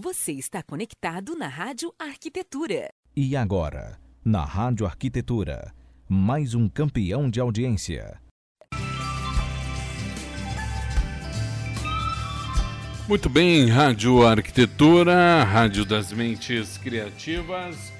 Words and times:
Você 0.00 0.30
está 0.30 0.62
conectado 0.62 1.34
na 1.34 1.48
Rádio 1.48 1.92
Arquitetura. 1.98 2.88
E 3.16 3.34
agora, 3.34 3.98
na 4.24 4.44
Rádio 4.44 4.86
Arquitetura, 4.86 5.74
mais 6.08 6.54
um 6.54 6.68
campeão 6.68 7.28
de 7.28 7.40
audiência. 7.40 8.22
Muito 13.08 13.28
bem, 13.28 13.68
Rádio 13.68 14.24
Arquitetura, 14.24 15.42
Rádio 15.42 15.84
das 15.84 16.12
Mentes 16.12 16.78
Criativas. 16.78 17.97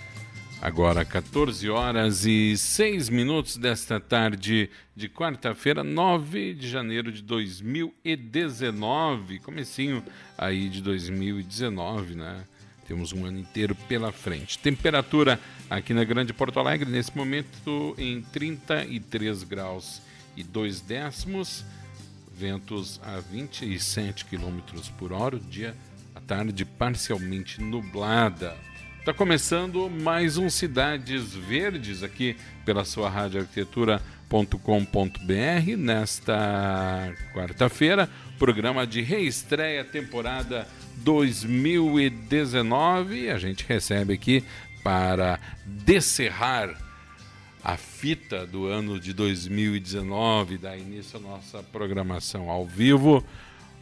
Agora 0.61 1.05
14 1.05 1.71
horas 1.71 2.27
e 2.27 2.57
6 2.57 3.11
minutos 3.11 3.57
desta 3.57 4.01
tarde 4.01 4.69
de 4.95 5.09
quarta-feira, 5.09 5.85
9 5.85 6.53
de 6.53 6.69
janeiro 6.69 7.13
de 7.13 7.23
2019, 7.23 9.39
comecinho 9.39 10.03
aí 10.37 10.69
de 10.69 10.83
2019, 10.83 12.17
né? 12.17 12.43
Temos 12.89 13.13
um 13.13 13.25
ano 13.25 13.39
inteiro 13.39 13.77
pela 13.89 14.11
frente. 14.11 14.59
Temperatura 14.59 15.39
aqui 15.71 15.95
na 15.95 16.03
Grande 16.03 16.33
Porto 16.33 16.59
Alegre 16.59 16.91
nesse 16.91 17.17
momento 17.17 17.95
em 17.97 18.21
33 18.21 19.45
graus 19.45 20.03
e 20.37 20.43
2 20.43 20.81
décimos, 20.81 21.65
ventos 22.37 23.01
a 23.05 23.21
27 23.21 24.25
quilômetros 24.25 24.89
por 24.89 25.13
hora, 25.13 25.37
o 25.37 25.41
dia 25.41 25.77
a 26.17 26.21
tarde 26.21 26.65
parcialmente 26.65 27.63
nublada. 27.63 28.57
Está 29.09 29.17
começando 29.17 29.89
mais 29.89 30.37
um 30.37 30.51
Cidades 30.51 31.33
Verdes 31.33 32.03
aqui 32.03 32.37
pela 32.63 32.85
sua 32.85 33.09
rádio 33.09 33.41
arquitetura.com.br 33.41 35.77
nesta 35.79 37.11
quarta-feira, 37.33 38.07
programa 38.39 38.87
de 38.87 39.01
reestreia 39.01 39.83
temporada 39.83 40.69
2019. 40.97 43.31
A 43.31 43.39
gente 43.39 43.65
recebe 43.67 44.13
aqui 44.13 44.45
para 44.85 45.41
descerrar 45.65 46.77
a 47.65 47.79
fita 47.79 48.47
do 48.47 48.67
ano 48.67 49.01
de 49.01 49.15
2019, 49.15 50.59
dar 50.59 50.77
início 50.77 51.19
à 51.19 51.23
nossa 51.23 51.63
programação 51.63 52.51
ao 52.51 52.67
vivo. 52.67 53.25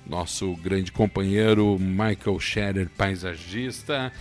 Nosso 0.09 0.55
grande 0.55 0.93
companheiro 0.93 1.77
Michael 1.81 2.39
Scherer, 2.39 2.89
paisagista. 2.97 4.13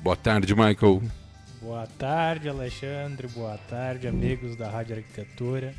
Boa 0.00 0.16
tarde, 0.16 0.54
Michael. 0.54 1.02
Boa 1.60 1.86
tarde, 1.98 2.48
Alexandre. 2.48 3.26
Boa 3.28 3.58
tarde, 3.68 4.06
amigos 4.06 4.56
da 4.56 4.68
Rádio 4.68 4.96
Arquitetura. 4.96 5.74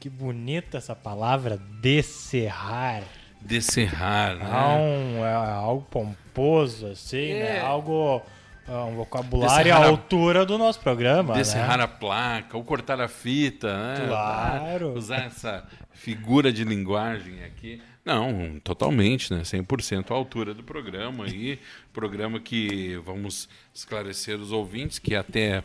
Que 0.00 0.10
bonita 0.10 0.78
essa 0.78 0.94
palavra, 0.94 1.58
descerrar. 1.80 3.02
Descerrar, 3.40 4.36
né? 4.36 4.44
É, 4.50 4.78
um, 4.78 5.24
é 5.24 5.32
algo 5.34 5.86
pomposo, 5.90 6.86
assim, 6.88 7.30
É. 7.32 7.54
né? 7.54 7.60
Algo, 7.60 8.20
é 8.68 8.72
um 8.72 8.96
vocabulário 8.96 9.56
Descerrar 9.64 9.82
à 9.82 9.84
a- 9.84 9.88
altura 9.88 10.44
do 10.44 10.58
nosso 10.58 10.80
programa, 10.80 11.34
Descerrar 11.34 11.78
né? 11.78 11.84
a 11.84 11.88
placa, 11.88 12.56
ou 12.56 12.64
cortar 12.64 13.00
a 13.00 13.08
fita, 13.08 13.68
né? 13.78 14.06
Claro. 14.08 14.94
Usar 14.94 15.26
essa 15.26 15.64
figura 15.92 16.52
de 16.52 16.64
linguagem 16.64 17.42
aqui. 17.44 17.80
Não, 18.04 18.60
totalmente, 18.62 19.32
né? 19.32 19.40
100% 19.42 20.10
à 20.10 20.14
altura 20.14 20.52
do 20.52 20.62
programa 20.62 21.24
aí. 21.24 21.58
Programa 21.92 22.38
que 22.38 22.96
vamos 23.04 23.48
esclarecer 23.72 24.38
os 24.38 24.52
ouvintes 24.52 24.98
que 24.98 25.14
até 25.14 25.62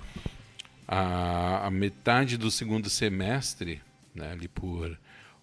a, 0.87 1.67
a 1.67 1.71
metade 1.71 2.37
do 2.37 2.49
segundo 2.49 2.89
semestre, 2.89 3.81
né, 4.15 4.31
ali 4.31 4.47
por 4.47 4.97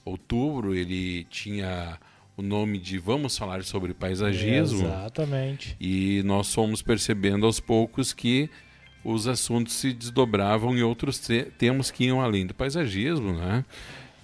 outubro, 0.04 0.74
ele 0.74 1.24
tinha 1.24 1.98
o 2.36 2.42
nome 2.42 2.78
de 2.78 2.98
Vamos 2.98 3.36
Falar 3.36 3.62
sobre 3.64 3.92
Paisagismo. 3.94 4.86
Exatamente. 4.86 5.76
E 5.80 6.22
nós 6.24 6.52
fomos 6.54 6.80
percebendo 6.82 7.44
aos 7.46 7.60
poucos 7.60 8.12
que 8.12 8.48
os 9.04 9.26
assuntos 9.26 9.74
se 9.74 9.92
desdobravam 9.92 10.76
em 10.76 10.82
outros 10.82 11.18
te- 11.18 11.44
temas 11.58 11.90
que 11.90 12.04
iam 12.06 12.20
além 12.20 12.44
do 12.46 12.52
paisagismo, 12.54 13.32
né? 13.34 13.64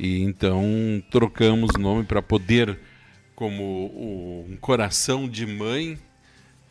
E 0.03 0.21
então 0.21 1.01
trocamos 1.13 1.71
o 1.77 1.79
nome 1.79 2.03
para 2.05 2.21
poder, 2.21 2.77
como 3.37 4.45
um 4.51 4.57
coração 4.61 5.29
de 5.29 5.47
mãe, 5.47 5.97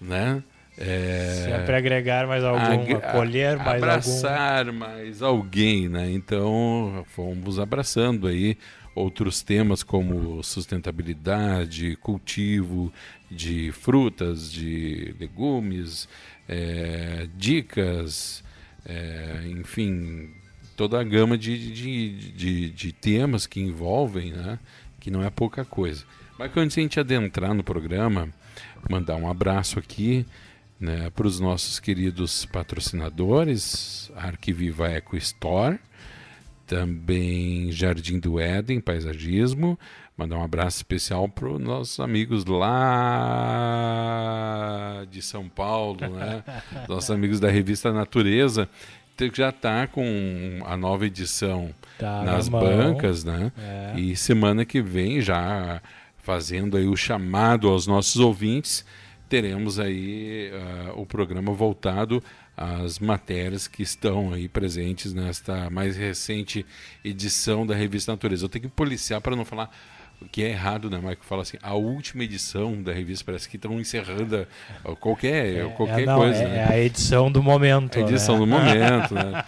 né? 0.01 0.43
É, 0.77 1.45
Sempre 1.45 1.75
agregar 1.75 2.27
mais 2.27 2.43
algum, 2.43 2.61
ag- 2.65 2.95
acolher 2.95 3.57
mais 3.57 3.67
algum. 3.67 3.87
abraçar 3.87 4.71
mais 4.73 5.21
alguém, 5.21 5.87
né? 5.87 6.11
Então 6.11 7.05
fomos 7.15 7.57
abraçando 7.57 8.27
aí 8.27 8.57
outros 8.93 9.41
temas 9.41 9.81
como 9.81 10.43
sustentabilidade, 10.43 11.95
cultivo 12.01 12.91
de 13.29 13.71
frutas, 13.71 14.51
de 14.51 15.15
legumes, 15.17 16.09
eh, 16.49 17.27
dicas, 17.37 18.43
eh, 18.85 19.45
enfim, 19.51 20.29
toda 20.75 20.99
a 20.99 21.03
gama 21.03 21.37
de, 21.37 21.71
de, 21.71 22.31
de, 22.31 22.69
de 22.69 22.91
temas 22.91 23.45
que 23.45 23.59
envolvem, 23.59 24.31
né? 24.31 24.59
Que 24.99 25.11
não 25.11 25.23
é 25.23 25.29
pouca 25.29 25.63
coisa. 25.65 26.03
Mas 26.37 26.51
antes 26.55 26.77
a 26.77 26.81
gente 26.81 26.99
adentrar 26.99 27.53
no 27.53 27.63
programa, 27.63 28.29
mandar 28.89 29.15
um 29.15 29.29
abraço 29.29 29.77
aqui 29.79 30.25
né, 30.79 31.11
para 31.11 31.27
os 31.27 31.39
nossos 31.39 31.79
queridos 31.79 32.45
patrocinadores, 32.47 34.11
Arquiviva 34.15 34.89
Eco 34.89 35.15
Store, 35.15 35.79
também 36.65 37.71
Jardim 37.71 38.17
do 38.19 38.39
Éden, 38.39 38.81
Paisagismo. 38.81 39.77
Mandar 40.17 40.37
um 40.37 40.43
abraço 40.43 40.77
especial 40.77 41.29
para 41.29 41.49
os 41.49 41.59
nossos 41.59 41.99
amigos 41.99 42.45
lá 42.45 43.81
de 45.09 45.21
São 45.21 45.47
Paulo, 45.49 45.99
né? 46.09 46.43
nossos 46.89 47.11
amigos 47.11 47.39
da 47.39 47.49
revista 47.49 47.91
Natureza, 47.93 48.69
já 49.33 49.49
está 49.49 49.87
com 49.87 50.59
a 50.65 50.77
nova 50.77 51.05
edição 51.05 51.69
Tá 52.01 52.23
nas 52.23 52.49
na 52.49 52.59
bancas, 52.59 53.23
né? 53.23 53.51
É. 53.57 53.99
E 53.99 54.15
semana 54.15 54.65
que 54.65 54.81
vem, 54.81 55.21
já 55.21 55.81
fazendo 56.17 56.75
aí 56.77 56.87
o 56.87 56.95
chamado 56.95 57.67
aos 57.67 57.85
nossos 57.85 58.17
ouvintes, 58.17 58.83
teremos 59.29 59.79
aí 59.79 60.51
ah, 60.53 60.93
o 60.95 61.05
programa 61.05 61.53
voltado 61.53 62.23
às 62.57 62.99
matérias 62.99 63.67
que 63.67 63.83
estão 63.83 64.33
aí 64.33 64.47
presentes 64.47 65.13
nesta 65.13 65.69
mais 65.69 65.95
recente 65.95 66.65
edição 67.03 67.65
da 67.65 67.75
revista 67.75 68.11
Natureza. 68.11 68.45
Eu 68.45 68.49
tenho 68.49 68.63
que 68.63 68.69
policiar 68.69 69.21
para 69.21 69.35
não 69.35 69.45
falar 69.45 69.69
que 70.31 70.43
é 70.43 70.49
errado, 70.49 70.89
né, 70.89 70.97
Michael? 70.97 71.17
Fala 71.21 71.41
assim, 71.41 71.57
a 71.61 71.73
última 71.73 72.23
edição 72.23 72.81
da 72.81 72.91
revista 72.93 73.25
parece 73.25 73.49
que 73.49 73.55
estão 73.55 73.79
encerrando 73.79 74.47
a- 74.85 74.95
qualquer, 74.95 75.65
qualquer 75.73 76.01
é, 76.01 76.05
não, 76.05 76.17
coisa. 76.17 76.43
é, 76.43 76.47
né? 76.47 76.57
é 76.57 76.73
a 76.73 76.79
edição 76.79 77.31
do 77.31 77.41
momento. 77.41 77.97
A 77.97 78.01
edição 78.01 78.35
né? 78.35 78.39
do 78.41 78.47
momento, 78.47 79.13
né? 79.15 79.43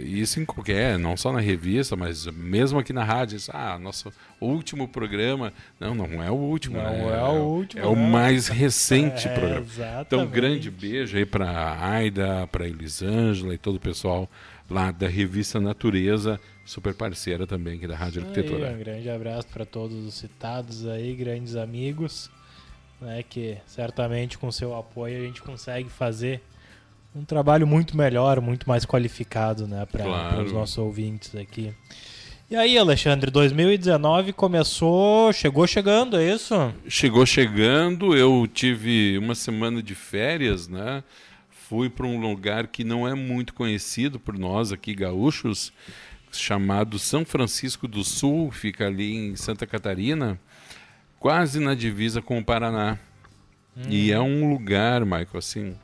Isso 0.00 0.40
em 0.40 0.44
qualquer, 0.44 0.98
não 0.98 1.16
só 1.16 1.32
na 1.32 1.40
revista, 1.40 1.94
mas 1.96 2.26
mesmo 2.26 2.78
aqui 2.78 2.92
na 2.92 3.04
rádio. 3.04 3.36
isso, 3.36 3.50
Ah, 3.54 3.78
nosso 3.78 4.12
último 4.40 4.88
programa. 4.88 5.52
Não, 5.78 5.94
não 5.94 6.22
é 6.22 6.30
o 6.30 6.34
último. 6.34 6.76
Não 6.78 6.84
né? 6.84 7.18
é 7.18 7.22
o 7.24 7.42
último, 7.42 7.82
É 7.82 7.86
o 7.86 7.96
mais 7.96 8.48
recente 8.48 9.28
É, 9.28 9.34
programa. 9.34 9.60
exatamente. 9.66 10.06
Então, 10.06 10.26
grande 10.26 10.70
beijo 10.70 11.16
aí 11.16 11.24
para 11.26 11.76
Aida, 11.80 12.46
para 12.50 12.66
Elisângela 12.66 13.54
e 13.54 13.58
todo 13.58 13.76
o 13.76 13.80
pessoal 13.80 14.28
lá 14.70 14.90
da 14.90 15.06
revista 15.08 15.60
Natureza, 15.60 16.40
super 16.64 16.94
parceira 16.94 17.46
também 17.46 17.76
aqui 17.76 17.86
da 17.86 17.96
Rádio 17.96 18.22
Aí, 18.22 18.28
Arquitetura. 18.28 18.70
um 18.70 18.78
grande 18.78 19.08
abraço 19.10 19.46
para 19.48 19.64
todos 19.64 19.96
os 20.04 20.14
citados 20.14 20.86
aí, 20.86 21.14
grandes 21.14 21.56
amigos, 21.56 22.30
né, 23.00 23.22
que 23.22 23.56
certamente 23.66 24.38
com 24.38 24.50
seu 24.50 24.74
apoio 24.76 25.18
a 25.18 25.26
gente 25.26 25.42
consegue 25.42 25.88
fazer 25.90 26.40
um 27.14 27.24
trabalho 27.24 27.66
muito 27.66 27.96
melhor, 27.96 28.40
muito 28.40 28.68
mais 28.68 28.84
qualificado, 28.84 29.66
né, 29.66 29.86
para 29.86 30.04
Claro. 30.04 30.44
os 30.44 30.52
nossos 30.52 30.78
ouvintes 30.78 31.34
aqui. 31.34 31.72
E 32.50 32.56
aí, 32.56 32.76
Alexandre, 32.76 33.30
2019 33.30 34.32
começou, 34.32 35.32
chegou 35.32 35.66
chegando, 35.66 36.16
é 36.18 36.34
isso? 36.34 36.54
Chegou 36.88 37.24
chegando, 37.24 38.14
eu 38.16 38.46
tive 38.52 39.16
uma 39.18 39.34
semana 39.34 39.82
de 39.82 39.94
férias, 39.94 40.68
né? 40.68 41.02
Fui 41.48 41.88
para 41.88 42.06
um 42.06 42.20
lugar 42.20 42.66
que 42.66 42.84
não 42.84 43.08
é 43.08 43.14
muito 43.14 43.54
conhecido 43.54 44.20
por 44.20 44.36
nós 44.38 44.72
aqui 44.72 44.94
gaúchos, 44.94 45.72
chamado 46.36 46.98
São 46.98 47.24
Francisco 47.24 47.86
do 47.86 48.04
Sul, 48.04 48.50
fica 48.50 48.86
ali 48.86 49.14
em 49.14 49.36
Santa 49.36 49.66
Catarina, 49.66 50.38
quase 51.18 51.60
na 51.60 51.74
divisa 51.74 52.20
com 52.20 52.38
o 52.38 52.44
Paraná. 52.44 52.98
E 53.88 54.12
é 54.12 54.20
um 54.20 54.48
lugar, 54.50 55.04
Michael, 55.04 55.28
assim, 55.34 55.76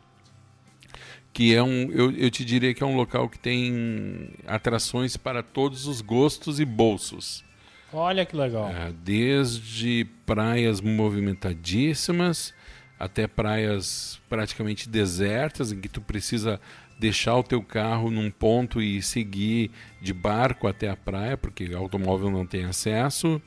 que 1.33 1.55
é 1.55 1.63
um, 1.63 1.91
eu, 1.91 2.13
eu 2.13 2.31
te 2.31 2.45
diria 2.45 2.73
que 2.73 2.83
é 2.83 2.87
um 2.87 2.95
local 2.95 3.29
que 3.29 3.39
tem 3.39 4.31
atrações 4.47 5.17
para 5.17 5.43
todos 5.43 5.87
os 5.87 6.01
gostos 6.01 6.61
e 6.61 6.65
bolsos. 6.65 7.45
Olha 7.93 8.25
que 8.25 8.37
legal. 8.37 8.69
É, 8.69 8.93
desde 8.93 10.07
praias 10.25 10.81
movimentadíssimas 10.81 12.55
até 12.99 13.27
praias 13.27 14.21
praticamente 14.29 14.89
desertas, 14.89 15.73
em 15.73 15.81
que 15.81 15.89
tu 15.89 16.03
precisa 16.03 16.61
deixar 17.01 17.37
o 17.37 17.43
teu 17.43 17.63
carro 17.63 18.11
num 18.11 18.31
ponto 18.31 18.81
e 18.83 19.01
seguir 19.01 19.71
de 20.03 20.13
barco 20.13 20.69
até 20.69 20.89
a 20.89 20.97
praia, 20.97 21.37
porque 21.37 21.73
automóvel 21.75 22.31
não 22.31 22.47
tem 22.47 22.65
acesso. 22.65 23.41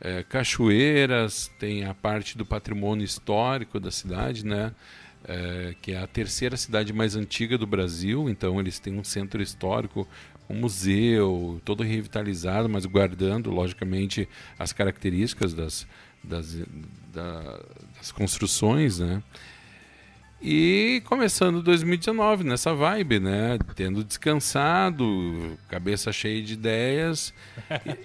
é, 0.00 0.22
cachoeiras, 0.22 1.50
tem 1.58 1.84
a 1.84 1.94
parte 1.94 2.36
do 2.36 2.44
patrimônio 2.44 3.04
histórico 3.04 3.80
da 3.80 3.90
cidade, 3.90 4.44
né? 4.44 4.72
É, 5.26 5.74
que 5.80 5.92
é 5.92 5.98
a 5.98 6.06
terceira 6.06 6.54
cidade 6.54 6.92
mais 6.92 7.16
antiga 7.16 7.56
do 7.56 7.66
Brasil, 7.66 8.28
então 8.28 8.60
eles 8.60 8.78
têm 8.78 8.98
um 8.98 9.02
centro 9.02 9.40
histórico, 9.42 10.06
um 10.50 10.54
museu, 10.54 11.58
todo 11.64 11.82
revitalizado, 11.82 12.68
mas 12.68 12.84
guardando, 12.84 13.50
logicamente, 13.50 14.28
as 14.58 14.74
características 14.74 15.54
das, 15.54 15.86
das, 16.22 16.54
da, 17.10 17.58
das 17.96 18.12
construções, 18.12 18.98
né? 18.98 19.22
E 20.46 21.00
começando 21.06 21.62
2019 21.62 22.44
nessa 22.44 22.74
vibe, 22.74 23.18
né? 23.18 23.58
Tendo 23.74 24.04
descansado, 24.04 25.58
cabeça 25.70 26.12
cheia 26.12 26.42
de 26.42 26.52
ideias. 26.52 27.32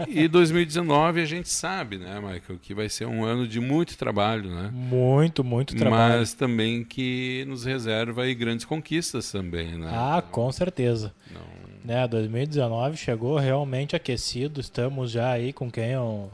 E, 0.07 0.21
e 0.21 0.27
2019 0.29 1.21
a 1.21 1.25
gente 1.25 1.49
sabe, 1.49 1.97
né, 1.97 2.15
Michael, 2.15 2.57
que 2.61 2.73
vai 2.73 2.87
ser 2.87 3.05
um 3.07 3.25
ano 3.25 3.45
de 3.45 3.59
muito 3.59 3.97
trabalho, 3.97 4.49
né? 4.55 4.69
Muito, 4.71 5.43
muito 5.43 5.75
trabalho. 5.75 6.19
Mas 6.19 6.33
também 6.33 6.81
que 6.85 7.43
nos 7.45 7.65
reserva 7.65 8.23
aí 8.23 8.33
grandes 8.33 8.63
conquistas 8.63 9.29
também, 9.29 9.77
né? 9.77 9.91
Ah, 9.91 10.21
com 10.21 10.49
certeza. 10.49 11.13
Não... 11.29 11.41
Né, 11.83 12.07
2019 12.07 12.95
chegou 12.95 13.37
realmente 13.37 13.97
aquecido. 13.97 14.61
Estamos 14.61 15.11
já 15.11 15.29
aí 15.29 15.51
com 15.51 15.69
quem 15.69 15.91
eu... 15.91 16.31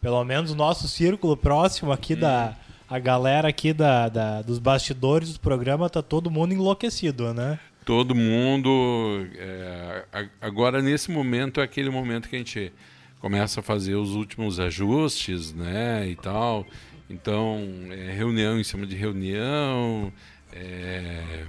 Pelo 0.00 0.24
menos 0.24 0.52
o 0.52 0.56
nosso 0.56 0.88
círculo 0.88 1.36
próximo 1.36 1.92
aqui 1.92 2.14
hum. 2.14 2.20
da 2.20 2.56
a 2.88 2.98
galera 2.98 3.48
aqui 3.48 3.72
da, 3.72 4.08
da, 4.08 4.42
dos 4.42 4.58
bastidores 4.58 5.32
do 5.32 5.40
programa 5.40 5.90
tá 5.90 6.02
todo 6.02 6.30
mundo 6.30 6.54
enlouquecido, 6.54 7.34
né? 7.34 7.58
Todo 7.84 8.14
mundo. 8.14 9.28
É, 9.36 10.04
agora, 10.40 10.82
nesse 10.82 11.10
momento, 11.10 11.60
é 11.60 11.64
aquele 11.64 11.90
momento 11.90 12.28
que 12.28 12.36
a 12.36 12.38
gente 12.38 12.72
começa 13.20 13.60
a 13.60 13.62
fazer 13.62 13.94
os 13.94 14.14
últimos 14.14 14.58
ajustes, 14.58 15.52
né? 15.52 16.08
E 16.08 16.16
tal. 16.16 16.66
Então, 17.08 17.60
é 17.90 18.12
reunião 18.12 18.58
em 18.58 18.64
cima 18.64 18.86
de 18.86 18.96
reunião. 18.96 20.12
É, 20.52 21.44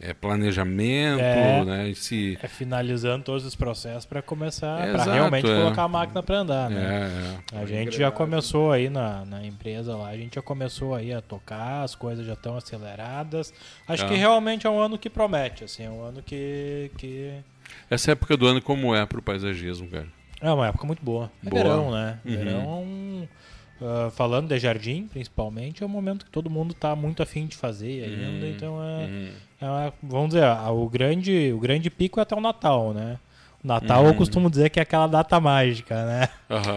é, 0.00 0.14
planejamento, 0.14 1.20
é, 1.20 1.64
né? 1.64 1.92
Se... 1.94 2.38
É 2.40 2.46
finalizando 2.46 3.24
todos 3.24 3.44
os 3.44 3.54
processos 3.54 4.04
para 4.04 4.22
começar, 4.22 4.86
é, 4.86 4.92
para 4.92 5.12
realmente 5.12 5.50
é. 5.50 5.54
colocar 5.54 5.82
a 5.82 5.88
máquina 5.88 6.22
para 6.22 6.38
andar, 6.38 6.70
né? 6.70 7.42
É, 7.52 7.56
é. 7.56 7.62
a 7.62 7.66
gente 7.66 7.96
já 7.96 8.10
começou 8.10 8.70
aí 8.70 8.88
na, 8.88 9.24
na 9.24 9.44
empresa 9.44 9.96
lá, 9.96 10.08
a 10.08 10.16
gente 10.16 10.36
já 10.36 10.42
começou 10.42 10.94
aí 10.94 11.12
a 11.12 11.20
tocar, 11.20 11.82
as 11.82 11.94
coisas 11.94 12.24
já 12.24 12.34
estão 12.34 12.56
aceleradas. 12.56 13.52
Acho 13.86 14.06
que 14.06 14.14
realmente 14.14 14.66
é 14.66 14.70
um 14.70 14.78
ano 14.78 14.96
que 14.96 15.10
promete, 15.10 15.64
assim, 15.64 15.84
é 15.84 15.90
um 15.90 16.02
ano 16.02 16.22
que, 16.22 16.90
que... 16.96 17.32
Essa 17.90 18.12
época 18.12 18.36
do 18.36 18.46
ano 18.46 18.62
como 18.62 18.94
é 18.94 19.04
para 19.04 19.18
o 19.18 19.22
paisagismo, 19.22 19.88
cara? 19.88 20.06
É 20.40 20.50
uma 20.52 20.68
época 20.68 20.86
muito 20.86 21.04
boa. 21.04 21.30
É 21.44 21.50
boa. 21.50 21.62
verão, 21.62 21.90
né? 21.90 22.18
Uhum. 22.24 22.36
Verão 22.36 23.28
Uh, 23.80 24.10
falando 24.10 24.48
de 24.48 24.58
jardim, 24.58 25.06
principalmente, 25.06 25.84
é 25.84 25.86
um 25.86 25.88
momento 25.88 26.24
que 26.24 26.30
todo 26.32 26.50
mundo 26.50 26.72
está 26.72 26.96
muito 26.96 27.22
afim 27.22 27.46
de 27.46 27.56
fazer 27.56 28.02
ainda, 28.02 28.44
uhum. 28.44 28.52
então 28.52 28.82
é, 28.82 29.04
uhum. 29.04 29.30
É, 29.60 29.92
vamos 30.02 30.30
dizer, 30.30 30.44
o 30.70 30.88
grande, 30.88 31.52
o 31.52 31.58
grande 31.58 31.90
pico 31.90 32.20
é 32.20 32.22
até 32.22 32.34
o 32.34 32.40
Natal, 32.40 32.92
né? 32.92 33.18
O 33.62 33.66
Natal 33.66 34.02
uhum. 34.02 34.08
eu 34.08 34.14
costumo 34.14 34.48
dizer 34.48 34.70
que 34.70 34.78
é 34.78 34.82
aquela 34.82 35.08
data 35.08 35.40
mágica, 35.40 36.06
né? 36.06 36.28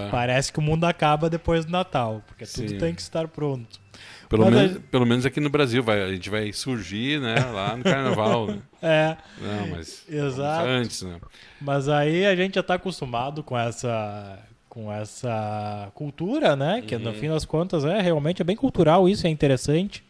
Parece 0.10 0.52
que 0.52 0.60
o 0.60 0.62
mundo 0.62 0.86
acaba 0.86 1.30
depois 1.30 1.64
do 1.64 1.72
Natal, 1.72 2.24
porque 2.26 2.46
Sim. 2.46 2.66
tudo 2.66 2.80
tem 2.80 2.96
que 2.96 3.02
estar 3.02 3.28
pronto. 3.28 3.80
Pelo, 4.28 4.50
menos, 4.50 4.78
a... 4.78 4.80
pelo 4.80 5.06
menos 5.06 5.26
aqui 5.26 5.40
no 5.40 5.50
Brasil, 5.50 5.84
vai, 5.84 6.02
a 6.02 6.12
gente 6.12 6.30
vai 6.30 6.52
surgir 6.54 7.20
né, 7.20 7.36
lá 7.54 7.76
no 7.78 7.84
Carnaval. 7.84 8.48
Né? 8.48 8.60
É. 8.84 9.16
Não, 9.40 9.68
mas 9.68 10.04
Exato. 10.10 10.66
antes, 10.66 11.04
né? 11.04 11.20
Mas 11.62 11.88
aí 11.88 12.26
a 12.26 12.36
gente 12.36 12.56
já 12.56 12.62
está 12.62 12.74
acostumado 12.74 13.44
com 13.44 13.56
essa 13.56 14.40
com 14.68 14.92
essa 14.92 15.92
cultura, 15.94 16.56
né? 16.56 16.82
Que 16.82 16.96
uhum. 16.96 17.02
no 17.02 17.14
fim 17.14 17.30
das 17.30 17.46
contas 17.46 17.86
é 17.86 18.02
realmente 18.02 18.42
é 18.42 18.44
bem 18.44 18.56
cultural 18.56 19.08
isso, 19.08 19.28
é 19.28 19.30
interessante. 19.30 20.04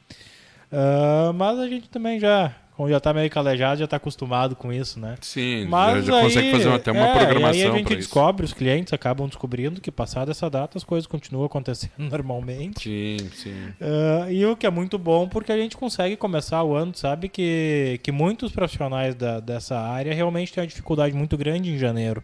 Uh, 0.71 1.33
mas 1.33 1.59
a 1.59 1.67
gente 1.67 1.89
também 1.89 2.17
já, 2.17 2.55
como 2.81 2.89
já 2.89 2.97
está 2.97 3.13
meio 3.13 3.29
calejado, 3.29 3.77
já 3.77 3.85
está 3.85 3.97
acostumado 3.97 4.55
com 4.55 4.73
isso, 4.73 4.99
né? 4.99 5.15
Sim, 5.21 5.65
mas 5.65 6.03
já, 6.03 6.13
já 6.13 6.17
aí, 6.17 6.23
consegue 6.23 6.51
fazer 6.51 6.69
até 6.73 6.91
uma 6.91 7.07
é, 7.07 7.11
programação. 7.13 7.59
E 7.59 7.63
aí 7.63 7.69
a 7.69 7.77
gente 7.77 7.95
descobre, 7.95 8.43
isso. 8.43 8.53
os 8.55 8.57
clientes 8.57 8.91
acabam 8.91 9.27
descobrindo 9.27 9.79
que 9.79 9.91
passada 9.91 10.31
essa 10.31 10.49
data 10.49 10.79
as 10.79 10.83
coisas 10.83 11.05
continuam 11.05 11.45
acontecendo 11.45 11.91
normalmente. 12.09 12.89
Sim, 12.89 13.29
sim. 13.35 13.65
Uh, 13.79 14.31
e 14.31 14.43
o 14.47 14.57
que 14.57 14.65
é 14.65 14.71
muito 14.71 14.97
bom 14.97 15.27
porque 15.27 15.51
a 15.51 15.57
gente 15.57 15.77
consegue 15.77 16.15
começar 16.15 16.63
o 16.63 16.73
ano, 16.73 16.91
sabe 16.95 17.29
que, 17.29 17.99
que 18.01 18.11
muitos 18.11 18.51
profissionais 18.51 19.13
da, 19.13 19.39
dessa 19.39 19.79
área 19.79 20.11
realmente 20.11 20.51
têm 20.51 20.63
uma 20.63 20.67
dificuldade 20.67 21.15
muito 21.15 21.37
grande 21.37 21.69
em 21.69 21.77
janeiro. 21.77 22.23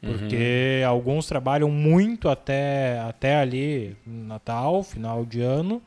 Porque 0.00 0.82
uhum. 0.82 0.88
alguns 0.88 1.26
trabalham 1.26 1.70
muito 1.70 2.28
até, 2.28 2.98
até 3.00 3.36
ali, 3.36 3.96
Natal, 4.04 4.82
final 4.82 5.24
de 5.24 5.40
ano, 5.40 5.80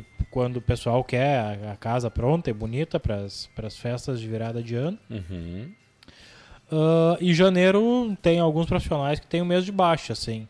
que 0.00 0.24
quando 0.30 0.56
o 0.56 0.62
pessoal 0.62 1.02
quer 1.02 1.38
a, 1.38 1.72
a 1.72 1.76
casa 1.76 2.10
pronta 2.10 2.50
e 2.50 2.52
bonita 2.52 2.98
para 3.00 3.16
as 3.16 3.76
festas 3.76 4.20
de 4.20 4.28
virada 4.28 4.62
de 4.62 4.74
ano. 4.74 4.98
Uhum. 5.10 5.70
Uh, 6.70 7.16
e 7.20 7.32
janeiro 7.32 8.16
tem 8.20 8.40
alguns 8.40 8.66
profissionais 8.66 9.20
que 9.20 9.26
tem 9.26 9.40
o 9.40 9.46
mês 9.46 9.64
de 9.64 9.72
baixa, 9.72 10.12
assim. 10.12 10.48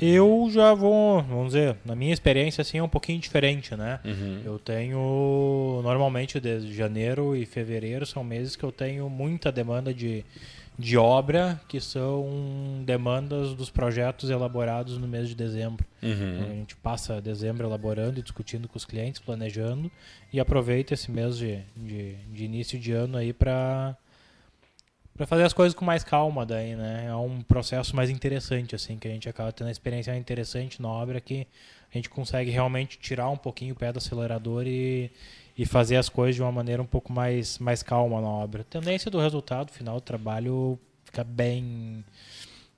Eu 0.00 0.48
já 0.52 0.72
vou, 0.72 1.20
vamos 1.22 1.46
dizer, 1.46 1.76
na 1.84 1.96
minha 1.96 2.12
experiência 2.12 2.62
assim 2.62 2.78
é 2.78 2.82
um 2.82 2.88
pouquinho 2.88 3.18
diferente, 3.18 3.74
né? 3.74 3.98
Uhum. 4.04 4.40
Eu 4.44 4.56
tenho 4.56 5.80
normalmente 5.82 6.38
desde 6.38 6.72
janeiro 6.72 7.34
e 7.34 7.44
fevereiro 7.44 8.06
são 8.06 8.22
meses 8.22 8.54
que 8.54 8.62
eu 8.62 8.70
tenho 8.70 9.10
muita 9.10 9.50
demanda 9.50 9.92
de, 9.92 10.24
de 10.78 10.96
obra, 10.98 11.60
que 11.68 11.80
são 11.80 12.82
demandas 12.84 13.54
dos 13.54 13.70
projetos 13.70 14.28
elaborados 14.28 14.98
no 14.98 15.06
mês 15.06 15.28
de 15.28 15.34
dezembro. 15.34 15.86
Uhum. 16.02 16.42
A 16.42 16.54
gente 16.54 16.74
passa 16.76 17.20
dezembro 17.20 17.66
elaborando 17.66 18.18
e 18.18 18.22
discutindo 18.22 18.68
com 18.68 18.76
os 18.76 18.84
clientes, 18.84 19.20
planejando, 19.20 19.90
e 20.32 20.40
aproveita 20.40 20.94
esse 20.94 21.10
mês 21.10 21.38
de, 21.38 21.60
de, 21.76 22.14
de 22.14 22.44
início 22.44 22.78
de 22.78 22.92
ano 22.92 23.16
aí 23.16 23.32
para 23.32 23.96
para 25.16 25.26
fazer 25.26 25.44
as 25.44 25.52
coisas 25.52 25.78
com 25.78 25.84
mais 25.84 26.02
calma 26.02 26.44
daí, 26.44 26.74
né? 26.74 27.06
É 27.06 27.14
um 27.14 27.40
processo 27.40 27.94
mais 27.94 28.10
interessante, 28.10 28.74
assim, 28.74 28.98
que 28.98 29.06
a 29.06 29.10
gente 29.12 29.28
acaba 29.28 29.52
tendo 29.52 29.68
uma 29.68 29.72
experiência 29.72 30.16
interessante 30.16 30.82
na 30.82 30.88
obra 30.88 31.20
que 31.20 31.46
a 31.92 31.96
gente 31.96 32.10
consegue 32.10 32.50
realmente 32.50 32.98
tirar 32.98 33.30
um 33.30 33.36
pouquinho 33.36 33.74
o 33.74 33.76
pé 33.76 33.92
do 33.92 33.98
acelerador 33.98 34.66
e, 34.66 35.12
e 35.56 35.64
fazer 35.64 35.96
as 35.96 36.08
coisas 36.08 36.34
de 36.34 36.42
uma 36.42 36.52
maneira 36.52 36.82
um 36.82 36.86
pouco 36.86 37.12
mais, 37.12 37.58
mais 37.58 37.82
calma 37.82 38.20
na 38.20 38.28
obra. 38.28 38.62
A 38.62 38.64
tendência 38.64 39.10
do 39.10 39.20
resultado 39.20 39.70
final 39.70 39.96
do 39.96 40.00
trabalho 40.00 40.78
fica 41.04 41.22
bem 41.22 42.04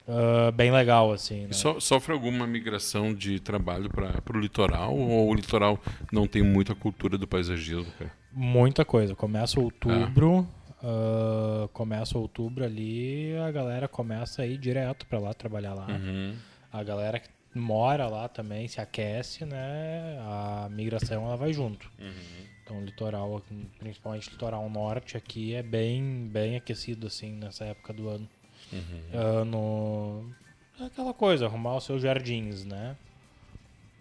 uh, 0.06 0.52
bem 0.52 0.70
legal 0.70 1.12
assim. 1.12 1.46
Né? 1.46 1.52
So, 1.52 1.80
sofre 1.80 2.12
alguma 2.12 2.46
migração 2.46 3.14
de 3.14 3.40
trabalho 3.40 3.90
para 3.90 4.36
o 4.36 4.40
litoral 4.40 4.96
ou 4.96 5.30
o 5.30 5.34
litoral 5.34 5.78
não 6.12 6.26
tem 6.26 6.42
muita 6.42 6.74
cultura 6.74 7.16
do 7.16 7.26
paisagismo? 7.26 7.90
Cara? 7.98 8.12
Muita 8.32 8.84
coisa. 8.84 9.14
Começa 9.14 9.58
outubro, 9.58 10.46
uh, 10.82 11.68
começa 11.68 12.18
outubro 12.18 12.64
ali, 12.64 13.34
a 13.38 13.50
galera 13.50 13.88
começa 13.88 14.42
a 14.42 14.46
ir 14.46 14.58
direto 14.58 15.06
para 15.06 15.18
lá 15.18 15.32
trabalhar 15.32 15.74
lá. 15.74 15.86
Uhum. 15.86 16.34
A 16.70 16.82
galera 16.82 17.18
que 17.18 17.30
mora 17.54 18.06
lá 18.06 18.28
também 18.28 18.68
se 18.68 18.80
aquece, 18.80 19.46
né? 19.46 20.18
A 20.20 20.68
migração 20.70 21.24
ela 21.24 21.36
vai 21.36 21.54
junto. 21.54 21.90
Uhum. 21.98 22.55
Então, 22.66 22.78
o 22.78 22.84
litoral, 22.84 23.40
principalmente 23.78 24.28
o 24.28 24.32
litoral 24.32 24.68
norte 24.68 25.16
aqui, 25.16 25.54
é 25.54 25.62
bem, 25.62 26.28
bem 26.28 26.56
aquecido, 26.56 27.06
assim, 27.06 27.30
nessa 27.30 27.64
época 27.64 27.92
do 27.92 28.08
ano. 28.08 28.28
Uhum. 28.72 29.00
Ano... 29.12 30.34
É 30.80 30.86
aquela 30.86 31.14
coisa, 31.14 31.46
arrumar 31.46 31.76
os 31.76 31.84
seus 31.84 32.02
jardins, 32.02 32.64
né? 32.64 32.96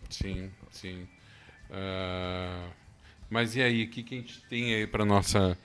Sim, 0.10 0.50
sim. 0.72 1.08
Uh... 1.70 2.72
Mas 3.30 3.56
e 3.56 3.62
aí, 3.62 3.84
o 3.84 3.90
que, 3.90 4.02
que 4.02 4.16
a 4.16 4.18
gente 4.18 4.42
tem 4.46 4.74
aí 4.74 4.88
para 4.88 5.06
nossa 5.06 5.56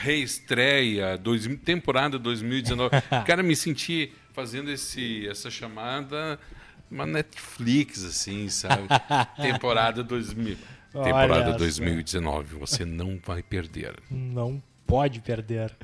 reestreia, 0.00 1.18
dois, 1.18 1.46
temporada 1.58 2.18
2019? 2.18 2.96
Cara, 3.26 3.42
me 3.42 3.54
senti 3.54 4.10
fazendo 4.32 4.70
esse, 4.70 5.28
essa 5.28 5.50
chamada 5.50 6.40
uma 6.90 7.04
Netflix, 7.04 8.04
assim, 8.04 8.48
sabe? 8.48 8.88
temporada 9.36 10.02
2000. 10.02 10.56
Temporada 10.92 11.52
2019, 11.54 12.56
você 12.56 12.84
não 12.84 13.18
vai 13.24 13.42
perder. 13.42 13.94
Não 14.10 14.62
pode 14.86 15.20
perder. 15.20 15.74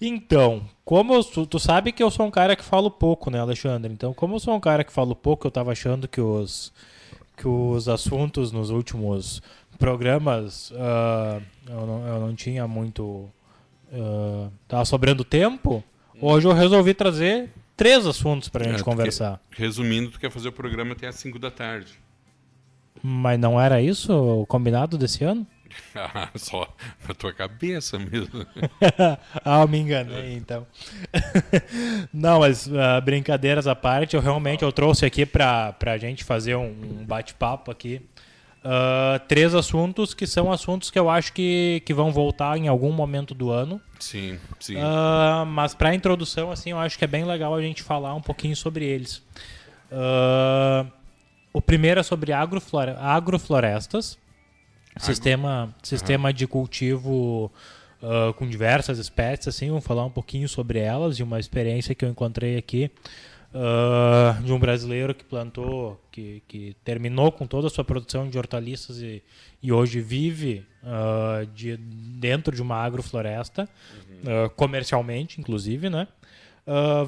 Então, 0.00 0.66
como 0.84 1.12
eu, 1.12 1.22
tu 1.22 1.58
sabe 1.58 1.92
que 1.92 2.02
eu 2.02 2.10
sou 2.10 2.26
um 2.26 2.30
cara 2.30 2.56
que 2.56 2.64
falo 2.64 2.90
pouco, 2.90 3.30
né, 3.30 3.38
Alexandre? 3.38 3.92
Então, 3.92 4.14
como 4.14 4.36
eu 4.36 4.40
sou 4.40 4.54
um 4.54 4.60
cara 4.60 4.82
que 4.84 4.92
falo 4.92 5.14
pouco, 5.14 5.46
eu 5.46 5.50
tava 5.50 5.72
achando 5.72 6.08
que 6.08 6.20
os 6.20 6.72
que 7.36 7.46
os 7.46 7.88
assuntos 7.88 8.50
nos 8.50 8.70
últimos 8.70 9.40
programas 9.78 10.72
uh, 10.72 11.40
eu, 11.68 11.86
não, 11.86 12.08
eu, 12.08 12.20
não, 12.20 12.34
tinha 12.34 12.66
muito 12.66 13.30
uh, 13.92 14.50
tava 14.66 14.84
sobrando 14.84 15.24
tempo. 15.24 15.84
Hoje 16.20 16.48
eu 16.48 16.52
resolvi 16.52 16.94
trazer 16.94 17.48
três 17.76 18.04
assuntos 18.06 18.48
pra 18.48 18.64
gente 18.64 18.80
é, 18.80 18.82
conversar. 18.82 19.40
resumindo, 19.50 20.10
tu 20.10 20.18
quer 20.18 20.32
fazer 20.32 20.48
o 20.48 20.52
programa 20.52 20.92
até 20.92 21.06
às 21.06 21.14
5 21.14 21.38
da 21.38 21.50
tarde. 21.50 21.92
Mas 23.02 23.38
não 23.38 23.60
era 23.60 23.80
isso 23.80 24.12
o 24.12 24.46
combinado 24.46 24.96
desse 24.98 25.24
ano? 25.24 25.46
Ah, 25.94 26.28
só 26.36 26.66
na 27.06 27.14
tua 27.14 27.32
cabeça 27.32 27.98
mesmo. 27.98 28.46
ah, 29.44 29.60
eu 29.62 29.68
me 29.68 29.78
enganei, 29.78 30.34
então. 30.34 30.66
Não, 32.12 32.40
mas 32.40 32.66
uh, 32.66 33.00
brincadeiras 33.04 33.66
à 33.66 33.74
parte, 33.74 34.14
eu 34.14 34.22
realmente 34.22 34.62
eu 34.62 34.72
trouxe 34.72 35.04
aqui 35.04 35.26
para 35.26 35.74
a 35.80 35.98
gente 35.98 36.24
fazer 36.24 36.56
um, 36.56 36.68
um 37.00 37.04
bate-papo 37.04 37.70
aqui. 37.70 38.00
Uh, 38.58 39.18
três 39.28 39.54
assuntos 39.54 40.14
que 40.14 40.26
são 40.26 40.52
assuntos 40.52 40.90
que 40.90 40.98
eu 40.98 41.08
acho 41.08 41.32
que, 41.32 41.82
que 41.86 41.94
vão 41.94 42.12
voltar 42.12 42.58
em 42.58 42.68
algum 42.68 42.92
momento 42.92 43.34
do 43.34 43.50
ano. 43.50 43.80
Sim, 43.98 44.38
sim. 44.60 44.76
Uh, 44.76 45.46
mas 45.46 45.74
para 45.74 45.94
introdução, 45.94 46.50
assim, 46.50 46.70
eu 46.70 46.78
acho 46.78 46.98
que 46.98 47.04
é 47.04 47.08
bem 47.08 47.24
legal 47.24 47.54
a 47.54 47.62
gente 47.62 47.82
falar 47.82 48.14
um 48.14 48.20
pouquinho 48.20 48.56
sobre 48.56 48.84
eles. 48.84 49.22
O 51.58 51.62
primeiro 51.62 51.98
é 51.98 52.02
sobre 52.02 52.32
agroflore 52.32 52.92
agroflorestas 52.98 54.18
Sistema, 54.98 55.74
sistema 55.82 56.32
de 56.32 56.46
cultivo 56.46 57.52
uh, 58.02 58.32
com 58.34 58.48
diversas 58.48 58.98
espécies, 58.98 59.48
assim, 59.48 59.68
vamos 59.68 59.84
falar 59.84 60.04
um 60.04 60.10
pouquinho 60.10 60.48
sobre 60.48 60.80
elas 60.80 61.18
e 61.18 61.22
uma 61.22 61.38
experiência 61.38 61.94
que 61.94 62.04
eu 62.04 62.08
encontrei 62.08 62.56
aqui 62.56 62.90
uh, 63.54 64.42
de 64.42 64.52
um 64.52 64.58
brasileiro 64.58 65.14
que 65.14 65.24
plantou, 65.24 66.00
que, 66.10 66.42
que 66.48 66.76
terminou 66.84 67.30
com 67.30 67.46
toda 67.46 67.68
a 67.68 67.70
sua 67.70 67.84
produção 67.84 68.28
de 68.28 68.36
hortaliças 68.36 69.00
e, 69.00 69.22
e 69.62 69.70
hoje 69.70 70.00
vive 70.00 70.66
uh, 70.82 71.46
de, 71.46 71.76
dentro 71.76 72.54
de 72.54 72.60
uma 72.60 72.76
agrofloresta, 72.76 73.68
uhum. 74.10 74.48
comercialmente, 74.56 75.40
inclusive, 75.40 75.88
né? 75.88 76.08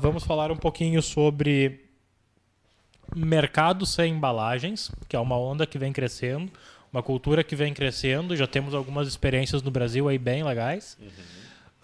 vamos 0.00 0.24
falar 0.24 0.50
um 0.50 0.56
pouquinho 0.56 1.02
sobre 1.02 1.89
mercado 3.14 3.84
sem 3.86 4.14
embalagens, 4.14 4.90
que 5.08 5.16
é 5.16 5.18
uma 5.18 5.38
onda 5.38 5.66
que 5.66 5.78
vem 5.78 5.92
crescendo 5.92 6.50
uma 6.92 7.02
cultura 7.02 7.44
que 7.44 7.54
vem 7.54 7.72
crescendo, 7.72 8.36
já 8.36 8.46
temos 8.46 8.74
algumas 8.74 9.06
experiências 9.06 9.62
no 9.62 9.70
Brasil 9.70 10.08
aí 10.08 10.18
bem 10.18 10.42
legais. 10.42 10.98
Uhum. 11.00 11.08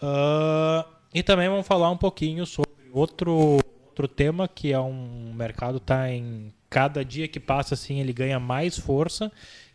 Uh, 0.03 0.85
e 1.15 1.23
também 1.23 1.49
vamos 1.49 1.67
falar 1.67 1.91
um 1.91 1.97
pouquinho 1.97 2.45
sobre 2.45 2.71
outro, 2.93 3.59
outro 3.87 4.09
tema 4.09 4.49
que 4.49 4.73
é 4.73 4.81
um 4.81 5.33
mercado 5.35 5.79
tá 5.79 6.11
em 6.11 6.53
cada 6.69 7.05
dia 7.05 7.29
que 7.29 7.41
passa 7.41 7.75
assim 7.75 8.01
ele 8.01 8.13
ganha 8.13 8.41
mais 8.41 8.77
força, 8.77 9.31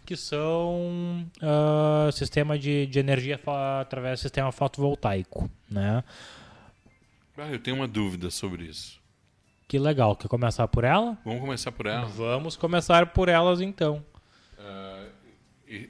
que 0.05 0.17
são 0.17 1.25
uh, 1.37 2.11
sistema 2.11 2.59
de, 2.59 2.85
de 2.87 2.99
energia 2.99 3.39
através 3.79 4.19
do 4.19 4.23
sistema 4.23 4.51
fotovoltaico, 4.51 5.49
né? 5.69 6.03
Ah, 7.37 7.47
eu 7.47 7.59
tenho 7.59 7.77
uma 7.77 7.87
dúvida 7.87 8.29
sobre 8.29 8.65
isso. 8.65 9.00
Que 9.71 9.79
legal. 9.79 10.17
Quer 10.17 10.27
começar 10.27 10.67
por 10.67 10.83
ela? 10.83 11.17
Vamos 11.23 11.39
começar 11.39 11.71
por 11.71 11.85
ela. 11.85 12.05
Vamos 12.07 12.57
começar 12.57 13.05
por 13.13 13.29
elas 13.29 13.61
então. 13.61 14.03
Uh, 14.59 15.09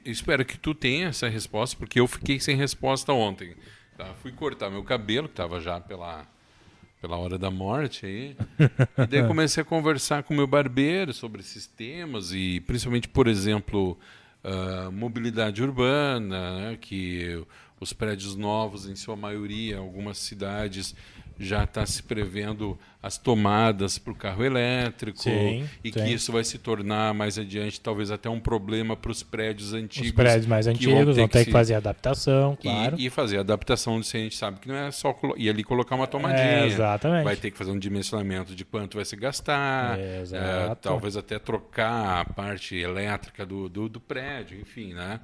espero 0.04 0.44
que 0.44 0.56
tu 0.56 0.72
tenha 0.72 1.08
essa 1.08 1.28
resposta, 1.28 1.76
porque 1.76 1.98
eu 1.98 2.06
fiquei 2.06 2.38
sem 2.38 2.54
resposta 2.54 3.12
ontem. 3.12 3.56
Tá? 3.98 4.04
Fui 4.22 4.30
cortar 4.30 4.70
meu 4.70 4.84
cabelo, 4.84 5.26
que 5.26 5.32
estava 5.32 5.60
já 5.60 5.80
pela, 5.80 6.24
pela 7.00 7.16
hora 7.16 7.36
da 7.36 7.50
morte 7.50 8.06
aí. 8.06 8.36
e 8.98 9.06
daí 9.08 9.26
comecei 9.26 9.62
a 9.62 9.66
conversar 9.66 10.22
com 10.22 10.32
o 10.32 10.36
meu 10.36 10.46
barbeiro 10.46 11.12
sobre 11.12 11.40
esses 11.40 11.66
temas 11.66 12.30
e 12.32 12.60
principalmente, 12.60 13.08
por 13.08 13.26
exemplo, 13.26 13.98
uh, 14.44 14.92
mobilidade 14.92 15.60
urbana, 15.60 16.70
né? 16.70 16.78
que 16.80 17.44
os 17.80 17.92
prédios 17.92 18.36
novos, 18.36 18.88
em 18.88 18.94
sua 18.94 19.16
maioria, 19.16 19.78
algumas 19.78 20.18
cidades 20.18 20.94
já 21.38 21.64
está 21.64 21.84
se 21.86 22.02
prevendo 22.02 22.78
as 23.02 23.18
tomadas 23.18 23.98
para 23.98 24.12
o 24.12 24.16
carro 24.16 24.44
elétrico 24.44 25.20
sim, 25.20 25.68
e 25.82 25.90
sim. 25.90 26.04
que 26.04 26.08
isso 26.12 26.30
vai 26.30 26.44
se 26.44 26.56
tornar 26.56 27.12
mais 27.12 27.36
adiante 27.36 27.80
talvez 27.80 28.12
até 28.12 28.30
um 28.30 28.38
problema 28.38 28.96
para 28.96 29.10
os 29.10 29.24
prédios 29.24 29.74
antigos. 29.74 30.10
Os 30.10 30.14
prédios 30.14 30.46
mais 30.46 30.68
antigos 30.68 30.94
vão 30.94 31.06
ter, 31.06 31.20
vão 31.20 31.28
ter 31.28 31.38
que, 31.40 31.44
que, 31.46 31.50
fazer 31.50 31.74
adaptação, 31.74 32.56
claro. 32.60 32.96
E, 32.96 33.06
e, 33.06 33.10
fazer 33.10 33.38
adaptação 33.38 34.00
se 34.02 34.16
a 34.16 34.20
gente 34.20 34.36
sabe 34.36 34.60
que 34.60 34.68
não 34.68 34.76
é 34.76 34.90
só 34.92 35.18
e 35.36 35.50
ali 35.50 35.64
colocar 35.64 35.96
uma 35.96 36.06
tomadinha. 36.06 36.42
É, 36.42 36.66
exatamente. 36.66 37.24
Vai 37.24 37.36
ter 37.36 37.50
que 37.50 37.58
fazer 37.58 37.72
um 37.72 37.78
dimensionamento 37.78 38.54
de 38.54 38.64
quanto 38.64 38.96
vai 38.96 39.04
se 39.04 39.16
gastar, 39.16 39.98
é, 39.98 40.22
é, 40.32 40.74
talvez 40.76 41.16
até 41.16 41.40
trocar 41.40 42.20
a 42.20 42.24
parte 42.24 42.76
elétrica 42.76 43.44
do, 43.44 43.68
do, 43.68 43.88
do 43.88 44.00
prédio, 44.00 44.60
enfim, 44.60 44.94
né? 44.94 45.18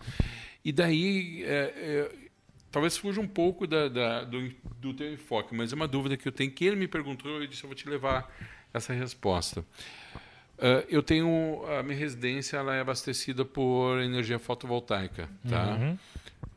E 0.65 0.73
daí 0.73 1.45
é, 1.45 1.73
é 1.77 2.28
talvez 2.71 2.97
fuja 2.97 3.21
um 3.21 3.27
pouco 3.27 3.67
da, 3.67 3.89
da, 3.89 4.25
do, 4.25 4.51
do 4.81 4.95
teu 4.95 5.13
enfoque, 5.13 5.55
mas 5.55 5.73
é 5.73 5.77
uma 5.77 5.89
dúvida 5.89 6.17
que 6.17 6.27
eu 6.27 6.33
tenho 6.33 6.51
que 6.51 6.65
ele 6.65 6.77
me 6.77 6.89
perguntou 6.89 7.41
e 7.41 7.45
eu 7.45 7.47
disse 7.47 7.65
eu 7.65 7.69
vou 7.69 7.77
te 7.77 7.89
levar 7.89 8.33
essa 8.73 8.93
resposta. 8.93 9.61
Uh, 10.59 10.83
eu 10.89 11.03
tenho 11.03 11.65
a 11.79 11.83
minha 11.83 11.97
residência 11.97 12.57
ela 12.57 12.75
é 12.75 12.81
abastecida 12.81 13.45
por 13.45 14.01
energia 14.01 14.39
fotovoltaica, 14.39 15.29
tá? 15.49 15.77
Uhum. 15.77 15.99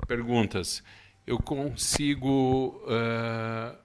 Perguntas. 0.08 0.84
Eu 1.26 1.38
consigo 1.38 2.82
uh, 2.86 3.78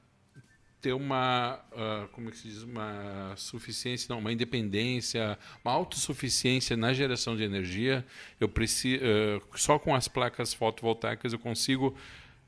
ter 0.86 0.92
uma, 0.92 1.58
uh, 1.72 2.06
como 2.12 2.28
é 2.28 2.30
que 2.30 2.38
se 2.38 2.46
diz, 2.46 2.62
uma 2.62 3.32
suficiência, 3.36 4.06
não, 4.08 4.20
uma 4.20 4.32
independência, 4.32 5.36
uma 5.64 5.72
autossuficiência 5.72 6.76
na 6.76 6.92
geração 6.92 7.36
de 7.36 7.42
energia. 7.42 8.04
Eu 8.38 8.48
preciso, 8.48 9.02
só 9.56 9.80
com 9.80 9.92
as 9.92 10.06
placas 10.06 10.54
fotovoltaicas 10.54 11.32
eu 11.32 11.40
consigo 11.40 11.96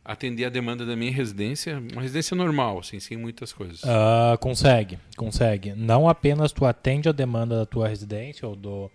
atender 0.04 0.44
a 0.44 0.48
demanda 0.48 0.86
da 0.86 0.94
minha 0.94 1.10
residência, 1.10 1.82
uma 1.92 2.00
residência 2.00 2.36
normal, 2.36 2.78
assim, 2.78 3.00
sem 3.00 3.16
muitas 3.16 3.52
coisas. 3.52 3.82
Uh, 3.82 4.38
consegue, 4.40 4.98
consegue. 5.16 5.74
Não 5.74 6.08
apenas 6.08 6.52
tu 6.52 6.64
atende 6.64 7.08
a 7.08 7.12
demanda 7.12 7.58
da 7.58 7.66
tua 7.66 7.88
residência 7.88 8.46
ou 8.46 8.54
do, 8.54 8.90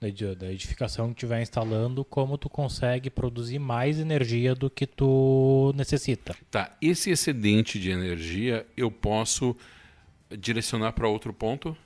da 0.00 0.52
edificação 0.52 1.08
que 1.08 1.14
estiver 1.14 1.42
instalando, 1.42 2.04
como 2.04 2.38
tu 2.38 2.48
consegue 2.48 3.10
produzir 3.10 3.58
mais 3.58 3.98
energia 3.98 4.54
do 4.54 4.70
que 4.70 4.86
tu 4.86 5.72
necessita. 5.76 6.36
Tá, 6.50 6.76
esse 6.80 7.10
excedente 7.10 7.78
de 7.80 7.90
energia 7.90 8.64
eu 8.76 8.90
posso 8.90 9.56
direcionar 10.30 10.92
para 10.92 11.08
outro 11.08 11.32
ponto? 11.32 11.76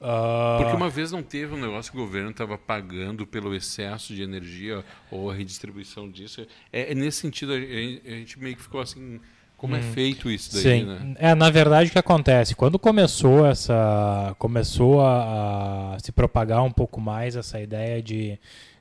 Uh... 0.00 0.58
Porque 0.58 0.74
uma 0.74 0.88
vez 0.88 1.12
não 1.12 1.22
teve 1.22 1.54
um 1.54 1.60
negócio 1.60 1.92
que 1.92 1.98
o 1.98 2.00
governo 2.00 2.30
estava 2.30 2.56
pagando 2.56 3.26
pelo 3.26 3.54
excesso 3.54 4.14
de 4.14 4.22
energia 4.22 4.82
ou 5.10 5.30
a 5.30 5.34
redistribuição 5.34 6.10
disso. 6.10 6.46
É, 6.72 6.92
é 6.92 6.94
nesse 6.94 7.18
sentido, 7.18 7.52
a 7.52 7.60
gente, 7.60 8.02
a 8.06 8.10
gente, 8.10 8.38
meio 8.38 8.56
que 8.56 8.62
ficou 8.62 8.80
assim. 8.80 9.20
Como 9.60 9.76
é 9.76 9.78
hum. 9.78 9.82
é 9.82 9.92
feito 9.92 10.30
isso 10.30 10.54
daí, 10.54 10.62
Sim. 10.62 10.84
né? 10.86 11.14
É, 11.18 11.34
na 11.34 11.50
verdade, 11.50 11.90
o 11.90 11.92
que 11.92 11.98
acontece? 11.98 12.54
Quando 12.54 12.78
começou 12.78 13.44
essa. 13.44 14.34
começou 14.38 15.02
a, 15.02 15.96
a 15.96 15.98
se 15.98 16.10
propagar 16.12 16.62
um 16.62 16.70
pouco 16.72 16.98
mais 16.98 17.36
essa 17.36 17.60
ideia 17.60 18.02
de, 18.02 18.38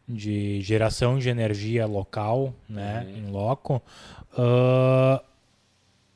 de 0.07 0.62
geração 0.62 1.19
de 1.19 1.27
energia 1.27 1.86
local, 1.86 2.53
né, 2.69 3.05
uhum. 3.05 3.17
em 3.17 3.29
loco, 3.29 3.81
uh, 4.38 5.21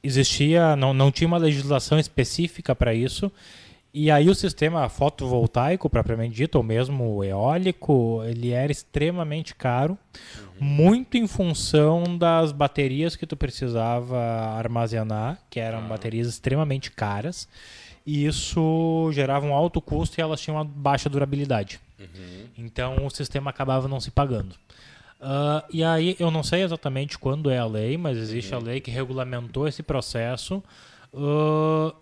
existia. 0.01 0.77
Não, 0.77 0.93
não 0.93 1.11
tinha 1.11 1.27
uma 1.27 1.37
legislação 1.37 1.99
específica 1.99 2.73
para 2.73 2.93
isso. 2.93 3.29
E 3.93 4.09
aí 4.09 4.27
o 4.27 4.33
sistema 4.33 4.89
fotovoltaico, 4.89 5.87
propriamente 5.87 6.33
dito, 6.33 6.55
ou 6.55 6.63
mesmo 6.63 7.23
eólico, 7.23 8.23
ele 8.25 8.49
era 8.49 8.71
extremamente 8.71 9.53
caro, 9.53 9.95
uhum. 10.59 10.65
muito 10.65 11.15
em 11.15 11.27
função 11.27 12.17
das 12.17 12.51
baterias 12.51 13.15
que 13.15 13.27
tu 13.27 13.37
precisava 13.37 14.17
armazenar, 14.57 15.37
que 15.47 15.59
eram 15.59 15.81
uhum. 15.81 15.89
baterias 15.89 16.27
extremamente 16.27 16.89
caras, 16.89 17.47
e 18.03 18.25
isso 18.25 19.11
gerava 19.13 19.45
um 19.45 19.53
alto 19.53 19.79
custo 19.79 20.19
e 20.19 20.21
elas 20.23 20.41
tinham 20.41 20.57
uma 20.57 20.65
baixa 20.65 21.07
durabilidade. 21.07 21.79
Uhum. 21.99 22.47
Então 22.57 23.05
o 23.05 23.11
sistema 23.11 23.51
acabava 23.51 23.87
não 23.87 23.99
se 23.99 24.09
pagando. 24.09 24.55
Uh, 25.21 25.63
e 25.71 25.83
aí 25.83 26.15
eu 26.19 26.31
não 26.31 26.41
sei 26.41 26.63
exatamente 26.63 27.19
quando 27.19 27.49
é 27.49 27.59
a 27.59 27.65
lei, 27.65 27.95
mas 27.95 28.17
existe 28.17 28.55
a 28.55 28.57
uhum. 28.57 28.63
lei 28.63 28.81
que 28.81 28.89
regulamentou 28.89 29.67
esse 29.67 29.83
processo. 29.83 30.63
Uh, 31.13 31.93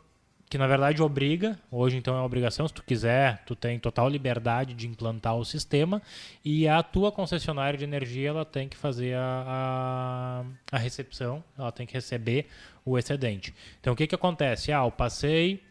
que 0.51 0.57
na 0.57 0.67
verdade 0.67 1.01
obriga, 1.01 1.57
hoje 1.71 1.95
então 1.95 2.13
é 2.13 2.17
uma 2.17 2.25
obrigação, 2.25 2.67
se 2.67 2.73
tu 2.73 2.83
quiser, 2.83 3.41
tu 3.45 3.55
tem 3.55 3.79
total 3.79 4.09
liberdade 4.09 4.73
de 4.73 4.85
implantar 4.85 5.37
o 5.37 5.45
sistema 5.45 6.01
e 6.43 6.67
a 6.67 6.83
tua 6.83 7.09
concessionária 7.09 7.77
de 7.77 7.85
energia 7.85 8.27
ela 8.27 8.43
tem 8.43 8.67
que 8.67 8.75
fazer 8.75 9.15
a, 9.15 10.43
a, 10.69 10.75
a 10.75 10.77
recepção, 10.77 11.41
ela 11.57 11.71
tem 11.71 11.87
que 11.87 11.93
receber 11.93 12.47
o 12.83 12.99
excedente. 12.99 13.55
Então 13.79 13.93
o 13.93 13.95
que 13.95 14.05
que 14.05 14.13
acontece? 14.13 14.73
Ah, 14.73 14.83
eu 14.83 14.91
passei 14.91 15.63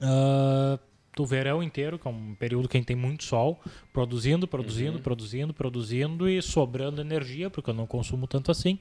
uh, 0.00 0.78
o 1.18 1.26
verão 1.26 1.60
inteiro, 1.60 1.98
que 1.98 2.06
é 2.06 2.10
um 2.12 2.36
período 2.36 2.68
que 2.68 2.76
a 2.76 2.78
gente 2.78 2.86
tem 2.86 2.94
muito 2.94 3.24
sol, 3.24 3.60
produzindo, 3.92 4.46
produzindo, 4.46 4.98
uhum. 4.98 5.02
produzindo, 5.02 5.52
produzindo 5.52 6.28
e 6.28 6.40
sobrando 6.40 7.00
energia, 7.00 7.50
porque 7.50 7.70
eu 7.70 7.74
não 7.74 7.88
consumo 7.88 8.28
tanto 8.28 8.52
assim. 8.52 8.78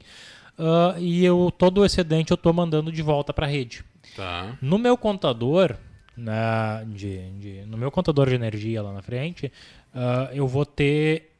Uh, 0.56 1.00
e 1.00 1.26
eu 1.26 1.52
todo 1.58 1.82
o 1.82 1.86
excedente 1.86 2.30
eu 2.30 2.36
estou 2.36 2.54
mandando 2.54 2.92
de 2.92 3.02
volta 3.02 3.34
para 3.34 3.48
a 3.48 3.50
rede. 3.50 3.84
Tá. 4.16 4.58
No 4.62 4.78
meu 4.78 4.98
contador, 4.98 5.76
na, 6.16 6.84
de, 6.84 7.30
de, 7.40 7.66
no 7.66 7.78
meu 7.78 7.92
contador 7.92 8.30
de 8.30 8.36
energia 8.36 8.82
lá 8.82 8.94
na 8.94 9.02
frente, 9.02 9.52
uh, 9.94 10.34
eu 10.34 10.48
vou 10.48 10.66
ter. 10.66 11.32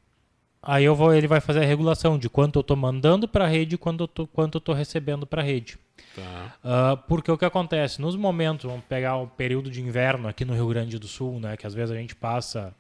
Aí 0.62 0.86
eu 0.86 0.96
vou, 0.96 1.14
ele 1.14 1.28
vai 1.28 1.42
fazer 1.42 1.60
a 1.60 1.66
regulação 1.66 2.18
de 2.18 2.30
quanto 2.30 2.58
eu 2.58 2.62
estou 2.62 2.78
mandando 2.78 3.28
para 3.28 3.46
a 3.46 3.48
rede 3.48 3.76
e 3.76 3.78
quanto 3.78 4.10
eu 4.18 4.28
quanto 4.28 4.56
eu 4.56 4.60
estou 4.60 4.74
recebendo 4.74 5.28
para 5.28 5.42
a 5.42 5.46
rede. 5.46 5.78
Tá. 6.16 6.56
Uh, 6.64 6.98
porque 7.08 7.32
o 7.32 7.38
que 7.38 7.46
acontece? 7.46 8.02
Nos 8.02 8.16
momentos, 8.16 8.66
vamos 8.66 8.86
pegar 8.86 9.18
o 9.18 9.28
período 9.28 9.70
de 9.70 9.82
inverno 9.82 10.28
aqui 10.28 10.46
no 10.46 10.54
Rio 10.54 10.68
Grande 10.68 10.98
do 10.98 11.08
Sul, 11.08 11.40
né, 11.40 11.58
que 11.58 11.68
às 11.68 11.74
vezes 11.74 11.92
a 11.92 12.00
gente 12.00 12.16
passa 12.16 12.74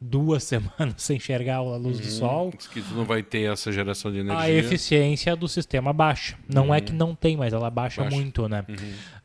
duas 0.00 0.42
semanas 0.44 0.94
sem 0.96 1.16
enxergar 1.16 1.56
a 1.56 1.76
luz 1.76 1.98
do 2.00 2.06
sol, 2.06 2.50
Que 2.52 2.80
tu 2.80 2.94
não 2.94 3.04
vai 3.04 3.22
ter 3.22 3.50
essa 3.52 3.70
geração 3.72 4.10
de 4.12 4.18
energia. 4.18 4.44
a 4.44 4.50
eficiência 4.50 5.34
do 5.34 5.48
sistema 5.48 5.92
baixa. 5.92 6.36
Não 6.48 6.72
é 6.74 6.80
que 6.80 6.92
não 6.92 7.14
tem, 7.14 7.36
mas 7.36 7.52
ela 7.52 7.70
baixa, 7.70 8.02
Baixa. 8.02 8.14
muito, 8.16 8.48
né? 8.48 8.64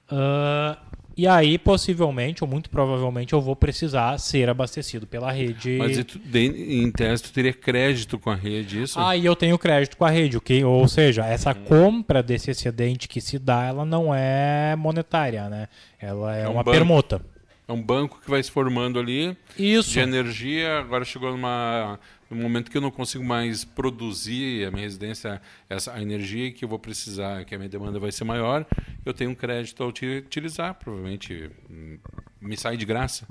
Ah, 0.10 0.78
e 1.16 1.28
aí, 1.28 1.60
possivelmente, 1.60 2.44
ou 2.44 2.50
muito 2.50 2.72
provavelmente, 2.72 3.34
eu 3.34 3.42
vou 3.42 3.56
precisar 3.56 4.18
ser 4.18 4.50
abastecido 4.50 5.06
pela 5.06 5.32
rede. 5.32 5.76
Mas 5.78 6.04
tu, 6.06 6.18
de- 6.18 6.40
em 6.82 6.90
tese 6.92 7.22
tu 7.24 7.32
teria 7.32 7.54
crédito 7.54 8.18
com 8.18 8.32
a 8.32 8.36
rede, 8.36 8.82
isso? 8.82 9.00
Ah, 9.00 9.16
e 9.16 9.24
eu 9.24 9.36
tenho 9.36 9.58
crédito 9.60 9.96
com 9.96 10.06
a 10.06 10.10
rede, 10.10 10.38
ok? 10.38 10.64
Ou 10.64 10.88
seja, 10.88 11.24
essa 11.26 11.54
compra 11.54 12.24
desse 12.24 12.50
excedente 12.50 13.08
que 13.08 13.22
se 13.22 13.38
dá, 13.38 13.64
ela 13.64 13.86
não 13.86 14.14
é 14.14 14.76
monetária, 14.76 15.48
né? 15.50 15.68
Ela 16.00 16.36
é, 16.36 16.42
É 16.44 16.50
um 16.50 16.54
uma 16.54 16.64
banco. 16.64 16.76
permuta. 16.78 17.22
É 17.68 17.72
um 17.72 17.82
banco 17.82 18.20
que 18.22 18.30
vai 18.30 18.44
se 18.44 18.52
formando 18.52 19.00
ali 19.00 19.38
Isso. 19.58 19.92
de 19.92 20.00
energia. 20.00 20.80
Agora 20.80 21.06
chegou 21.06 21.32
numa, 21.32 21.98
num 22.30 22.42
momento 22.42 22.70
que 22.70 22.78
eu 22.78 22.82
não 22.82 22.92
consigo 22.92 23.24
mais 23.24 23.64
produzir 23.64 24.68
a 24.68 24.72
minha 24.72 24.84
residência, 24.84 25.42
essa, 25.70 25.94
a 25.94 26.02
energia 26.02 26.52
que 26.52 26.66
eu 26.66 26.70
vou 26.70 26.78
precisar, 26.78 27.46
que 27.46 27.56
a 27.56 27.58
minha 27.58 27.70
demanda 27.70 28.00
vai 28.00 28.12
ser 28.12 28.26
maior. 28.26 28.66
Eu 29.06 29.14
tenho 29.14 29.32
um 29.32 29.36
crédito 29.36 29.82
a 29.82 29.88
uti- 29.88 30.24
utilizar, 30.26 30.74
provavelmente 30.76 31.50
hum, 31.70 31.98
me 32.42 32.58
sai 32.58 32.76
de 32.76 32.86
graça. 32.86 33.26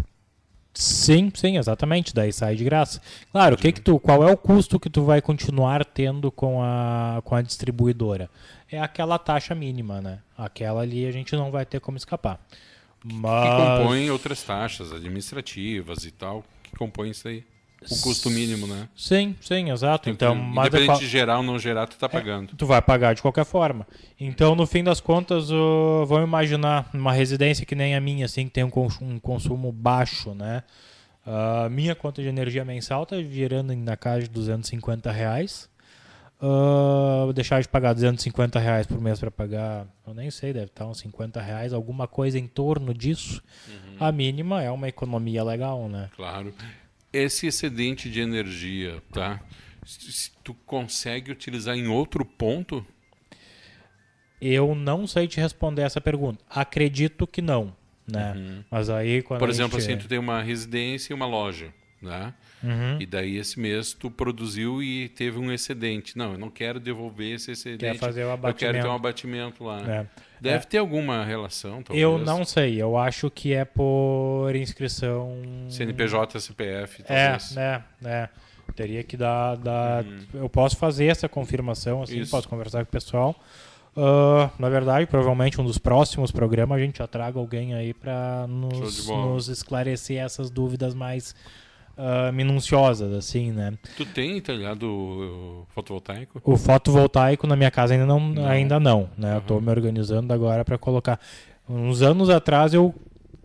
Sim, 0.75 1.31
sim, 1.35 1.59
exatamente. 1.59 2.15
Daí 2.15 2.33
sai 2.33 2.57
de 2.57 2.65
graça. 2.65 3.03
Claro, 3.31 3.55
o 3.55 3.59
que 3.59 3.73
que 3.73 3.81
tu, 3.83 4.01
qual 4.01 4.27
é 4.27 4.33
o 4.33 4.37
custo 4.37 4.81
que 4.81 4.89
tu 4.89 5.05
vai 5.05 5.21
continuar 5.21 5.85
tendo 5.85 6.33
com 6.33 6.63
a, 6.63 7.21
com 7.25 7.35
a 7.35 7.43
distribuidora? 7.43 8.31
É 8.71 8.81
aquela 8.81 9.19
taxa 9.19 9.55
mínima, 9.55 10.01
né? 10.01 10.21
Aquela 10.37 10.81
ali 10.81 11.05
a 11.05 11.11
gente 11.11 11.37
não 11.37 11.51
vai 11.51 11.67
ter 11.67 11.79
como 11.81 11.99
escapar. 11.99 12.41
Que 13.07 13.15
Mas... 13.15 13.79
compõem 13.79 14.11
outras 14.11 14.43
taxas 14.43 14.93
administrativas 14.93 16.05
e 16.05 16.11
tal, 16.11 16.45
que 16.63 16.71
compõem 16.77 17.11
isso 17.11 17.29
aí. 17.29 17.45
O 17.91 18.01
custo 18.01 18.31
mínimo, 18.31 18.65
né? 18.69 18.89
Sim, 18.95 19.35
sim, 19.41 19.71
exato. 19.73 20.09
Então, 20.09 20.37
mas 20.37 20.67
eu 20.67 20.69
Independente 20.69 20.87
falo- 20.87 20.99
de 21.01 21.07
gerar 21.09 21.39
ou 21.39 21.43
não 21.43 21.59
gerar, 21.59 21.89
tu 21.89 21.97
tá 21.97 22.09
pagando. 22.09 22.55
Tu 22.57 22.65
vai 22.65 22.81
pagar 22.81 23.13
de 23.13 23.21
qualquer 23.21 23.45
forma. 23.45 23.85
Então, 24.21 24.55
no 24.55 24.69
fim 24.69 24.85
das 24.85 25.01
contas, 25.01 25.51
uh, 25.51 26.07
vamos 26.07 26.29
imaginar 26.29 26.89
uma 26.95 27.13
residência 27.13 27.67
que 27.67 27.75
nem 27.75 27.97
a 27.97 28.01
minha, 28.01 28.27
assim, 28.27 28.45
que 28.45 28.53
tem 28.53 28.63
um, 28.63 28.71
cons- 28.71 29.01
um 29.03 29.19
consumo 29.19 29.73
baixo, 29.73 30.33
né? 30.33 30.63
A 31.27 31.69
minha 31.69 31.97
conta 31.97 32.23
de 32.23 32.29
energia 32.29 32.65
mensal 32.65 33.05
tá 33.05 33.17
girando 33.21 33.75
na 33.75 33.97
casa 33.97 34.23
de 34.23 34.29
250 34.31 35.11
reais. 35.11 35.69
Uh, 36.45 37.33
deixar 37.33 37.63
de 37.63 37.69
pagar 37.69 37.93
250 37.93 38.59
reais 38.59 38.85
por 38.85 39.01
mês 39.01 39.21
para 39.21 39.31
pagar, 39.31 39.87
eu 40.05 40.13
nem 40.13 40.29
sei, 40.29 40.53
deve 40.53 40.67
estar 40.67 40.85
uns 40.89 40.99
50 40.99 41.41
reais, 41.41 41.73
alguma 41.73 42.09
coisa 42.09 42.37
em 42.37 42.49
torno 42.49 42.93
disso. 42.93 43.41
A 44.01 44.11
mínima 44.11 44.61
é 44.61 44.69
uma 44.69 44.89
economia 44.89 45.45
legal, 45.45 45.89
né? 45.89 46.11
Claro. 46.17 46.53
Esse 47.13 47.47
excedente 47.47 48.11
de 48.11 48.21
energia, 48.21 49.01
tá? 49.13 49.41
Se 49.87 50.33
tu 50.43 50.53
consegue 50.67 51.31
utilizar 51.31 51.77
em 51.77 51.87
outro 51.87 52.25
ponto, 52.25 52.85
Eu 54.41 54.75
não 54.75 55.07
sei 55.07 55.29
te 55.29 55.39
responder 55.39 55.83
essa 55.83 56.01
pergunta. 56.01 56.45
Acredito 56.51 57.25
que 57.29 57.41
não, 57.41 57.73
né? 58.05 58.65
Mas 58.69 58.91
aí 58.91 59.23
quando 59.23 59.39
por 59.39 59.49
exemplo, 59.49 59.79
gente... 59.79 59.93
assim, 59.93 60.03
tu 60.03 60.09
tem 60.09 60.19
uma 60.19 60.43
residência 60.43 61.13
e 61.13 61.15
uma 61.15 61.27
loja, 61.27 61.73
né? 62.03 62.35
Uhum. 62.63 62.97
E 63.01 63.07
daí 63.07 63.37
esse 63.37 63.59
mês 63.59 63.93
tu 63.93 64.11
produziu 64.11 64.83
e 64.83 65.09
teve 65.09 65.39
um 65.39 65.51
excedente. 65.53 66.17
Não, 66.17 66.33
eu 66.33 66.39
não 66.39 66.51
quero 66.51 66.79
devolver 66.79 67.35
esse 67.35 67.51
excedente. 67.53 67.99
fazer 67.99 68.25
o 68.25 68.31
Eu 68.31 68.39
quero 68.39 68.55
ter 68.57 68.67
abatimento. 68.67 68.87
um 68.89 68.93
abatimento 68.95 69.65
lá. 69.65 69.81
É. 69.81 70.07
Deve 70.41 70.67
ter 70.67 70.79
alguma 70.79 71.25
relação, 71.25 71.83
talvez. 71.83 72.03
Eu 72.03 72.19
não 72.19 72.45
sei, 72.45 72.81
eu 72.81 72.97
acho 72.97 73.31
que 73.31 73.53
é 73.53 73.65
por 73.65 74.53
inscrição. 74.57 75.37
CNPJ, 75.69 76.41
CPF, 76.41 77.03
É, 77.03 77.29
talvez. 77.31 77.55
né, 77.55 77.83
né. 78.01 78.29
Teria 78.75 79.03
que 79.05 79.17
dar. 79.17 79.57
dar... 79.57 80.05
Eu 80.33 80.49
posso 80.49 80.77
fazer 80.77 81.07
essa 81.07 81.29
confirmação, 81.29 82.03
assim, 82.03 82.17
Uhum. 82.17 82.23
Isso. 82.23 82.31
posso 82.31 82.49
conversar 82.49 82.79
com 82.85 82.89
o 82.89 82.93
pessoal. 82.93 83.37
Ah, 83.97 84.51
na 84.59 84.69
verdade, 84.71 85.07
provavelmente 85.07 85.61
um 85.61 85.65
dos 85.65 85.79
próximos 85.79 86.31
programas 86.31 86.79
a 86.79 86.81
gente 86.81 86.99
já 86.99 87.07
traga 87.07 87.39
alguém 87.39 87.75
aí 87.75 87.93
para 87.93 88.47
nos, 88.49 89.07
nos 89.07 89.49
esclarecer 89.49 90.17
essas 90.19 90.49
dúvidas 90.51 90.95
mais 90.95 91.35
ah, 91.97 92.33
minuciosas, 92.33 93.13
assim, 93.13 93.53
né? 93.53 93.75
Tu 93.97 94.07
tem 94.07 94.41
telhado 94.41 94.87
uh, 94.87 95.67
fotovoltaico? 95.75 96.41
O 96.45 96.57
fotovoltaico 96.57 97.47
na 97.47 97.57
minha 97.57 97.71
casa 97.71 97.95
ainda 97.95 98.07
não, 98.07 98.21
Não. 98.21 98.47
ainda 98.47 98.81
não, 98.81 99.11
né? 99.17 99.37
Eu 99.37 99.41
tô 99.43 99.61
me 99.61 99.71
organizando 99.71 100.33
agora 100.33 100.65
para 100.65 100.79
colocar. 100.79 101.21
Uns 101.69 102.03
anos 102.03 102.31
atrás 102.31 102.75
eu 102.75 102.95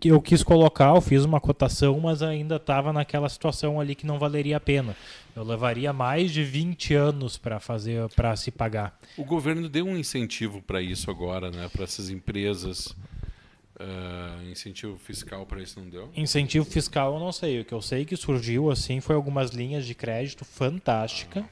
eu 0.04 0.20
quis 0.20 0.44
colocar, 0.44 0.94
eu 0.94 1.00
fiz 1.00 1.24
uma 1.24 1.40
cotação, 1.40 1.98
mas 1.98 2.22
ainda 2.22 2.54
estava 2.54 2.92
naquela 2.92 3.28
situação 3.28 3.80
ali 3.80 3.96
que 3.96 4.06
não 4.06 4.16
valeria 4.16 4.56
a 4.56 4.60
pena. 4.60 4.94
Eu 5.34 5.42
levaria 5.42 5.92
mais 5.92 6.30
de 6.30 6.44
20 6.44 6.94
anos 6.94 7.36
para 7.36 7.58
fazer 7.58 8.08
para 8.14 8.36
se 8.36 8.52
pagar. 8.52 8.96
O 9.16 9.24
governo 9.24 9.68
deu 9.68 9.86
um 9.86 9.96
incentivo 9.96 10.62
para 10.62 10.80
isso 10.80 11.10
agora, 11.10 11.50
né? 11.50 11.68
Para 11.72 11.82
essas 11.82 12.10
empresas. 12.10 12.94
Ah, 13.80 14.40
incentivo 14.50 14.98
fiscal 14.98 15.46
para 15.46 15.62
isso 15.62 15.78
não 15.78 15.88
deu? 15.88 16.10
Incentivo 16.16 16.64
fiscal 16.64 17.14
eu 17.14 17.20
não 17.20 17.30
sei, 17.30 17.60
o 17.60 17.64
que 17.64 17.72
eu 17.72 17.80
sei 17.80 18.04
que 18.04 18.16
surgiu 18.16 18.70
assim 18.70 19.00
foi 19.00 19.14
algumas 19.14 19.50
linhas 19.50 19.86
de 19.86 19.94
crédito 19.94 20.44
fantástica. 20.44 21.48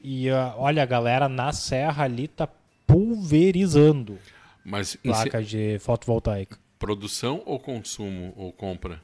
E 0.00 0.28
ah, 0.30 0.54
olha, 0.56 0.82
a 0.82 0.86
galera 0.86 1.28
na 1.28 1.52
serra 1.52 2.04
ali 2.04 2.26
tá 2.26 2.48
pulverizando 2.86 4.18
Mas 4.64 4.96
placa 4.96 5.42
de 5.42 5.78
fotovoltaica. 5.78 6.58
produção 6.78 7.42
ou 7.46 7.58
consumo 7.60 8.32
ou 8.36 8.52
compra? 8.52 9.00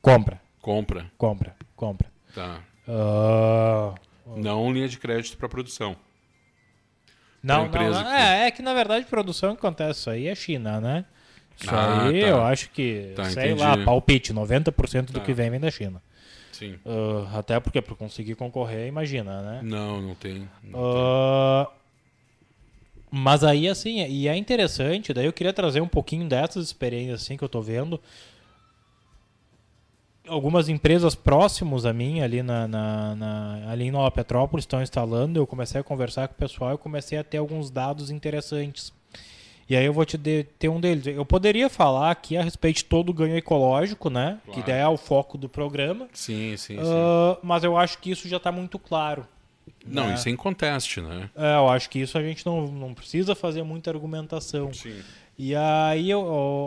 Compra, 0.00 0.40
Compra, 0.60 1.10
compra, 1.18 1.56
compra. 1.74 2.10
tá. 2.34 2.62
Ah, 2.88 3.94
Não 4.36 4.72
linha 4.72 4.88
de 4.88 4.98
crédito 4.98 5.36
para 5.36 5.48
produção. 5.48 5.96
não, 7.42 7.66
não, 7.68 7.72
não. 7.90 8.02
que- 8.04 8.08
É, 8.10 8.46
é 8.46 8.50
que 8.50 8.62
na 8.62 8.72
verdade 8.74 9.04
produção 9.06 9.54
que 9.54 9.58
acontece 9.66 10.00
isso 10.00 10.10
aí 10.10 10.28
é 10.28 10.34
China, 10.34 10.80
né? 10.80 11.04
Isso 11.58 11.74
Ah, 11.74 12.04
aí 12.08 12.20
tá. 12.20 12.26
eu 12.26 12.42
acho 12.42 12.70
que, 12.70 13.12
Tá, 13.16 13.24
sei 13.30 13.50
entendi. 13.52 13.60
lá, 13.62 13.76
palpite, 13.84 14.32
90% 14.32 15.06
do 15.12 15.20
Tá. 15.20 15.24
que 15.24 15.32
vem 15.32 15.50
vem 15.50 15.60
da 15.60 15.70
China. 15.70 16.02
Sim. 16.52 16.76
Ah, 16.84 17.38
até 17.38 17.58
porque 17.60 17.80
para 17.82 17.94
conseguir 17.94 18.34
concorrer, 18.34 18.86
imagina, 18.88 19.40
né? 19.42 19.60
Não, 19.62 20.00
não 20.00 20.14
tem. 20.14 20.48
não 20.62 20.80
Ah, 20.80 21.68
mas 23.10 23.42
aí, 23.44 23.68
assim, 23.68 24.04
e 24.06 24.28
é 24.28 24.36
interessante, 24.36 25.12
daí 25.14 25.24
eu 25.26 25.32
queria 25.32 25.52
trazer 25.52 25.80
um 25.80 25.88
pouquinho 25.88 26.28
dessas 26.28 26.66
experiências, 26.66 27.22
assim, 27.22 27.36
que 27.36 27.44
eu 27.44 27.48
tô 27.48 27.62
vendo. 27.62 28.00
Algumas 30.28 30.68
empresas 30.68 31.14
próximos 31.14 31.86
a 31.86 31.92
mim, 31.92 32.20
ali, 32.20 32.42
na, 32.42 32.66
na, 32.66 33.14
na- 33.14 33.70
ali 33.70 33.84
em 33.84 33.90
Nova 33.92 34.10
Petrópolis, 34.10 34.64
estão 34.64 34.82
instalando. 34.82 35.38
Eu 35.38 35.46
comecei 35.46 35.80
a 35.80 35.84
conversar 35.84 36.26
com 36.26 36.34
o 36.34 36.36
pessoal 36.36 36.74
e 36.74 36.78
comecei 36.78 37.16
a 37.16 37.22
ter 37.22 37.38
alguns 37.38 37.70
dados 37.70 38.10
interessantes. 38.10 38.92
E 39.68 39.74
aí 39.76 39.84
eu 39.84 39.92
vou 39.92 40.04
te 40.04 40.16
de- 40.16 40.44
ter 40.58 40.68
um 40.68 40.80
deles. 40.80 41.06
Eu 41.06 41.24
poderia 41.24 41.68
falar 41.68 42.10
aqui 42.12 42.36
a 42.36 42.42
respeito 42.42 42.76
de 42.76 42.84
todo 42.84 43.10
o 43.10 43.12
ganho 43.12 43.36
ecológico, 43.36 44.08
né? 44.08 44.38
Claro. 44.46 44.62
Que 44.62 44.70
é 44.70 44.86
o 44.86 44.96
foco 44.96 45.36
do 45.36 45.48
programa. 45.48 46.08
Sim, 46.12 46.56
sim, 46.56 46.76
sim. 46.76 46.80
Ah, 46.82 47.36
mas 47.42 47.64
eu 47.64 47.76
acho 47.76 47.98
que 47.98 48.10
isso 48.10 48.28
já 48.28 48.36
está 48.36 48.52
muito 48.52 48.78
claro. 48.78 49.26
não, 49.84 50.06
né? 50.08 50.14
isso 50.14 50.28
é 50.28 50.32
em 50.32 50.36
conteste, 50.36 51.00
né? 51.00 51.28
É, 51.34 51.56
eu 51.56 51.68
acho 51.68 51.90
que 51.90 51.98
isso 51.98 52.16
a 52.16 52.22
gente 52.22 52.46
não, 52.46 52.68
não 52.68 52.94
precisa 52.94 53.34
fazer 53.34 53.64
muita 53.64 53.90
argumentação. 53.90 54.72
Sim. 54.72 55.02
E 55.36 55.54
aí 55.54 56.08
eu, 56.10 56.20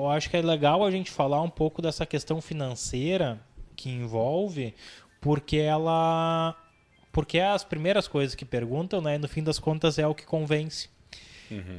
eu 0.03 0.09
acho 0.11 0.29
que 0.29 0.35
é 0.37 0.41
legal 0.41 0.83
a 0.85 0.91
gente 0.91 1.09
falar 1.09 1.41
um 1.41 1.49
pouco 1.49 1.81
dessa 1.81 2.05
questão 2.05 2.41
financeira 2.41 3.39
que 3.77 3.89
envolve, 3.89 4.73
porque 5.21 5.55
ela. 5.57 6.53
Porque 7.13 7.37
é 7.39 7.47
as 7.47 7.63
primeiras 7.63 8.07
coisas 8.09 8.35
que 8.35 8.45
perguntam, 8.45 9.01
né? 9.01 9.15
E 9.15 9.17
no 9.17 9.27
fim 9.27 9.41
das 9.41 9.57
contas 9.57 9.97
é 9.97 10.05
o 10.05 10.13
que 10.13 10.25
convence. 10.25 10.89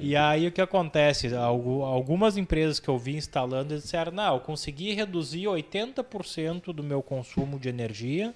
E 0.01 0.17
aí 0.17 0.47
o 0.47 0.53
que 0.53 0.61
acontece? 0.61 1.35
Algu- 1.35 1.83
Algumas 1.83 2.37
empresas 2.37 2.81
que 2.81 2.89
eu 2.89 2.99
vi 2.99 3.17
instalando 3.17 3.75
disseram, 3.77 4.13
não, 4.13 4.35
eu 4.35 4.41
consegui 4.41 4.93
reduzir 4.95 5.47
80% 5.47 6.73
do 6.73 6.83
meu 6.83 7.03
consumo 7.03 7.59
de 7.59 7.69
energia. 7.69 8.35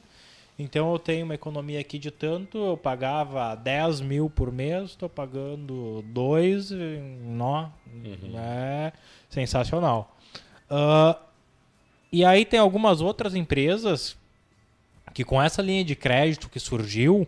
Então 0.58 0.92
eu 0.92 0.98
tenho 1.00 1.24
uma 1.24 1.34
economia 1.34 1.80
aqui 1.80 1.98
de 1.98 2.12
tanto, 2.12 2.56
eu 2.58 2.76
pagava 2.76 3.56
10 3.56 4.00
mil 4.00 4.30
por 4.30 4.52
mês, 4.52 4.90
estou 4.90 5.08
pagando 5.08 6.04
2, 6.08 6.70
nó, 7.22 7.68
é 8.36 8.92
sensacional. 9.28 10.16
Ah, 10.70 11.18
e 12.12 12.24
aí 12.24 12.44
tem 12.44 12.60
algumas 12.60 13.00
outras 13.00 13.34
empresas 13.34 14.16
que 15.12 15.24
com 15.24 15.42
essa 15.42 15.60
linha 15.60 15.84
de 15.84 15.96
crédito 15.96 16.48
que 16.48 16.60
surgiu, 16.60 17.26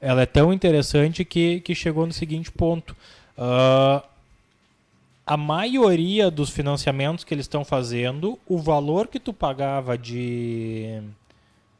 ela 0.00 0.22
é 0.22 0.26
tão 0.26 0.52
interessante 0.52 1.24
que, 1.24 1.60
que 1.60 1.74
chegou 1.74 2.06
no 2.06 2.12
seguinte 2.12 2.50
ponto. 2.52 2.96
Ah, 3.36 4.04
a 5.26 5.36
maioria 5.36 6.30
dos 6.30 6.50
financiamentos 6.50 7.24
que 7.24 7.32
eles 7.32 7.44
estão 7.44 7.64
fazendo, 7.64 8.38
o 8.46 8.58
valor 8.58 9.08
que 9.08 9.20
tu 9.20 9.32
pagava 9.32 9.96
de 9.96 11.00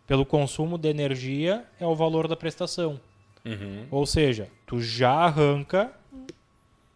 pelo 0.06 0.26
consumo 0.26 0.76
de 0.76 0.88
energia 0.88 1.64
é 1.78 1.86
o 1.86 1.94
valor 1.94 2.26
da 2.28 2.36
prestação. 2.36 3.00
Uhum. 3.44 3.86
Ou 3.90 4.06
seja, 4.06 4.48
tu 4.66 4.80
já 4.80 5.12
arranca 5.12 5.92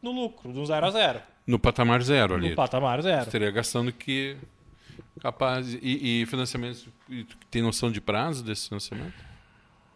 no 0.03 0.13
lucro, 0.13 0.53
do 0.53 0.65
zero 0.67 0.87
a 0.87 0.91
zero, 0.91 1.21
No 1.47 1.59
patamar 1.59 2.03
zero 2.03 2.35
ali. 2.35 2.51
no 2.51 2.57
patamar 2.57 3.01
zero. 3.03 3.23
Estaria 3.23 3.51
gastando 3.51 3.93
que 3.93 4.37
Capaz. 5.21 5.75
E, 5.81 6.23
e 6.23 6.27
financiamento, 6.27 6.93
tu 7.09 7.37
tem 7.51 7.63
noção 7.63 7.91
de 7.91 8.01
prazo 8.01 8.45
desse 8.45 8.69
financiamento? 8.69 9.15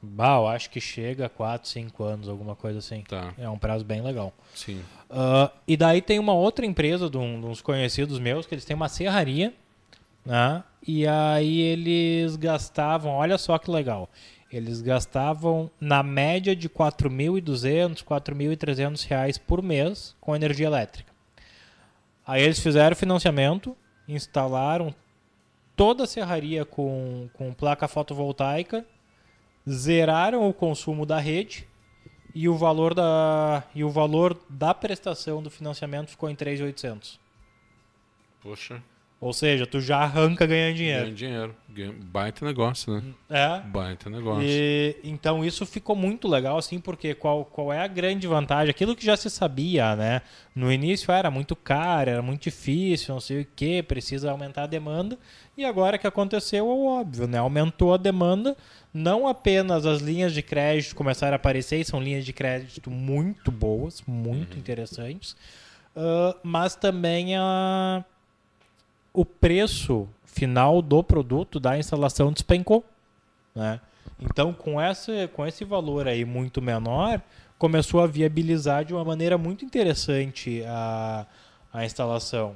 Bah, 0.00 0.36
eu 0.36 0.46
acho 0.46 0.70
que 0.70 0.80
chega 0.80 1.26
a 1.26 1.28
4, 1.28 1.68
5 1.68 2.04
anos, 2.04 2.28
alguma 2.28 2.54
coisa 2.54 2.78
assim. 2.78 3.02
Tá, 3.02 3.32
É 3.38 3.48
um 3.48 3.58
prazo 3.58 3.84
bem 3.84 4.00
legal. 4.00 4.32
sim. 4.54 4.80
Ah, 5.10 5.50
e 5.66 5.76
daí 5.76 6.00
tem 6.02 6.18
uma 6.18 6.34
outra 6.34 6.64
empresa 6.66 7.08
de, 7.10 7.16
um- 7.16 7.40
de 7.40 7.46
uns 7.46 7.60
conhecidos 7.62 8.18
meus 8.18 8.46
que 8.46 8.54
eles 8.54 8.64
têm 8.64 8.76
uma 8.76 8.88
serraria, 8.88 9.52
né? 10.24 10.62
E 10.86 11.06
aí 11.06 11.60
eles 11.60 12.36
gastavam, 12.36 13.12
olha 13.12 13.36
só 13.38 13.58
que 13.58 13.70
legal. 13.70 14.08
Eles 14.52 14.80
gastavam 14.80 15.70
na 15.80 16.02
média 16.02 16.54
de 16.54 16.68
4.200, 16.68 18.02
4.300 18.04 19.04
reais 19.06 19.36
por 19.36 19.62
mês 19.62 20.14
com 20.20 20.34
energia 20.36 20.66
elétrica. 20.66 21.12
Aí 22.26 22.42
eles 22.42 22.58
fizeram 22.60 22.94
financiamento, 22.96 23.76
instalaram 24.06 24.94
toda 25.74 26.04
a 26.04 26.06
serraria 26.06 26.64
com, 26.64 27.28
com 27.34 27.52
placa 27.52 27.88
fotovoltaica, 27.88 28.84
zeraram 29.68 30.48
o 30.48 30.52
consumo 30.54 31.04
da 31.06 31.18
rede 31.18 31.66
e 32.34 32.48
o 32.48 32.56
valor 32.56 32.94
da 32.94 33.62
e 33.74 33.82
o 33.84 33.90
valor 33.90 34.36
da 34.48 34.72
prestação 34.74 35.42
do 35.42 35.50
financiamento 35.50 36.08
ficou 36.10 36.28
em 36.30 36.34
3.800. 36.36 37.18
Poxa, 38.40 38.82
Ou 39.20 39.32
seja, 39.32 39.66
tu 39.66 39.80
já 39.80 39.98
arranca 39.98 40.46
ganhando 40.46 40.66
ganha 40.66 40.74
dinheiro. 40.76 41.12
dinheiro. 41.12 41.56
Ganha- 41.68 41.92
Baita 42.04 42.44
negócio, 42.44 42.92
né? 42.94 43.02
É. 43.28 43.60
Baita 43.66 44.08
negócio. 44.08 44.44
E, 44.48 44.96
então 45.02 45.44
isso 45.44 45.66
ficou 45.66 45.96
muito 45.96 46.28
legal 46.28 46.56
assim, 46.56 46.78
porque 46.78 47.14
qual, 47.16 47.44
qual 47.44 47.72
é 47.72 47.80
a 47.80 47.86
grande 47.88 48.28
vantagem? 48.28 48.70
Aquilo 48.70 48.94
que 48.94 49.04
já 49.04 49.16
se 49.16 49.28
sabia, 49.28 49.96
né? 49.96 50.22
No 50.54 50.70
início 50.72 51.10
era 51.12 51.32
muito 51.32 51.56
caro, 51.56 52.10
era 52.10 52.22
muito 52.22 52.42
difícil, 52.44 53.12
não 53.12 53.20
sei 53.20 53.40
o 53.42 53.46
que, 53.56 53.82
precisa 53.82 54.30
aumentar 54.30 54.62
a 54.62 54.66
demanda. 54.68 55.18
E 55.56 55.64
agora 55.64 55.98
que 55.98 56.06
aconteceu 56.06 56.60
é 56.60 56.68
o 56.72 56.86
óbvio, 56.86 57.26
né? 57.26 57.38
Aumentou 57.38 57.92
a 57.92 57.96
demanda, 57.96 58.56
não 58.92 59.28
apenas 59.28 59.86
as 59.86 60.00
linhas 60.00 60.32
de 60.32 60.42
crédito 60.42 60.94
começaram 60.94 61.34
a 61.34 61.36
aparecer, 61.36 61.84
são 61.84 62.00
linhas 62.00 62.24
de 62.24 62.32
crédito 62.32 62.90
muito 62.90 63.50
boas, 63.50 64.02
muito 64.06 64.58
interessantes, 64.58 65.36
ah, 65.96 66.36
mas 66.42 66.74
também 66.74 67.36
a, 67.36 68.04
o 69.12 69.24
preço 69.24 70.08
final 70.24 70.80
do 70.80 71.02
produto 71.02 71.58
da 71.58 71.78
instalação 71.78 72.32
despencou 72.32 72.84
né? 73.58 73.80
Então, 74.20 74.52
com, 74.52 74.80
essa, 74.80 75.28
com 75.34 75.44
esse 75.44 75.64
valor 75.64 76.06
aí 76.06 76.24
muito 76.24 76.62
menor, 76.62 77.20
começou 77.58 78.00
a 78.00 78.06
viabilizar 78.06 78.84
de 78.84 78.94
uma 78.94 79.04
maneira 79.04 79.36
muito 79.36 79.64
interessante 79.64 80.62
a, 80.64 81.26
a 81.72 81.84
instalação. 81.84 82.54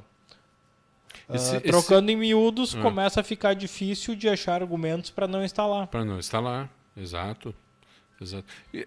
Esse- 1.37 1.57
esse- 1.57 1.67
trocando 1.67 2.11
em 2.11 2.17
miúdos, 2.17 2.75
Ah. 2.75 2.81
começa 2.83 3.21
a 3.21 3.25
ficar 3.25 3.55
difícil 3.55 4.15
de 4.15 4.29
achar 4.29 4.61
argumentos 4.63 5.11
para 5.11 5.27
não 5.27 5.45
instalar. 5.45 5.87
Para 5.89 6.05
não 6.05 6.19
instalar, 6.19 6.69
exato. 6.97 7.55
exato. 8.21 8.45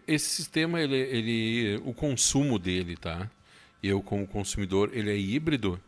Esse 0.08 0.29
sistema, 0.29 0.79
ele, 0.81 0.95
ele, 0.95 1.81
o 1.86 1.93
consumo 1.93 2.58
dele, 2.58 2.95
tá? 2.95 3.29
Eu, 3.84 4.01
como 4.01 4.25
consumidor, 4.25 4.89
ele 4.93 5.12
é 5.12 5.17
híbrido. 5.17 5.79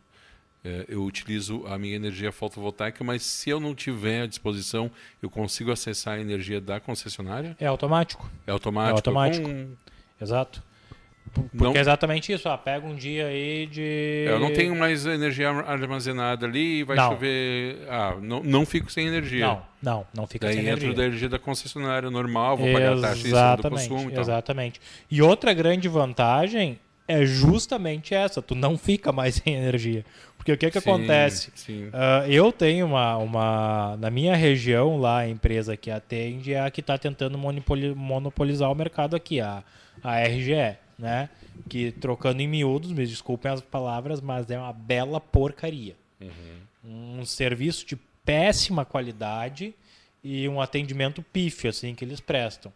É, 0.65 0.85
eu 0.89 1.03
utilizo 1.03 1.65
a 1.67 1.77
minha 1.77 1.95
energia 1.95 2.31
fotovoltaica, 2.31 3.01
mas 3.03 3.23
se 3.23 3.49
eu 3.49 3.57
não 3.59 3.73
tiver 3.73 4.23
à 4.23 4.25
disposição, 4.25 4.91
eu 5.21 5.29
consigo 5.29 5.71
acessar 5.71 6.15
a 6.17 6.19
energia 6.19 6.59
da 6.59 6.77
concessionária? 6.79 7.55
É 7.59 7.65
automático, 7.67 8.29
É 8.45 8.51
automático? 8.51 8.89
É 8.89 8.97
automático. 8.97 9.47
Com- 9.47 9.69
exato. 10.19 10.61
Porque 11.51 11.63
Não- 11.63 11.75
é 11.75 11.79
exatamente 11.79 12.31
isso. 12.31 12.47
Ah, 12.49 12.57
pega 12.57 12.85
um 12.85 12.95
dia 12.95 13.27
aí 13.27 13.65
de. 13.67 14.25
Eu 14.27 14.39
não 14.39 14.51
tenho 14.53 14.75
mais 14.75 15.05
energia 15.05 15.49
armazenada 15.49 16.45
ali 16.45 16.79
e 16.79 16.83
vai 16.83 16.95
Não. 16.97 17.09
chover. 17.11 17.77
Ah, 17.89 18.15
não, 18.21 18.43
não 18.43 18.65
fico 18.65 18.91
sem 18.91 19.07
energia. 19.07 19.45
Não, 19.47 19.61
não, 19.81 20.07
não 20.13 20.27
fica 20.27 20.47
Daí 20.47 20.55
sem 20.55 20.63
entra 20.63 20.73
energia. 20.85 20.93
da 20.95 21.03
energia 21.05 21.29
da 21.29 21.39
concessionária 21.39 22.09
normal, 22.09 22.57
vou 22.57 22.71
pagar 22.73 22.93
a 22.93 23.01
taxa 23.01 23.21
em 23.21 23.29
cima 23.29 23.55
do 23.57 23.69
consumo 23.69 24.09
e 24.11 24.19
exatamente. 24.19 24.81
E 25.09 25.21
outra 25.21 25.53
grande 25.53 25.87
vantagem 25.87 26.79
é 27.07 27.25
justamente 27.25 28.13
essa, 28.13 28.41
tu 28.41 28.53
não 28.55 28.77
fica 28.77 29.11
mais 29.11 29.35
sem 29.35 29.55
energia. 29.55 30.03
Porque 30.37 30.51
o 30.53 30.57
que 30.57 30.71
que 30.71 30.79
Sim, 30.79 30.89
acontece? 30.89 31.51
Sim. 31.55 31.89
Ah, 31.93 32.23
eu 32.27 32.51
tenho 32.51 32.85
uma, 32.85 33.17
uma. 33.17 33.97
Na 33.99 34.09
minha 34.09 34.35
região 34.35 34.97
lá, 34.97 35.19
a 35.19 35.29
empresa 35.29 35.75
que 35.75 35.91
atende 35.91 36.53
é 36.53 36.61
a 36.61 36.71
que 36.71 36.79
está 36.81 36.97
tentando 36.97 37.37
monopoli- 37.37 37.93
monopolizar 37.93 38.71
o 38.71 38.75
mercado 38.75 39.15
aqui, 39.15 39.41
a, 39.41 39.61
a 40.03 40.19
RGE, 40.21 40.77
né? 40.97 41.29
Que 41.69 41.91
trocando 41.91 42.41
em 42.41 42.47
miúdos, 42.47 42.91
me 42.91 43.05
desculpem 43.05 43.51
as 43.51 43.61
palavras, 43.61 44.21
mas 44.21 44.49
é 44.49 44.57
uma 44.57 44.73
bela 44.73 45.19
porcaria. 45.19 45.95
Um 46.83 47.25
serviço 47.25 47.85
de 47.85 47.95
péssima 48.25 48.85
qualidade 48.85 49.73
e 50.23 50.47
um 50.47 50.59
atendimento 50.61 51.21
pífio, 51.21 51.69
assim, 51.69 51.93
que 51.93 52.03
eles 52.05 52.19
prestam. 52.19 52.71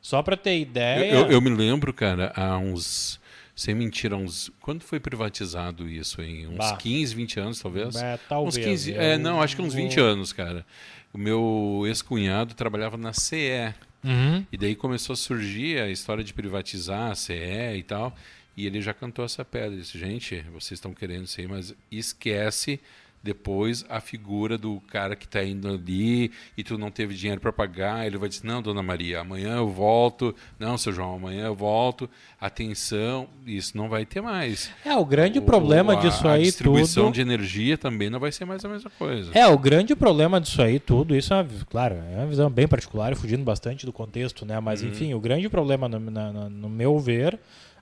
Só 0.00 0.22
para 0.22 0.36
ter 0.36 0.50
Eu, 0.54 0.60
ideia. 0.60 1.10
eu- 1.14 1.30
eu 1.32 1.40
me 1.40 1.50
lembro, 1.50 1.92
cara, 1.92 2.32
há 2.36 2.56
uns. 2.58 3.20
Sem 3.54 3.74
mentira, 3.74 4.14
uns. 4.16 4.50
Quando 4.60 4.82
foi 4.82 5.00
privatizado 5.00 5.88
isso? 5.88 6.20
Em 6.20 6.46
uns 6.46 6.56
Bah. 6.58 6.76
15, 6.76 7.14
20 7.14 7.40
anos, 7.40 7.58
talvez? 7.58 7.96
É, 7.96 8.18
talvez. 8.28 8.56
Uns 8.56 8.62
15. 8.64 8.92
Eu 8.92 9.00
É, 9.00 9.16
não, 9.18 9.40
acho 9.40 9.56
que 9.56 9.62
uns 9.62 9.72
vou- 9.72 9.82
20 9.82 9.98
anos, 9.98 10.30
cara. 10.32 10.64
O 11.12 11.16
meu 11.18 11.82
ex-cunhado 11.86 12.54
trabalhava 12.54 12.96
na 12.98 13.14
CE. 13.14 13.74
Uhum. 14.06 14.46
E 14.52 14.56
daí 14.56 14.76
começou 14.76 15.14
a 15.14 15.16
surgir 15.16 15.80
a 15.80 15.90
história 15.90 16.22
de 16.22 16.32
privatizar 16.32 17.10
a 17.10 17.14
CE 17.14 17.34
e 17.76 17.82
tal. 17.82 18.16
E 18.56 18.66
ele 18.66 18.80
já 18.80 18.94
cantou 18.94 19.24
essa 19.24 19.44
pedra. 19.44 19.76
Disse, 19.76 19.98
gente, 19.98 20.40
vocês 20.52 20.78
estão 20.78 20.94
querendo 20.94 21.24
isso 21.24 21.40
aí, 21.40 21.48
mas 21.48 21.74
esquece 21.90 22.80
depois 23.26 23.84
a 23.88 24.00
figura 24.00 24.56
do 24.56 24.80
cara 24.88 25.14
que 25.16 25.26
está 25.26 25.42
indo 25.44 25.68
ali 25.68 26.30
e 26.56 26.64
tu 26.64 26.78
não 26.78 26.90
teve 26.90 27.14
dinheiro 27.14 27.40
para 27.40 27.52
pagar. 27.52 28.06
Ele 28.06 28.16
vai 28.16 28.28
dizer, 28.28 28.46
não, 28.46 28.62
dona 28.62 28.82
Maria, 28.82 29.20
amanhã 29.20 29.56
eu 29.56 29.68
volto. 29.68 30.34
Não, 30.58 30.78
seu 30.78 30.92
João, 30.92 31.16
amanhã 31.16 31.44
eu 31.46 31.54
volto. 31.54 32.08
Atenção, 32.40 33.28
isso 33.46 33.76
não 33.76 33.88
vai 33.88 34.06
ter 34.06 34.20
mais. 34.22 34.70
É, 34.84 34.94
o 34.96 35.04
grande 35.04 35.38
O- 35.40 35.42
problema 35.42 35.94
a- 35.94 35.96
disso 35.96 36.26
a 36.28 36.32
aí 36.34 36.44
distribuição 36.44 37.06
tudo. 37.06 37.14
de 37.16 37.20
energia 37.20 37.76
também 37.76 38.08
não 38.08 38.20
vai 38.20 38.30
ser 38.32 38.44
mais 38.44 38.64
a 38.64 38.68
mesma 38.68 38.90
coisa. 38.98 39.30
É, 39.34 39.46
o 39.46 39.58
grande 39.58 39.94
problema 39.96 40.40
disso 40.40 40.62
aí 40.62 40.78
tudo, 40.78 41.14
isso 41.16 41.34
é, 41.34 41.42
uma- 41.42 41.48
claro, 41.68 41.96
é 42.12 42.16
uma 42.18 42.26
visão 42.26 42.48
bem 42.48 42.68
particular 42.68 43.12
e 43.12 43.16
fugindo 43.16 43.42
bastante 43.42 43.84
do 43.84 43.92
contexto, 43.92 44.46
né? 44.46 44.60
Mas, 44.60 44.82
enfim, 44.82 45.12
o 45.12 45.20
grande 45.20 45.48
problema, 45.48 45.88
no, 45.88 45.98
na- 45.98 46.48
no 46.48 46.68
meu 46.68 46.98
ver, 47.00 47.38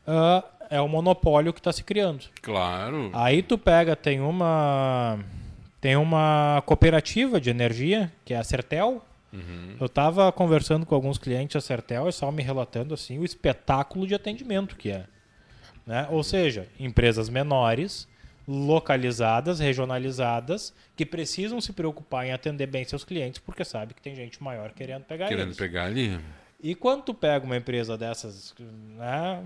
ah, 0.07 0.43
é 0.71 0.81
o 0.81 0.89
monopólio 0.89 1.53
que 1.53 1.61
está 1.61 1.73
se 1.73 1.83
criando. 1.83 2.25
Claro. 2.43 3.11
Aí 3.13 3.43
tu 3.43 3.57
pega, 3.59 3.95
tem 3.95 4.21
uma 4.21 5.19
tem 5.81 5.97
uma 5.97 6.63
cooperativa 6.65 7.41
de 7.41 7.51
energia, 7.51 8.11
que 8.25 8.33
é 8.33 8.39
a 8.39 8.45
Sertel. 8.45 9.05
Uhum. 9.33 9.77
Eu 9.81 9.87
estava 9.87 10.31
conversando 10.33 10.87
com 10.87 10.95
alguns 10.95 11.19
clientes 11.19 11.55
da 11.55 11.61
Sertel 11.61 12.07
e 12.07 12.09
estavam 12.09 12.35
me 12.35 12.43
relatando 12.43 12.95
assim 12.95 13.19
o 13.19 13.25
espetáculo 13.25 14.07
de 14.07 14.15
atendimento 14.15 14.77
que 14.77 14.91
é. 14.91 15.05
Né? 15.87 16.07
Ou 16.11 16.23
seja, 16.23 16.67
empresas 16.79 17.29
menores, 17.29 18.09
localizadas, 18.47 19.59
regionalizadas, 19.59 20.73
que 20.97 21.05
precisam 21.05 21.61
se 21.61 21.73
preocupar 21.73 22.27
em 22.27 22.33
atender 22.33 22.67
bem 22.67 22.85
seus 22.85 23.05
clientes, 23.05 23.39
porque 23.39 23.65
sabe 23.65 23.95
que 23.95 24.01
tem 24.01 24.15
gente 24.15 24.43
maior 24.43 24.73
querendo 24.73 25.03
pegar 25.05 25.29
Querendo 25.29 25.49
eles. 25.49 25.57
pegar 25.57 25.85
ali. 25.85 26.19
E 26.63 26.75
quando 26.75 27.03
tu 27.03 27.13
pega 27.13 27.45
uma 27.45 27.57
empresa 27.57 27.99
dessas, 27.99 28.55
né, 28.59 29.43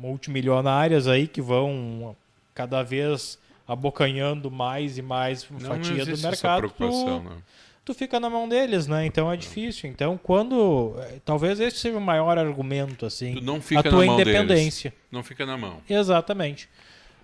multimilionárias 0.00 1.06
aí 1.06 1.28
que 1.28 1.42
vão 1.42 2.16
cada 2.54 2.82
vez 2.82 3.38
abocanhando 3.68 4.50
mais 4.50 4.98
e 4.98 5.02
mais 5.02 5.44
fatia 5.44 6.04
do 6.04 6.18
mercado, 6.18 6.70
tu, 6.70 6.86
não. 6.88 7.42
tu 7.84 7.94
fica 7.94 8.18
na 8.18 8.28
mão 8.28 8.48
deles, 8.48 8.86
né? 8.86 9.06
Então 9.06 9.30
é 9.30 9.36
difícil. 9.36 9.88
Então 9.90 10.18
quando, 10.20 10.94
eh, 10.98 11.20
talvez 11.24 11.60
esse 11.60 11.76
seja 11.76 11.96
o 11.96 12.00
maior 12.00 12.36
argumento 12.36 13.06
assim, 13.06 13.34
Tu 13.34 13.40
não 13.42 13.60
fica 13.60 13.80
a 13.80 13.82
tua 13.84 14.00
na 14.00 14.06
mão 14.06 14.20
independência. 14.20 14.90
deles. 14.90 15.04
Não 15.12 15.22
fica 15.22 15.46
na 15.46 15.56
mão. 15.56 15.80
Exatamente. 15.88 16.68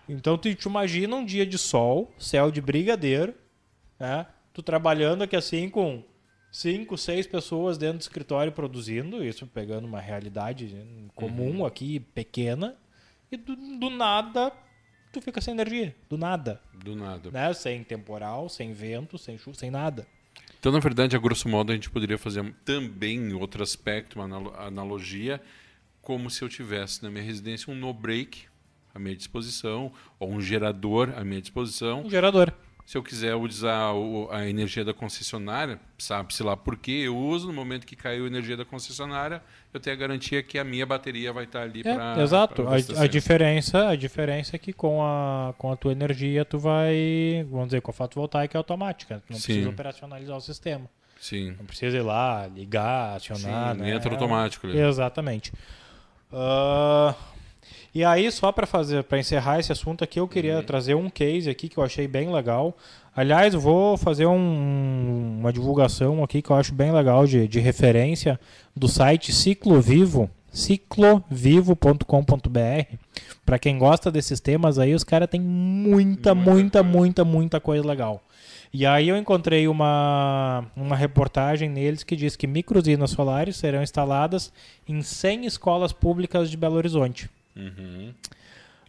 Então 0.08 0.38
tu 0.38 0.54
te 0.54 0.68
imagina 0.68 1.16
um 1.16 1.24
dia 1.24 1.44
de 1.46 1.58
sol, 1.58 2.12
céu 2.18 2.50
de 2.50 2.60
brigadeiro, 2.60 3.34
né? 3.98 4.26
Tu 4.52 4.62
trabalhando 4.62 5.22
aqui 5.22 5.34
assim 5.34 5.68
com 5.68 6.02
cinco, 6.60 6.96
seis 6.96 7.26
pessoas 7.26 7.76
dentro 7.76 7.98
do 7.98 8.00
escritório 8.02 8.50
produzindo, 8.52 9.22
isso 9.24 9.46
pegando 9.46 9.86
uma 9.86 10.00
realidade 10.00 10.74
comum 11.14 11.58
Uhum. 11.60 11.66
aqui, 11.66 12.00
pequena, 12.00 12.74
e 13.30 13.36
do, 13.36 13.54
do 13.78 13.90
nada 13.90 14.50
tu 15.12 15.20
fica 15.20 15.40
sem 15.40 15.52
energia, 15.52 15.94
do 16.08 16.16
nada, 16.16 16.60
Do 16.74 16.94
nada. 16.96 17.30
né? 17.30 17.52
Sem 17.52 17.82
temporal, 17.84 18.48
sem 18.48 18.72
vento, 18.72 19.18
sem 19.18 19.36
chuva, 19.38 19.56
sem 19.58 19.70
nada. 19.70 20.06
Então, 20.58 20.72
na 20.72 20.78
verdade, 20.78 21.14
a 21.14 21.18
grosso 21.18 21.48
modo, 21.48 21.72
a 21.72 21.74
gente 21.74 21.90
poderia 21.90 22.18
fazer 22.18 22.54
também, 22.64 23.16
em 23.18 23.32
outro 23.34 23.62
aspecto, 23.62 24.16
uma 24.18 24.24
analo- 24.24 24.54
analogia, 24.58 25.40
como 26.02 26.30
se 26.30 26.42
eu 26.42 26.48
tivesse 26.48 27.02
na 27.02 27.10
minha 27.10 27.22
residência 27.24 27.72
um 27.72 27.76
no-break 27.76 28.44
à 28.94 28.98
minha 28.98 29.14
disposição, 29.16 29.92
ou 30.18 30.30
um 30.30 30.40
gerador 30.40 31.12
à 31.16 31.22
minha 31.24 31.40
disposição, 31.40 32.00
Um 32.02 32.10
gerador. 32.10 32.52
Se 32.86 32.96
eu 32.96 33.02
quiser 33.02 33.34
usar 33.34 33.90
a 34.30 34.48
energia 34.48 34.84
da 34.84 34.94
concessionária, 34.94 35.80
sabe-se 35.98 36.40
lá 36.44 36.56
por 36.56 36.76
quê, 36.76 37.02
eu 37.06 37.16
uso. 37.16 37.48
No 37.48 37.52
momento 37.52 37.84
que 37.84 37.96
caiu 37.96 38.24
a 38.24 38.26
energia 38.28 38.56
da 38.56 38.64
concessionária, 38.64 39.42
eu 39.74 39.80
tenho 39.80 39.96
a 39.96 39.98
garantia 39.98 40.40
que 40.40 40.56
a 40.56 40.62
minha 40.62 40.86
bateria 40.86 41.32
vai 41.32 41.44
estar 41.44 41.62
ali 41.62 41.80
É, 41.84 41.92
para. 41.92 42.22
exato. 42.22 42.64
A, 42.68 43.02
a 43.02 43.06
diferença, 43.08 43.88
a 43.88 43.96
diferença 43.96 44.54
é 44.54 44.58
que 44.60 44.72
com 44.72 45.02
a, 45.02 45.52
com 45.58 45.72
a 45.72 45.76
tua 45.76 45.90
energia 45.90 46.44
tu 46.44 46.60
vai, 46.60 47.44
vamos 47.50 47.66
dizer, 47.66 47.80
com 47.80 47.90
a 47.90 47.94
fotovoltaica 47.94 48.56
é 48.56 48.58
automática. 48.58 49.20
Não 49.28 49.36
Sim. 49.36 49.46
precisa 49.46 49.68
operacionalizar 49.68 50.36
o 50.36 50.40
sistema. 50.40 50.88
Sim. 51.20 51.56
Não 51.58 51.66
precisa 51.66 51.96
ir 51.96 52.02
lá, 52.02 52.46
ligar, 52.46 53.16
acionar. 53.16 53.74
Sim, 53.74 53.80
né? 53.82 53.96
entra 53.96 54.12
automático 54.12 54.64
ali. 54.64 54.78
Exatamente. 54.78 55.52
Ah, 56.32 57.16
e 57.98 58.04
aí, 58.04 58.30
só 58.30 58.52
para 58.52 58.66
fazer, 58.66 59.02
para 59.04 59.18
encerrar 59.18 59.58
esse 59.58 59.72
assunto 59.72 60.04
aqui, 60.04 60.20
eu 60.20 60.28
queria 60.28 60.62
trazer 60.62 60.94
um 60.94 61.08
case 61.08 61.48
aqui 61.48 61.68
que 61.68 61.78
eu 61.78 61.84
achei 61.84 62.06
bem 62.06 62.30
legal. 62.32 62.76
Aliás, 63.14 63.54
eu 63.54 63.60
vou 63.60 63.96
fazer 63.96 64.26
um- 64.26 65.38
uma 65.40 65.52
divulgação 65.52 66.22
aqui 66.22 66.42
que 66.42 66.50
eu 66.50 66.56
acho 66.56 66.74
bem 66.74 66.92
legal 66.92 67.26
de, 67.26 67.48
de 67.48 67.58
referência 67.58 68.38
do 68.74 68.86
site 68.86 69.32
Ciclovivo, 69.32 70.28
ciclovivo.com.br. 70.52 72.96
Para 73.44 73.58
quem 73.58 73.78
gosta 73.78 74.10
desses 74.10 74.40
temas 74.40 74.78
aí, 74.78 74.94
os 74.94 75.04
caras 75.04 75.28
têm 75.28 75.40
muita, 75.40 76.34
Muita 76.34 76.82
muita, 76.82 77.24
muita 77.24 77.60
coisa 77.60 77.86
legal. 77.86 78.22
E 78.72 78.84
aí 78.84 79.08
eu 79.08 79.16
encontrei 79.16 79.68
uma, 79.68 80.66
uma 80.76 80.96
reportagem 80.96 81.68
neles 81.70 82.02
que 82.02 82.16
diz 82.16 82.36
que 82.36 82.46
micro-usinas 82.46 83.10
solares 83.10 83.56
serão 83.56 83.82
instaladas 83.82 84.52
em 84.86 85.00
100 85.00 85.46
escolas 85.46 85.92
públicas 85.92 86.50
de 86.50 86.56
Belo 86.56 86.76
Horizonte. 86.76 87.30
Uhum. 87.56 88.14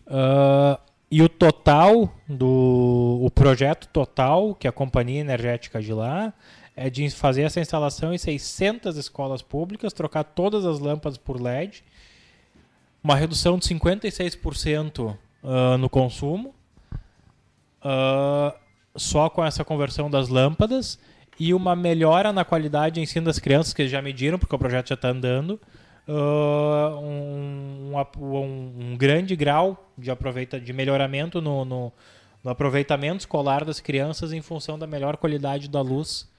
Ah, 0.08 0.80
e 1.10 1.22
o 1.22 1.30
total 1.30 2.14
do 2.28 3.22
o 3.24 3.32
projeto 3.32 3.88
total 3.88 4.54
que 4.54 4.68
a 4.68 4.72
companhia 4.72 5.22
energética 5.22 5.82
de 5.82 5.94
lá 5.94 6.34
é 6.76 6.90
de 6.90 7.10
fazer 7.10 7.44
essa 7.44 7.60
instalação 7.60 8.14
em 8.14 8.18
600 8.18 8.98
escolas 8.98 9.42
públicas, 9.42 9.94
trocar 9.94 10.24
todas 10.24 10.66
as 10.66 10.80
lâmpadas 10.80 11.18
por 11.18 11.42
LED, 11.42 11.84
uma 13.04 13.16
redução 13.16 13.58
de 13.58 13.66
56% 13.68 15.18
ah, 15.44 15.78
no 15.78 15.90
consumo, 15.90 16.54
ah, 17.82 18.54
só 18.96 19.30
com 19.30 19.44
essa 19.44 19.64
conversão 19.64 20.10
das 20.10 20.28
lâmpadas 20.28 21.00
e 21.40 21.54
uma 21.54 21.76
melhora 21.76 22.34
na 22.34 22.44
qualidade 22.44 22.96
de 22.96 23.02
ensino 23.02 23.28
das 23.28 23.40
crianças 23.40 23.74
que 23.74 23.84
eles 23.84 23.92
já 23.92 24.02
mediram 24.02 24.38
porque 24.38 24.56
o 24.56 24.60
projeto 24.60 24.90
já 24.90 24.96
está 24.96 25.10
andando. 25.10 25.60
Ah, 26.08 26.96
um, 27.02 27.92
um 27.94 27.98
um- 28.42 28.98
grande 28.98 29.36
grau 29.36 29.92
de, 29.98 30.10
aproveita, 30.12 30.60
de 30.60 30.72
melhoramento 30.74 31.42
no, 31.42 31.66
no- 31.66 31.92
no 32.44 32.52
aproveitamento 32.52 33.20
escolar 33.22 33.66
das 33.66 33.80
crianças 33.80 34.32
em 34.32 34.42
função 34.42 34.78
da 34.80 34.86
melhor 34.88 35.18
qualidade 35.18 35.68
da 35.68 35.82
luz 35.82 36.30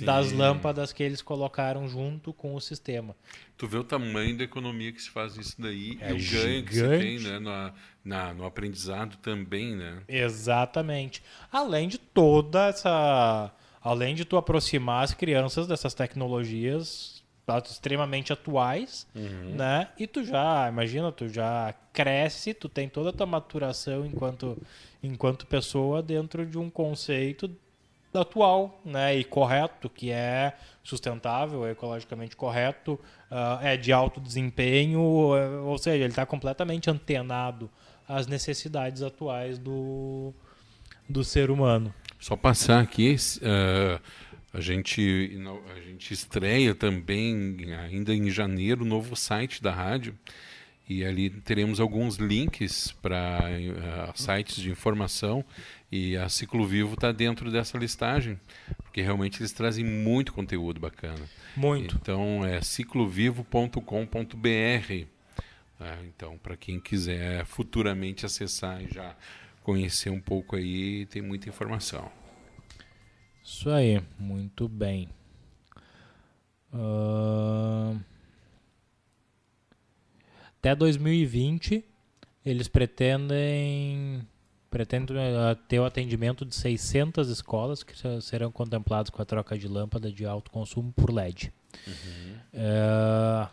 das 0.00 0.28
Sim. 0.28 0.36
lâmpadas 0.36 0.92
que 0.92 1.02
eles 1.04 1.22
colocaram 1.22 1.86
junto 1.88 2.32
com 2.32 2.52
o 2.54 2.60
sistema. 2.60 3.14
Tu 3.56 3.66
vê 3.68 3.76
o 3.78 3.84
tamanho 3.84 4.36
da 4.36 4.42
economia 4.42 4.90
que 4.92 5.00
se 5.00 5.08
faz 5.10 5.36
isso 5.36 5.54
daí 5.60 5.96
É 6.00 6.10
e 6.10 6.14
o 6.14 6.30
ganho 6.32 6.64
que 6.64 6.74
se 6.74 6.88
tem 6.98 7.20
né, 7.20 7.38
na, 7.38 7.72
na- 8.04 8.34
no 8.34 8.44
aprendizado 8.44 9.16
também, 9.18 9.76
né? 9.76 10.02
Exatamente. 10.08 11.22
Além 11.52 11.86
de 11.88 11.96
toda 11.98 12.66
essa. 12.68 13.52
Além 13.80 14.14
de 14.16 14.24
tu 14.24 14.36
aproximar 14.36 15.04
as 15.04 15.14
crianças 15.14 15.66
dessas 15.68 15.94
tecnologias 15.94 17.17
tá, 17.48 17.58
extremamente 17.58 18.32
atuais, 18.32 19.06
né? 19.56 19.88
E 19.98 20.06
tu 20.06 20.22
já, 20.22 20.68
imagina, 20.68 21.10
tu 21.10 21.28
já 21.28 21.74
cresce, 21.92 22.52
tu 22.52 22.68
tem 22.68 22.88
toda 22.88 23.10
a 23.10 23.12
tua 23.12 23.26
maturação 23.26 24.04
enquanto, 24.04 24.58
enquanto 25.02 25.46
pessoa 25.46 26.02
dentro 26.02 26.44
de 26.44 26.58
um 26.58 26.68
conceito 26.68 27.50
atual, 28.12 28.80
né, 28.84 29.16
e 29.16 29.24
correto, 29.24 29.88
que 29.88 30.10
é 30.10 30.54
sustentável, 30.82 31.66
é 31.66 31.72
ecologicamente 31.72 32.34
correto, 32.34 32.98
ah, 33.30 33.60
é 33.62 33.76
de 33.76 33.92
alto 33.92 34.20
desempenho, 34.20 35.36
é, 35.36 35.48
ou 35.60 35.76
seja, 35.78 35.96
ele 35.96 36.06
está 36.06 36.24
completamente 36.24 36.90
antenado 36.90 37.70
às 38.08 38.26
necessidades 38.26 39.02
atuais 39.02 39.58
do, 39.58 40.32
do 41.08 41.22
ser 41.22 41.50
humano. 41.50 41.92
Só 42.18 42.36
passar 42.36 42.80
aqui, 42.80 43.14
eh, 43.42 44.00
a, 44.52 44.60
gente, 44.60 45.38
a 45.74 45.80
gente 45.80 46.12
estreia 46.12 46.74
também, 46.74 47.56
ainda 47.74 48.14
em 48.14 48.30
janeiro, 48.30 48.82
o 48.82 48.88
novo 48.88 49.14
site 49.14 49.62
da 49.62 49.72
rádio. 49.72 50.14
E 50.88 51.04
ali 51.04 51.28
teremos 51.28 51.80
alguns 51.80 52.16
links 52.16 52.92
para 53.02 53.42
sites 54.14 54.56
de 54.56 54.70
informação. 54.70 55.44
E 55.92 56.16
a 56.16 56.28
Ciclo 56.30 56.66
Vivo 56.66 56.94
está 56.94 57.12
dentro 57.12 57.50
dessa 57.50 57.76
listagem, 57.76 58.40
porque 58.82 59.02
realmente 59.02 59.40
eles 59.40 59.52
trazem 59.52 59.84
muito 59.84 60.32
conteúdo 60.32 60.80
bacana. 60.80 61.20
Muito. 61.54 61.94
Então 62.00 62.44
é 62.44 62.62
ciclovivo.com.br. 62.62 65.06
né? 65.78 65.98
então, 66.06 66.38
para 66.38 66.56
quem 66.56 66.80
quiser 66.80 67.44
futuramente 67.44 68.24
acessar 68.24 68.82
e 68.82 68.88
já 68.92 69.14
conhecer 69.62 70.08
um 70.08 70.20
pouco 70.20 70.56
aí, 70.56 71.04
tem 71.06 71.20
muita 71.20 71.50
informação. 71.50 72.10
Isso 73.50 73.70
aí, 73.70 74.02
muito 74.18 74.68
bem. 74.68 75.08
Ahn, 76.72 77.98
Até 80.58 80.74
2020, 80.74 81.82
eles 82.44 82.68
pretendem, 82.68 84.20
pretendem 84.70 85.16
eh, 85.16 85.56
ter 85.68 85.78
o 85.78 85.84
atendimento 85.84 86.44
de 86.44 86.54
600 86.54 87.30
escolas 87.30 87.82
que 87.82 87.96
se- 87.96 88.20
serão 88.20 88.50
contempladas 88.52 89.08
com 89.08 89.22
a 89.22 89.24
troca 89.24 89.56
de 89.56 89.66
lâmpada 89.68 90.12
de 90.12 90.26
alto 90.26 90.50
consumo 90.50 90.92
por 90.92 91.10
LED. 91.10 91.50
Eh, 92.52 93.48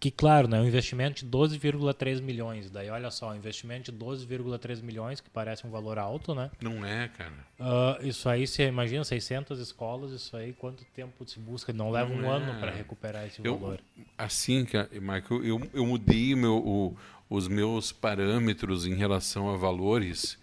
que, 0.00 0.10
claro, 0.10 0.46
né, 0.46 0.60
um 0.60 0.66
investimento 0.66 1.24
de 1.24 1.30
12,3 1.30 2.20
milhões. 2.20 2.70
Daí, 2.70 2.88
olha 2.88 3.10
só, 3.10 3.30
um 3.32 3.36
investimento 3.36 3.90
de 3.90 3.98
12,3 3.98 4.80
milhões, 4.82 5.20
que 5.20 5.28
parece 5.28 5.66
um 5.66 5.70
valor 5.70 5.98
alto, 5.98 6.34
né? 6.34 6.50
Não 6.60 6.84
é, 6.86 7.08
cara? 7.08 7.32
Ah, 7.58 7.98
isso 8.02 8.28
aí, 8.28 8.46
você 8.46 8.68
imagina, 8.68 9.02
600 9.02 9.58
escolas, 9.58 10.12
isso 10.12 10.36
aí, 10.36 10.52
quanto 10.52 10.84
tempo 10.94 11.26
se 11.28 11.38
busca? 11.40 11.72
Não 11.72 11.90
leva 11.90 12.12
um 12.12 12.22
Não 12.22 12.32
é. 12.32 12.36
ano 12.36 12.60
para 12.60 12.70
recuperar 12.70 13.26
esse 13.26 13.40
Eu- 13.44 13.58
valor. 13.58 13.80
Assim, 14.16 14.64
cara, 14.64 14.88
Michael, 14.92 15.44
eu, 15.44 15.70
eu 15.74 15.86
mudei 15.86 16.34
meu, 16.36 16.56
o- 16.58 16.96
os 17.28 17.48
meus 17.48 17.90
parâmetros 17.92 18.86
em 18.86 18.94
relação 18.94 19.48
a 19.52 19.56
valores. 19.56 20.38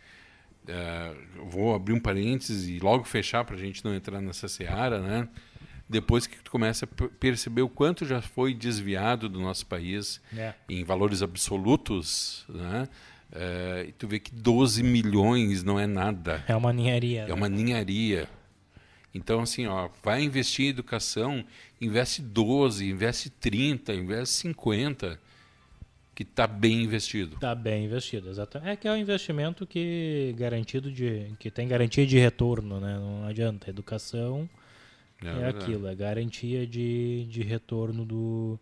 Eu 1.35 1.45
vou 1.47 1.75
abrir 1.75 1.93
um 1.93 1.99
parênteses 1.99 2.67
e 2.67 2.79
logo 2.79 3.03
fechar 3.03 3.45
para 3.45 3.55
a 3.55 3.59
gente 3.59 3.85
não 3.85 3.93
entrar 3.93 4.19
nessa 4.19 4.47
seara, 4.47 4.99
né? 4.99 5.27
Depois 5.87 6.25
que 6.25 6.37
tu 6.41 6.49
começa 6.49 6.85
a 6.85 6.87
per- 6.87 7.09
perceber 7.09 7.61
o 7.61 7.69
quanto 7.69 8.05
já 8.05 8.21
foi 8.21 8.53
desviado 8.53 9.29
do 9.29 9.39
nosso 9.39 9.65
país 9.67 10.19
É. 10.35 10.53
em 10.67 10.83
valores 10.83 11.21
absolutos, 11.21 12.45
né? 12.49 12.87
Eh, 13.31 13.85
e 13.89 13.91
tu 13.91 14.07
vê 14.07 14.19
que 14.19 14.33
12 14.33 14.81
milhões 14.81 15.63
não 15.63 15.79
é 15.79 15.85
nada. 15.85 16.43
É 16.47 16.55
uma 16.55 16.71
ninharia. 16.73 17.23
É 17.23 17.27
né? 17.27 17.33
uma 17.33 17.49
ninharia. 17.49 18.27
Então, 19.13 19.41
assim, 19.41 19.65
ó, 19.67 19.89
vai 20.03 20.23
investir 20.23 20.65
em 20.65 20.69
educação, 20.69 21.43
investe 21.79 22.21
12, 22.21 22.89
investe 22.89 23.29
30, 23.29 23.93
investe 23.93 24.35
50, 24.35 25.19
que 26.13 26.23
está 26.23 26.47
bem 26.47 26.83
investido. 26.83 27.37
Tá 27.39 27.53
bem 27.55 27.85
investido, 27.85 28.29
exatamente. 28.29 28.69
É 28.71 28.75
que 28.75 28.87
é 28.87 28.91
um 28.91 28.97
investimento 28.97 29.65
que 29.67 30.33
garantido 30.37 30.91
de 30.91 31.33
que 31.39 31.49
tem 31.51 31.67
garantia 31.67 32.05
de 32.05 32.17
retorno, 32.17 32.79
né? 32.79 32.97
Não 32.97 33.25
adianta. 33.27 33.69
Educação 33.69 34.49
é, 35.21 35.33
verdade. 35.33 35.57
aquilo, 35.57 35.87
é 35.87 35.95
garantia 35.95 36.65
de, 36.67 37.25
de 37.29 37.43
retorno 37.43 38.05
do, 38.05 38.59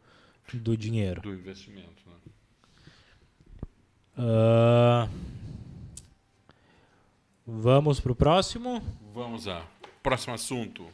do 0.53 0.77
dinheiro. 0.77 1.21
Do 1.21 1.33
investimento. 1.33 2.03
Né? 2.05 2.31
Ah, 4.17 5.09
vamos 7.45 7.99
pro 7.99 8.15
próximo. 8.15 8.81
Vamos 9.13 9.45
lá. 9.45 9.65
Próximo 10.01 10.33
assunto. 10.33 10.85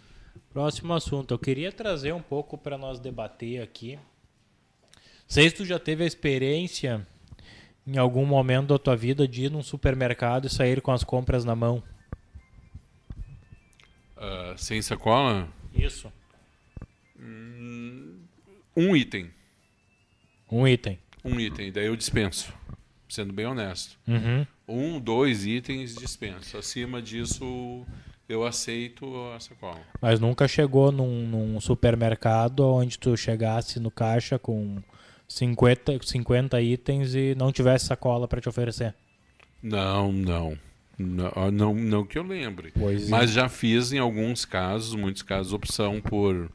Próximo 0.52 0.94
assunto. 0.94 1.34
Eu 1.34 1.40
queria 1.40 1.72
trazer 1.72 2.14
um 2.14 2.22
pouco 2.22 2.58
para 2.58 2.78
nós 2.78 3.00
debater 3.00 3.62
aqui. 3.62 4.00
Sei 5.28 5.50
se 5.50 5.56
tu 5.56 5.66
já 5.66 5.78
teve 5.78 6.04
a 6.04 6.08
experiência 6.08 7.06
em 7.86 7.98
algum 7.98 8.26
momento 8.26 8.70
da 8.70 8.80
tua 8.80 8.96
vida 8.96 9.28
de 9.28 9.46
ir 9.46 9.52
num 9.52 9.64
supermercado 9.64 10.46
e 10.46 10.50
sair 10.50 10.82
com 10.82 10.92
as 10.92 11.04
compras 11.04 11.44
na 11.44 11.56
mão. 11.56 11.84
Ah, 14.20 14.54
sem 14.58 14.82
sacola, 14.82 15.48
Isso. 15.74 16.12
um 18.76 18.94
item. 18.94 19.32
Um 20.52 20.68
item. 20.68 21.00
Um 21.24 21.40
item, 21.40 21.72
daí 21.72 21.86
eu 21.86 21.96
dispenso. 21.96 22.54
Sendo 23.08 23.32
bem 23.32 23.46
honesto. 23.46 23.98
Uhum. 24.06 24.46
Um, 24.68 25.00
dois 25.00 25.46
itens 25.46 25.96
dispenso. 25.96 26.58
Acima 26.58 27.02
disso, 27.02 27.86
eu 28.28 28.46
aceito 28.46 29.06
a 29.34 29.40
sacola. 29.40 29.82
Mas 30.02 30.20
nunca 30.20 30.48
chegou 30.48 30.92
num, 30.92 31.26
num 31.26 31.62
supermercado 31.62 32.60
onde 32.60 33.00
tu 33.00 33.16
chegasse 33.16 33.80
no 33.80 33.90
caixa 33.90 34.38
com 34.38 34.84
50, 35.30 36.00
50 36.04 36.62
itens 36.62 37.16
e 37.16 37.34
não 37.36 37.54
tivesse 37.54 37.86
sacola 37.86 38.28
para 38.28 38.42
te 38.42 38.50
oferecer. 38.50 38.94
Não, 39.64 40.12
não. 40.12 40.58
Não, 41.00 41.32
não, 41.52 41.74
não 41.74 42.06
que 42.06 42.18
eu 42.20 42.24
lembre. 42.24 42.74
Pois 42.78 43.08
é. 43.08 43.10
Mas 43.10 43.32
já 43.32 43.48
fiz 43.48 43.94
em 43.94 44.00
alguns 44.00 44.44
casos, 44.44 44.94
muitos 44.96 45.22
casos, 45.22 45.54
opção 45.54 46.02
por 46.02 46.52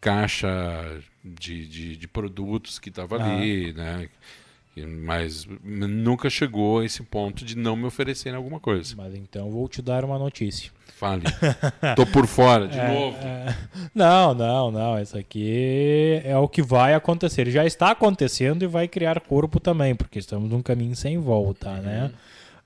caixa 0.00 1.00
de, 1.24 1.66
de, 1.66 1.96
de 1.96 2.08
produtos 2.08 2.78
que 2.78 2.88
estava 2.90 3.16
Ah. 3.22 3.36
ali, 3.36 3.72
né? 3.72 4.08
Mas 5.04 5.46
nunca 5.62 6.30
chegou 6.30 6.78
a 6.78 6.84
esse 6.86 7.02
ponto 7.02 7.44
de 7.44 7.56
não 7.56 7.76
me 7.76 7.84
oferecerem 7.84 8.36
alguma 8.36 8.58
coisa. 8.60 8.94
Mas 8.96 9.14
então 9.14 9.50
vou 9.50 9.68
te 9.68 9.82
dar 9.82 10.04
uma 10.04 10.18
notícia. 10.18 10.70
Fale. 10.96 11.24
Tô 11.96 12.06
por 12.06 12.26
fora, 12.26 12.66
de 12.68 12.78
É, 12.78 12.88
novo. 12.88 13.16
é. 13.18 13.56
Não, 13.94 14.32
não, 14.32 14.70
não. 14.70 14.98
Isso 15.00 15.18
aqui 15.18 16.20
é 16.24 16.36
o 16.36 16.48
que 16.48 16.62
vai 16.62 16.94
acontecer. 16.94 17.50
Já 17.50 17.66
está 17.66 17.90
acontecendo 17.90 18.62
e 18.62 18.66
vai 18.66 18.86
criar 18.88 19.20
corpo 19.20 19.58
também, 19.58 19.94
porque 19.94 20.18
estamos 20.18 20.48
num 20.48 20.62
caminho 20.62 20.94
sem 20.96 21.18
volta, 21.18 21.74
né? 21.80 22.10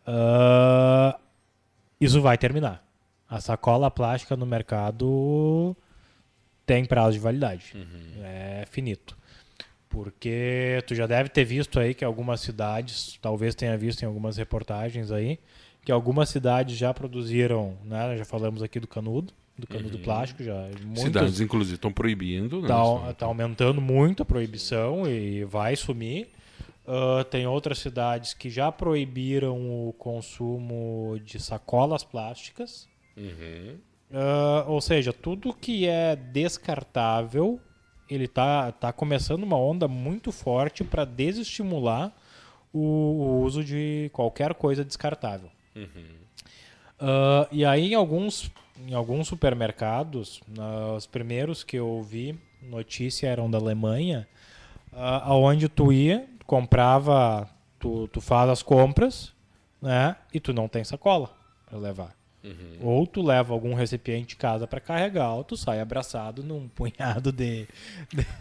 Ah, 0.07 1.19
isso 2.01 2.21
vai 2.21 2.37
terminar. 2.37 2.85
A 3.29 3.41
sacola 3.41 3.91
plástica 3.91 4.37
no 4.37 4.47
mercado 4.47 5.77
tem 6.67 6.85
prazo 6.85 7.13
de 7.13 7.19
validade. 7.21 7.73
É 8.23 8.65
finito. 8.71 9.17
Porque 9.89 10.83
tu 10.87 10.95
já 10.95 11.07
deve 11.07 11.29
ter 11.29 11.45
visto 11.45 11.79
aí 11.79 11.95
que 11.95 12.05
algumas 12.05 12.41
cidades, 12.41 13.19
talvez 13.23 13.55
tenha 13.55 13.77
visto 13.77 14.03
em 14.03 14.07
algumas 14.07 14.37
reportagens 14.37 15.13
aí, 15.13 15.39
que 15.85 15.93
algumas 15.93 16.29
cidades 16.29 16.77
já 16.77 16.93
produziram, 16.93 17.77
né? 17.85 18.17
Já 18.17 18.25
falamos 18.25 18.63
aqui 18.63 18.81
do 18.81 18.89
canudo, 18.89 19.33
do 19.57 19.67
canudo 19.67 19.99
plástico, 20.01 20.43
já 20.43 20.69
muitas 20.83 21.05
Cidades, 21.05 21.41
inclusive, 21.41 21.77
estão 21.77 21.93
proibindo. 21.93 22.63
Né? 22.63 22.69
Tá, 22.69 23.15
tá 23.15 23.27
aumentando 23.27 23.81
muito 23.81 24.23
a 24.23 24.27
proibição 24.27 25.09
e 25.09 25.45
vai 25.45 25.77
sumir. 25.77 26.29
Ah, 26.87 27.25
tem 27.25 27.47
outras 27.47 27.79
cidades 27.79 28.35
que 28.35 28.51
já 28.51 28.71
proibiram 28.71 29.89
o 29.89 29.93
consumo 29.95 31.19
de 31.25 31.41
sacolas 31.41 32.05
plásticas. 32.05 32.89
Uhum. 33.17 33.79
Ah, 34.13 34.65
ou 34.69 34.81
seja, 34.81 35.13
tudo 35.13 35.55
que 35.55 35.89
é 35.89 36.15
descartável, 36.15 37.59
ele 38.09 38.29
tá, 38.29 38.71
tá 38.73 38.93
começando 38.93 39.43
uma 39.43 39.57
onda 39.57 39.89
muito 39.89 40.31
forte 40.31 40.85
para 40.85 41.05
desestimular 41.05 42.15
o, 42.73 42.81
o 42.81 43.43
uso 43.43 43.65
de 43.65 44.11
qualquer 44.13 44.55
coisa 44.55 44.85
descartável. 44.85 45.51
Ah, 47.01 47.49
e 47.51 47.65
aí 47.65 47.93
em 47.93 47.95
alguns, 47.95 48.51
em 48.87 48.95
alguns 48.95 49.27
supermercados, 49.27 50.43
os 50.97 51.07
primeiros 51.07 51.65
que 51.65 51.77
eu 51.77 52.03
vi 52.03 52.39
notícia 52.63 53.27
eram 53.27 53.51
da 53.51 53.59
Alemanha, 53.59 54.29
aonde 54.93 55.69
tu 55.69 55.93
ia, 55.93 56.27
comprava, 56.47 57.49
tu, 57.79 58.09
tu 58.09 58.21
faz 58.21 58.49
as 58.51 58.63
compras, 58.63 59.33
né? 59.81 60.17
E 60.33 60.41
tu 60.41 60.53
não 60.53 60.69
tem 60.69 60.85
sacola 60.85 61.31
para 61.67 61.79
levar. 61.79 62.15
Ou 62.83 63.07
tu 63.07 63.23
leva 63.23 63.55
algum 63.55 63.73
recipiente 63.73 64.29
de 64.29 64.37
casa 64.37 64.67
para 64.67 64.79
carregar, 64.79 65.33
ou 65.33 65.43
tu 65.43 65.57
sai 65.57 65.81
abraçado 65.81 66.43
num 66.43 66.69
punhado 66.69 67.33
de, 67.33 67.67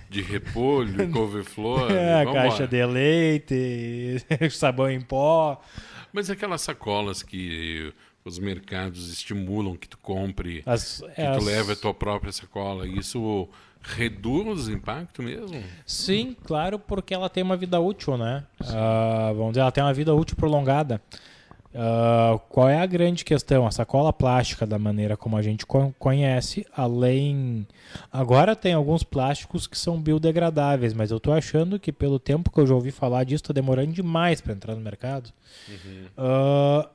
De 0.10 0.22
repolho, 0.22 1.08
couve-flor. 1.10 1.90
é, 1.90 2.26
caixa 2.26 2.68
de 2.68 2.86
leite, 2.86 4.18
sabão 4.52 4.90
em 4.92 5.00
pó. 5.00 5.62
Mas 6.12 6.30
aquelas 6.30 6.62
sacolas 6.62 7.24
que 7.24 7.94
os 8.26 8.38
mercados 8.40 9.10
estimulam 9.10 9.78
que 9.78 9.88
tu 9.88 9.98
compre, 9.98 10.62
As, 10.66 11.02
que 11.16 11.22
as- 11.22 11.38
tu 11.38 11.46
leve 11.46 11.72
a 11.72 11.76
tua 11.78 11.94
própria 11.94 12.32
sacola, 12.34 12.86
isso 12.86 13.48
reduz 13.84 14.68
o 14.68 14.72
impacto 14.72 15.22
mesmo? 15.22 15.62
Sim, 15.86 16.36
claro, 16.44 16.80
porque 16.80 17.14
ela 17.14 17.30
tem 17.30 17.44
uma 17.44 17.58
vida 17.58 17.80
útil, 17.80 18.18
né? 18.18 18.44
Ah, 18.62 19.32
vamos 19.36 19.52
dizer, 19.52 19.62
ela 19.62 19.72
tem 19.72 19.84
uma 19.84 19.94
vida 19.94 20.14
útil 20.14 20.36
prolongada. 20.36 21.02
Ah, 21.76 22.40
qual 22.50 22.70
é 22.70 22.80
a 22.80 22.86
grande 22.86 23.26
questão? 23.26 23.66
A 23.66 23.72
sacola 23.72 24.14
plástica, 24.14 24.66
da 24.66 24.78
maneira 24.78 25.18
como 25.18 25.36
a 25.36 25.42
gente 25.42 25.66
co- 25.66 25.94
conhece, 25.98 26.66
além. 26.76 27.68
Agora 28.12 28.56
tem 28.56 28.74
alguns 28.74 29.04
plásticos 29.04 29.66
que 29.68 29.78
são 29.78 30.00
biodegradáveis, 30.02 30.94
mas 30.94 31.10
eu 31.12 31.20
tô 31.20 31.32
achando 31.34 31.80
que 31.80 31.92
pelo 31.92 32.20
tempo 32.20 32.52
que 32.52 32.60
eu 32.60 32.68
já 32.68 32.76
ouvi 32.76 32.92
falar 32.92 33.24
disso, 33.24 33.44
tá 33.46 33.54
demorando 33.54 33.92
demais 33.92 34.40
para 34.40 34.54
entrar 34.54 34.76
no 34.76 34.82
mercado. 34.82 35.32
Ah, 36.16 36.88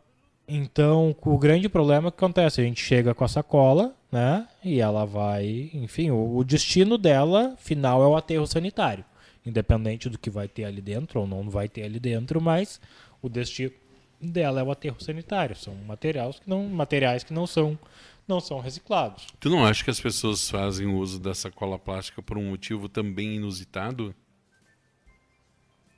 então, 0.49 1.15
o 1.21 1.39
grande 1.39 1.69
problema 1.69 2.09
é 2.09 2.11
que 2.11 2.17
acontece, 2.17 2.61
a 2.61 2.65
gente 2.65 2.83
chega 2.83 3.15
com 3.15 3.25
a 3.25 3.29
sacola, 3.29 3.95
né? 4.11 4.49
E 4.65 4.81
ela 4.81 5.05
vai, 5.05 5.71
enfim, 5.75 6.11
o, 6.11 6.39
o 6.39 6.45
destino 6.45 6.97
dela 6.97 7.55
final 7.59 8.03
é 8.03 8.07
o 8.07 8.17
aterro 8.17 8.47
sanitário, 8.47 9.05
independente 9.45 10.09
do 10.09 10.19
que 10.19 10.31
vai 10.31 10.49
ter 10.49 10.65
ali 10.65 10.81
dentro 10.81 11.21
ou 11.21 11.27
não 11.27 11.51
vai 11.51 11.69
ter 11.69 11.83
ali 11.83 12.01
dentro, 12.01 12.41
mas 12.41 12.81
o 13.21 13.29
destino 13.29 13.73
dela 14.21 14.61
é 14.61 14.63
o 14.63 14.71
aterro 14.71 15.01
sanitário. 15.01 15.55
São 15.55 15.75
materiais 15.87 16.39
que 16.41 16.49
não, 16.49 16.67
materiais 16.67 17.23
que 17.23 17.33
não 17.33 17.47
são 17.47 17.79
não 18.27 18.41
são 18.41 18.61
reciclados. 18.61 19.27
Tu 19.41 19.49
não 19.49 19.65
acha 19.65 19.83
que 19.83 19.91
as 19.91 20.01
pessoas 20.01 20.51
fazem 20.51 20.87
uso 20.87 21.19
da 21.19 21.35
sacola 21.35 21.79
plástica 21.79 22.23
por 22.23 22.37
um 22.37 22.51
motivo 22.51 22.87
também 22.87 23.37
inusitado? 23.37 24.15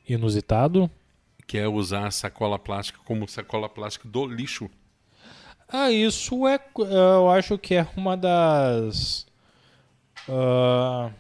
Inusitado? 0.09 0.89
Que 1.51 1.59
é 1.59 1.67
usar 1.67 2.07
a 2.07 2.11
sacola 2.13 2.61
plástica 2.61 3.01
como 3.05 3.27
sacola 3.27 3.69
plástica 3.69 4.09
do 4.09 4.25
lixo. 4.25 4.71
Ah, 5.69 5.91
isso 5.91 6.47
é, 6.47 6.61
eu 6.79 7.29
acho 7.29 7.59
que 7.59 7.75
é 7.75 7.85
uma 7.97 8.17
das 8.17 9.27
ah, 10.29 11.11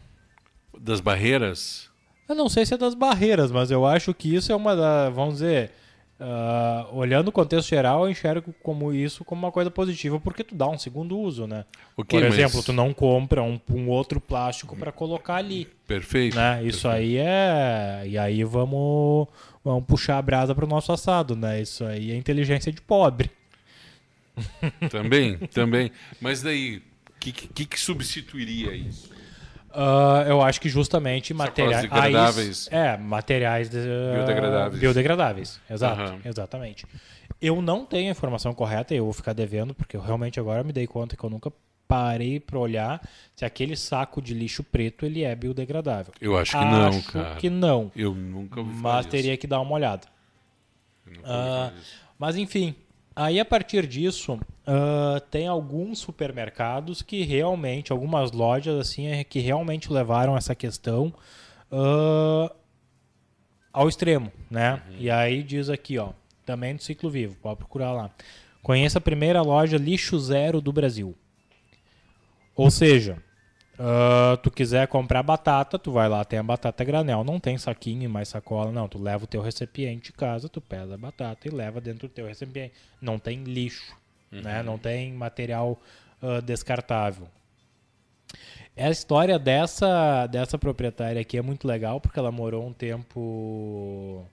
Das 0.78 1.00
barreiras? 1.00 1.90
Eu 2.28 2.36
não 2.36 2.48
sei 2.48 2.64
se 2.64 2.72
é 2.72 2.76
das 2.76 2.94
barreiras, 2.94 3.50
mas 3.50 3.72
eu 3.72 3.84
acho 3.84 4.14
que 4.14 4.32
isso 4.32 4.52
é 4.52 4.54
uma 4.54 4.76
da, 4.76 5.10
vamos 5.10 5.34
dizer, 5.34 5.72
ah, 6.20 6.86
olhando 6.92 7.28
o 7.28 7.32
contexto 7.32 7.68
geral, 7.70 8.04
eu 8.04 8.10
enxergo 8.10 8.54
como 8.62 8.92
isso 8.92 9.24
como 9.24 9.46
uma 9.46 9.50
coisa 9.52 9.70
positiva, 9.70 10.20
porque 10.20 10.44
tu 10.44 10.54
dá 10.54 10.68
um 10.68 10.78
segundo 10.78 11.18
uso, 11.18 11.46
né? 11.46 11.64
Ok, 11.96 12.18
Por 12.20 12.28
mas- 12.28 12.38
exemplo, 12.38 12.62
tu 12.62 12.72
não 12.72 12.92
compra 12.92 13.42
um, 13.42 13.58
um 13.70 13.88
outro 13.88 14.20
plástico 14.20 14.76
para 14.76 14.92
colocar 14.92 15.36
ali, 15.36 15.66
Perfeito. 15.86 16.36
né? 16.36 16.62
Isso 16.62 16.86
aí 16.88 17.16
é, 17.16 18.02
e 18.06 18.18
aí 18.18 18.44
vamos, 18.44 19.26
vamos 19.64 19.84
puxar 19.86 20.18
a 20.18 20.22
brasa 20.22 20.54
pro 20.54 20.66
nosso 20.66 20.92
assado, 20.92 21.34
né? 21.34 21.60
Isso 21.62 21.84
aí 21.84 22.12
é 22.12 22.16
inteligência 22.16 22.70
de 22.70 22.80
pobre. 22.82 23.30
Também, 24.90 25.36
também. 25.52 25.90
Mas 26.20 26.40
daí, 26.42 26.78
o 26.78 27.20
que, 27.20 27.32
que, 27.32 27.66
que 27.66 27.78
substituiria 27.80 28.74
isso? 28.74 29.10
Ah, 29.72 30.24
eu 30.26 30.42
acho 30.42 30.60
que 30.60 30.68
justamente 30.68 31.32
materiais 31.32 31.82
degradáveis. 31.82 32.68
aí- 32.72 32.78
é, 32.78 32.96
materiais 32.96 33.68
de- 33.70 33.78
Biodegradáveis. 34.14 34.80
biodegradáveis, 34.80 35.60
exato, 35.70 36.02
Aham. 36.02 36.18
exatamente. 36.24 36.86
Eu 37.40 37.62
não 37.62 37.86
tenho 37.86 38.08
a 38.08 38.10
informação 38.10 38.52
correta 38.52 38.92
e 38.94 38.98
eu 38.98 39.04
vou 39.04 39.12
ficar 39.12 39.32
devendo 39.32 39.72
porque 39.74 39.96
eu 39.96 40.00
realmente 40.00 40.38
agora 40.40 40.62
me 40.64 40.72
dei 40.72 40.86
conta 40.86 41.16
que 41.16 41.22
eu 41.24 41.30
nunca 41.30 41.52
parei 41.86 42.38
para 42.38 42.58
olhar 42.58 43.00
se 43.34 43.44
aquele 43.44 43.76
saco 43.76 44.20
de 44.22 44.34
lixo 44.34 44.62
preto 44.62 45.04
ele 45.06 45.24
é 45.24 45.34
biodegradável. 45.34 46.12
Eu 46.20 46.36
acho 46.36 46.52
que 46.58 46.64
não, 46.64 46.86
Acho 46.88 47.12
cara. 47.12 47.34
que 47.36 47.50
não, 47.50 47.90
Eu 47.96 48.14
nunca 48.14 48.60
ouvi 48.60 48.72
mas 48.74 49.06
teria 49.06 49.36
que 49.36 49.46
dar 49.46 49.60
uma 49.60 49.72
olhada. 49.72 50.02
Ah, 51.24 51.72
disso. 51.74 51.96
mas 52.18 52.36
enfim, 52.36 52.74
aí 53.20 53.38
a 53.38 53.44
partir 53.44 53.86
disso, 53.86 54.40
ah, 54.66 55.20
tem 55.30 55.46
alguns 55.46 55.98
supermercados 55.98 57.02
que 57.02 57.22
realmente, 57.22 57.92
algumas 57.92 58.32
lojas 58.32 58.78
assim, 58.78 59.06
é 59.06 59.22
que 59.22 59.38
realmente 59.38 59.92
levaram 59.92 60.36
essa 60.36 60.54
questão 60.54 61.12
ah, 61.70 62.52
ao 63.72 63.88
extremo, 63.88 64.32
né? 64.50 64.82
E 64.98 65.10
aí 65.10 65.42
diz 65.42 65.68
aqui, 65.68 65.98
ó, 65.98 66.10
também 66.46 66.74
do 66.74 66.82
Ciclo 66.82 67.10
Vivo, 67.10 67.36
pode 67.36 67.58
procurar 67.58 67.92
lá. 67.92 68.10
Conheça 68.62 68.98
a 68.98 69.02
primeira 69.02 69.42
loja 69.42 69.76
lixo 69.76 70.18
zero 70.18 70.60
do 70.60 70.72
Brasil. 70.72 71.14
Ou 72.56 72.70
seja, 72.70 73.22
ah, 73.82 74.36
tu 74.42 74.50
quiser 74.50 74.86
comprar 74.88 75.22
batata, 75.22 75.78
tu 75.78 75.90
vai 75.90 76.06
lá, 76.06 76.22
tem 76.22 76.38
a 76.38 76.42
batata 76.42 76.84
granel, 76.84 77.24
não 77.24 77.40
tem 77.40 77.56
saquinho 77.56 78.02
e 78.02 78.08
mais 78.08 78.28
sacola, 78.28 78.70
não. 78.70 78.86
Tu 78.86 78.98
leva 78.98 79.24
o 79.24 79.26
teu 79.26 79.40
recipiente 79.40 80.06
de 80.06 80.12
casa, 80.12 80.50
tu 80.50 80.60
pesa 80.60 80.94
a 80.94 80.98
batata 80.98 81.48
e 81.48 81.50
leva 81.50 81.80
dentro 81.80 82.06
do 82.06 82.12
teu 82.12 82.26
recipiente. 82.26 82.74
Não 83.00 83.18
tem 83.18 83.42
lixo, 83.42 83.96
né? 84.30 84.62
Não 84.62 84.76
tem 84.76 85.14
material 85.14 85.80
ah, 86.20 86.40
descartável. 86.40 87.26
A 88.76 88.90
história 88.90 89.38
dessa, 89.38 90.26
dessa 90.26 90.58
proprietária 90.58 91.20
aqui 91.20 91.38
é 91.38 91.42
muito 91.42 91.66
legal 91.66 92.00
porque 92.02 92.18
ela 92.18 92.30
morou 92.30 92.66
um 92.66 92.74
tempo. 92.74 94.26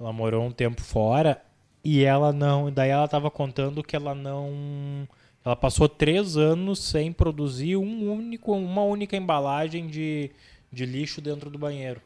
Ela 0.00 0.12
morou 0.14 0.44
um 0.46 0.50
tempo 0.50 0.80
fora 0.80 1.42
e 1.84 2.04
ela 2.04 2.32
não. 2.32 2.72
Daí 2.72 2.88
ela 2.88 3.04
estava 3.04 3.30
contando 3.30 3.82
que 3.82 3.94
ela 3.94 4.14
não. 4.14 5.06
Ela 5.46 5.54
passou 5.54 5.88
três 5.88 6.36
anos 6.36 6.80
sem 6.80 7.12
produzir 7.12 7.76
um 7.76 8.10
único, 8.12 8.52
uma 8.52 8.82
única 8.82 9.16
embalagem 9.16 9.86
de, 9.86 10.30
de 10.72 10.84
lixo 10.84 11.20
dentro 11.20 11.48
do 11.48 11.56
banheiro. 11.56 12.02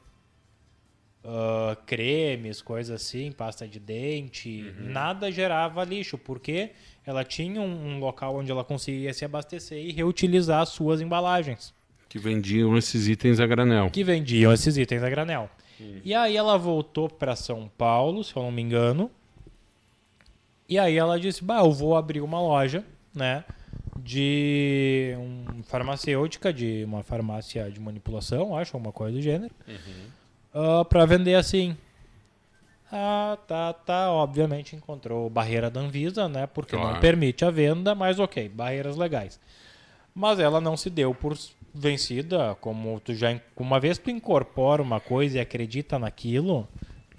Ah, 1.25 1.77
cremes, 1.87 2.63
coisas 2.63 3.03
assim, 3.03 3.33
pasta 3.33 3.67
de 3.67 3.81
dente, 3.81 4.75
nada 4.79 5.31
gerava 5.31 5.85
lixo, 5.85 6.17
porque 6.19 6.71
ela 7.05 7.25
tinha 7.25 7.61
um, 7.61 7.95
um 7.95 7.99
local 7.99 8.37
onde 8.37 8.51
ela 8.51 8.63
conseguia 8.65 9.13
se 9.13 9.25
abastecer 9.25 9.79
e 9.79 9.91
reutilizar 9.93 10.61
as 10.61 10.71
suas 10.71 11.01
embalagens 11.01 11.75
Que 12.09 12.19
vendiam 12.19 12.77
esses 12.77 13.07
itens 13.09 13.41
a 13.41 13.47
granel. 13.47 13.91
que 13.91 14.05
vendiam 14.05 14.53
esses 14.53 14.77
itens 14.77 15.03
a 15.03 15.11
granel. 15.11 15.49
E 16.05 16.15
aí 16.15 16.37
ela 16.37 16.59
voltou 16.59 17.09
para 17.09 17.35
São 17.35 17.71
Paulo, 17.79 18.23
se 18.23 18.37
eu 18.37 18.43
não 18.43 18.53
me 18.53 18.61
engano, 18.61 19.11
E 20.69 20.79
aí 20.79 20.97
ela 20.97 21.19
disse, 21.19 21.43
bah, 21.43 21.61
eu 21.61 21.73
vou 21.73 21.97
abrir 21.97 22.21
uma 22.21 22.41
loja, 22.41 22.85
né? 23.15 23.45
De 23.97 25.15
um 25.19 25.63
farmacêutica, 25.65 26.53
de 26.53 26.85
uma 26.85 27.03
farmácia 27.03 27.71
de 27.71 27.79
manipulação, 27.81 28.57
acho, 28.57 28.77
alguma 28.77 28.93
coisa 28.93 29.17
do 29.17 29.23
gênero. 29.23 29.53
Uhum. 29.69 30.85
para 30.85 31.05
vender 31.07 31.35
assim. 31.35 31.77
Ah, 32.91 33.39
tá, 33.47 33.73
tá. 33.73 34.11
Obviamente 34.11 34.75
encontrou 34.75 35.29
barreira 35.31 35.71
da 35.71 35.81
Anvisa, 35.81 36.29
né? 36.29 36.47
Porque 36.47 36.77
Claro. 36.77 36.95
não 36.95 37.01
permite 37.01 37.45
a 37.45 37.51
venda, 37.51 37.95
mas 37.95 38.19
ok, 38.19 38.49
barreiras 38.49 38.97
legais. 38.97 39.39
Mas 40.15 40.41
ela 40.41 40.61
não 40.61 40.77
se 40.77 40.91
deu 40.91 41.15
por 41.15 41.37
vencida, 41.73 42.57
como 42.61 42.99
tu 42.99 43.15
já 43.15 43.39
uma 43.57 43.79
vez 43.79 43.97
tu 43.97 44.11
incorpora 44.11 44.83
uma 44.83 44.99
coisa 44.99 45.39
e 45.39 45.41
acredita 45.41 45.99
naquilo, 46.01 46.67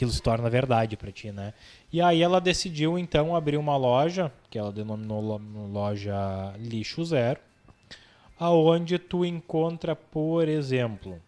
aquilo 0.01 0.11
se 0.11 0.21
torna 0.21 0.49
verdade 0.49 0.97
pra 0.97 1.11
ti, 1.11 1.31
né? 1.31 1.53
E 1.93 2.01
aí 2.01 2.23
ela 2.23 2.41
decidiu 2.41 2.97
então 2.97 3.35
abrir 3.35 3.57
uma 3.57 3.77
loja, 3.77 4.31
que 4.49 4.57
ela 4.57 4.71
denominou 4.71 5.21
lo- 5.21 5.67
loja 5.71 6.15
Lixo 6.57 7.05
Zero, 7.05 7.39
aonde 8.39 8.97
tu 8.97 9.23
encontra, 9.23 9.95
por 9.95 10.47
exemplo, 10.47 11.21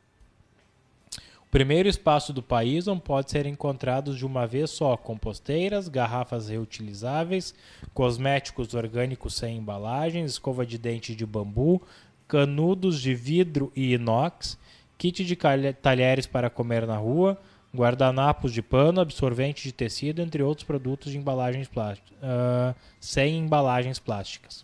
o 1.39 1.51
primeiro 1.51 1.87
espaço 1.87 2.33
do 2.33 2.41
país 2.41 2.87
onde 2.87 3.01
pode 3.01 3.29
ser 3.29 3.45
encontrados 3.45 4.17
de 4.17 4.25
uma 4.25 4.47
vez 4.47 4.71
só 4.71 4.97
composteiras, 4.97 5.87
garrafas 5.87 6.49
reutilizáveis, 6.49 7.53
cosméticos 7.93 8.73
orgânicos 8.73 9.35
sem 9.35 9.57
embalagens, 9.57 10.31
escova 10.31 10.65
de 10.65 10.79
dente 10.79 11.15
de 11.15 11.27
bambu, 11.27 11.79
canudos 12.27 12.99
de 12.99 13.13
vidro 13.13 13.71
e 13.75 13.93
inox, 13.93 14.57
kit 14.97 15.23
de 15.23 15.35
talheres 15.79 16.25
para 16.25 16.49
comer 16.49 16.87
na 16.87 16.97
rua, 16.97 17.39
guardanapos 17.75 18.53
de 18.53 18.61
pano, 18.61 19.01
absorvente 19.01 19.63
de 19.63 19.71
tecido, 19.71 20.21
entre 20.21 20.43
outros 20.43 20.65
produtos 20.65 21.11
de 21.11 21.17
embalagens 21.17 21.67
plásticas, 21.67 22.17
ah, 22.21 22.75
sem 22.99 23.37
embalagens 23.39 23.99
plásticas. 23.99 24.63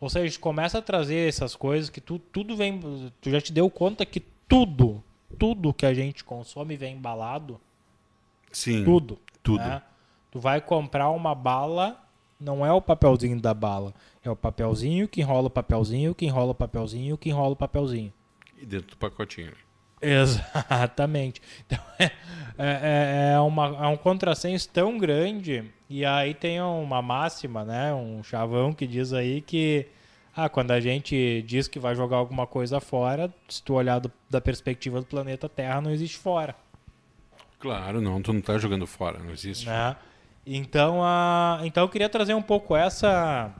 Ou 0.00 0.08
seja, 0.08 0.24
a 0.24 0.28
gente 0.28 0.38
começa 0.38 0.78
a 0.78 0.82
trazer 0.82 1.28
essas 1.28 1.54
coisas 1.54 1.90
que 1.90 2.00
tu, 2.00 2.18
tudo 2.18 2.56
vem. 2.56 2.80
Tu 3.20 3.30
já 3.30 3.40
te 3.40 3.52
deu 3.52 3.68
conta 3.68 4.06
que 4.06 4.20
tudo, 4.48 5.04
tudo 5.38 5.74
que 5.74 5.84
a 5.84 5.92
gente 5.92 6.24
consome 6.24 6.76
vem 6.76 6.96
embalado? 6.96 7.60
Sim. 8.50 8.82
Tudo. 8.84 9.18
Tudo. 9.42 9.62
né? 9.62 9.82
Tu 10.30 10.40
vai 10.40 10.60
comprar 10.60 11.10
uma 11.10 11.34
bala, 11.34 12.02
não 12.38 12.64
é 12.64 12.72
o 12.72 12.80
papelzinho 12.80 13.38
da 13.38 13.52
bala. 13.52 13.92
É 14.24 14.30
o 14.30 14.36
papelzinho 14.36 15.06
que 15.06 15.20
enrola 15.20 15.48
o 15.48 15.50
papelzinho, 15.50 16.14
que 16.14 16.24
enrola 16.24 16.52
o 16.52 16.54
papelzinho, 16.54 17.18
que 17.18 17.28
enrola 17.28 17.52
o 17.52 17.56
papelzinho. 17.56 18.12
E 18.56 18.64
dentro 18.64 18.90
do 18.90 18.96
pacotinho. 18.96 19.52
Exatamente. 20.00 21.40
Então, 21.66 21.78
é, 21.98 22.10
é, 22.58 23.32
é, 23.34 23.40
uma, 23.40 23.66
é 23.84 23.86
um 23.86 23.96
contrassenso 23.96 24.68
tão 24.68 24.98
grande. 24.98 25.64
E 25.88 26.04
aí 26.04 26.34
tem 26.34 26.60
uma 26.60 27.00
máxima, 27.00 27.64
né? 27.64 27.92
Um 27.94 28.22
chavão 28.22 28.72
que 28.72 28.86
diz 28.86 29.12
aí 29.12 29.40
que 29.40 29.86
ah, 30.36 30.48
quando 30.48 30.70
a 30.72 30.80
gente 30.80 31.42
diz 31.46 31.66
que 31.68 31.78
vai 31.78 31.94
jogar 31.94 32.16
alguma 32.18 32.46
coisa 32.46 32.78
fora, 32.80 33.32
se 33.48 33.62
tu 33.62 33.74
olhar 33.74 33.98
do- 33.98 34.12
da 34.28 34.40
perspectiva 34.40 35.00
do 35.00 35.06
planeta 35.06 35.48
Terra, 35.48 35.80
não 35.80 35.90
existe 35.90 36.18
fora. 36.18 36.54
Claro, 37.58 38.00
não, 38.00 38.20
tu 38.22 38.32
não 38.32 38.40
tá 38.40 38.56
jogando 38.58 38.86
fora, 38.86 39.18
não 39.18 39.30
existe. 39.30 39.66
né? 39.66 39.96
Então, 40.46 41.02
a, 41.04 41.60
então 41.64 41.82
eu 41.84 41.88
queria 41.88 42.08
trazer 42.08 42.34
um 42.34 42.42
pouco 42.42 42.74
essa 42.76 43.52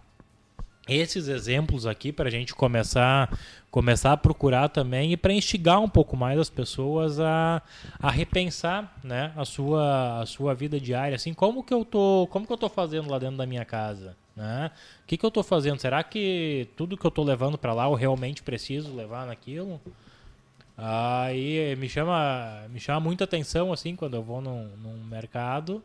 esses 0.95 1.29
exemplos 1.29 1.87
aqui 1.87 2.13
para 2.13 2.29
a 2.29 2.31
gente 2.31 2.55
começar 2.55 3.37
começar 3.71 4.13
a 4.13 4.17
procurar 4.17 4.69
também 4.69 5.13
e 5.13 5.17
para 5.17 5.33
instigar 5.33 5.81
um 5.81 5.89
pouco 5.89 6.17
mais 6.17 6.39
as 6.39 6.51
pessoas 6.51 7.21
a, 7.21 7.63
a 7.99 8.11
repensar 8.11 8.99
né 9.03 9.33
a 9.37 9.45
sua 9.45 10.21
a 10.21 10.27
sua 10.27 10.55
vida 10.55 10.81
diária 10.81 11.15
assim 11.15 11.33
como 11.33 11.63
que 11.63 11.73
eu 11.73 11.85
tô 11.85 12.27
como 12.31 12.47
que 12.47 12.53
eu 12.53 12.59
tô 12.59 12.69
fazendo 12.69 13.09
lá 13.09 13.19
dentro 13.19 13.37
da 13.37 13.47
minha 13.47 13.65
casa 13.65 14.17
né 14.35 14.71
o 15.05 15.07
que 15.07 15.17
que 15.17 15.25
eu 15.25 15.31
tô 15.31 15.43
fazendo 15.43 15.79
será 15.79 16.03
que 16.03 16.69
tudo 16.77 16.97
que 16.97 17.07
eu 17.07 17.11
tô 17.11 17.23
levando 17.23 17.57
para 17.57 17.73
lá 17.73 17.85
eu 17.85 17.95
realmente 17.95 18.43
preciso 18.43 18.95
levar 18.95 19.27
naquilo 19.27 19.81
Aí 20.83 21.77
me 21.77 21.91
chama, 21.91 22.65
me 22.71 22.81
chama 22.81 23.01
muita 23.01 23.25
atenção 23.25 23.71
assim 23.71 23.95
quando 23.95 24.15
eu 24.15 24.23
vou 24.23 24.41
num, 24.41 24.67
num 24.79 25.05
mercado. 25.05 25.85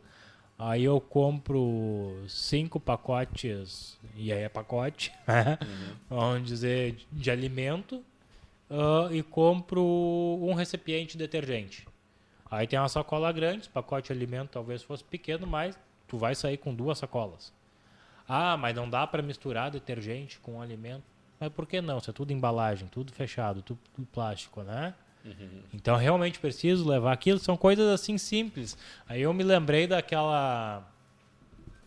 Aí 0.58 0.84
eu 0.84 1.00
compro 1.00 2.24
cinco 2.28 2.80
pacotes, 2.80 3.98
e 4.16 4.32
aí 4.32 4.42
é 4.42 4.48
pacote, 4.48 5.12
né? 5.28 5.58
vamos 6.08 6.46
dizer, 6.48 6.96
de- 7.12 7.30
alimento, 7.30 8.02
ah, 8.70 9.08
e 9.12 9.22
compro 9.22 9.82
um 9.84 10.54
recipiente 10.54 11.12
de 11.12 11.18
detergente. 11.18 11.86
Aí 12.50 12.66
tem 12.66 12.78
uma 12.78 12.88
sacola 12.88 13.32
grande, 13.32 13.68
pacote 13.68 14.08
de 14.08 14.12
alimento 14.12 14.50
talvez 14.52 14.82
fosse 14.82 15.04
pequeno, 15.04 15.46
mas 15.46 15.78
tu 16.08 16.16
vai 16.18 16.34
sair 16.34 16.56
com 16.56 16.74
duas 16.74 16.98
sacolas. 16.98 17.52
Ah, 18.28 18.56
mas 18.56 18.74
não 18.74 18.88
dá 18.88 19.06
para 19.06 19.22
misturar 19.22 19.70
detergente 19.70 20.38
com 20.40 20.60
alimento. 20.60 21.04
Mas 21.38 21.50
por 21.52 21.66
que 21.66 21.80
não? 21.80 21.98
Isso 21.98 22.10
é 22.10 22.12
tudo 22.12 22.32
embalagem, 22.32 22.88
tudo 22.88 23.12
fechado, 23.12 23.62
tudo, 23.62 23.78
tudo 23.94 24.06
plástico, 24.06 24.62
né? 24.62 24.94
Então 25.72 25.96
realmente 25.96 26.38
preciso 26.38 26.88
levar 26.88 27.12
aquilo. 27.12 27.38
São 27.38 27.56
coisas 27.56 27.88
assim 27.88 28.18
simples. 28.18 28.76
Aí 29.08 29.22
eu 29.22 29.32
me 29.32 29.44
lembrei 29.44 29.86
daquela. 29.86 30.86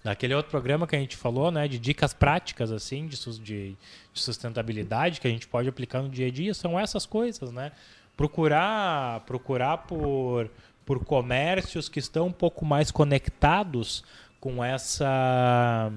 Daquele 0.04 0.34
outro 0.34 0.50
programa 0.50 0.88
que 0.88 0.96
a 0.96 1.00
gente 1.00 1.18
falou, 1.18 1.52
né? 1.52 1.68
De 1.68 1.78
dicas 1.78 2.14
práticas, 2.14 2.72
assim, 2.72 3.08
de, 3.08 3.18
de, 3.18 3.42
de 3.44 3.78
sustentabilidade 4.14 5.20
que 5.20 5.28
a 5.28 5.30
gente 5.30 5.46
pode 5.48 5.68
aplicar 5.68 6.02
no 6.02 6.10
dia 6.10 6.28
a 6.28 6.32
dia. 6.32 6.54
São 6.54 6.80
essas 6.80 7.06
coisas, 7.06 7.52
né? 7.52 7.74
Procurar, 8.16 9.22
procurar 9.22 9.80
por, 9.80 10.50
por 10.86 11.04
comércios 11.04 11.90
que 11.90 12.00
estão 12.00 12.28
um 12.28 12.32
pouco 12.32 12.66
mais 12.66 12.92
conectados 12.92 14.04
com 14.40 14.64
essa, 14.64 15.92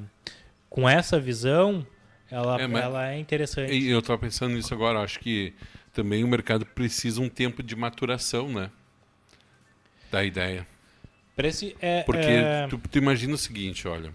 com 0.68 0.88
essa 0.88 1.20
visão. 1.20 1.86
Ela 2.30 2.60
É, 2.60 2.64
ela 2.64 3.10
é 3.10 3.18
interessante. 3.18 3.86
Eu 3.86 4.02
tava 4.02 4.18
pensando 4.18 4.54
nisso 4.54 4.72
agora, 4.74 5.00
acho 5.00 5.20
que 5.20 5.54
também 5.92 6.24
o 6.24 6.28
mercado 6.28 6.64
precisa 6.66 7.20
um 7.20 7.28
tempo 7.28 7.62
de 7.62 7.76
maturação, 7.76 8.48
né? 8.50 8.70
Da 10.10 10.24
ideia. 10.24 10.66
Preci- 11.36 11.76
é- 11.80 12.02
Porque 12.02 12.18
é- 12.26 12.66
tu, 12.68 12.78
tu 12.78 12.98
imagina 12.98 13.34
o 13.34 13.38
seguinte, 13.38 13.86
olha. 13.88 14.14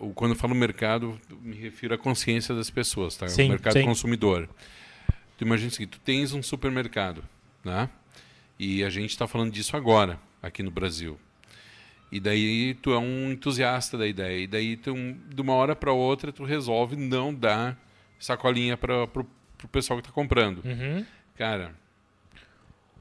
o- 0.00 0.10
quando 0.14 0.30
eu 0.32 0.36
falo 0.38 0.54
mercado, 0.54 1.20
me 1.42 1.54
refiro 1.54 1.94
à 1.94 1.98
consciência 1.98 2.54
das 2.54 2.70
pessoas, 2.70 3.14
tá? 3.16 3.28
Sim, 3.28 3.46
o 3.46 3.48
mercado 3.50 3.74
sim. 3.74 3.84
consumidor. 3.84 4.48
Tu 5.36 5.44
imagina 5.44 5.68
o 5.68 5.70
seguinte, 5.70 5.90
tu 5.90 6.00
tens 6.00 6.32
um 6.32 6.42
supermercado, 6.42 7.22
né? 7.62 7.90
E 8.58 8.82
a 8.82 8.88
gente 8.88 9.10
está 9.10 9.26
falando 9.26 9.52
disso 9.52 9.76
agora, 9.76 10.18
aqui 10.42 10.62
no 10.62 10.70
Brasil. 10.70 11.18
E 12.10 12.18
daí 12.18 12.72
tu 12.80 12.92
é 12.92 12.98
um 12.98 13.32
entusiasta 13.32 13.98
da 13.98 14.06
ideia. 14.06 14.38
E 14.44 14.46
daí, 14.46 14.76
tu, 14.78 14.94
de 15.28 15.42
uma 15.42 15.52
hora 15.52 15.76
para 15.76 15.92
outra, 15.92 16.32
tu 16.32 16.42
resolve 16.44 16.96
não 16.96 17.34
dar 17.34 17.78
sacolinha 18.18 18.78
para 18.78 19.06
o 19.64 19.68
pessoal 19.68 19.98
que 19.98 20.06
está 20.06 20.12
comprando. 20.14 20.62
Uhum. 20.64 21.04
Cara, 21.36 21.72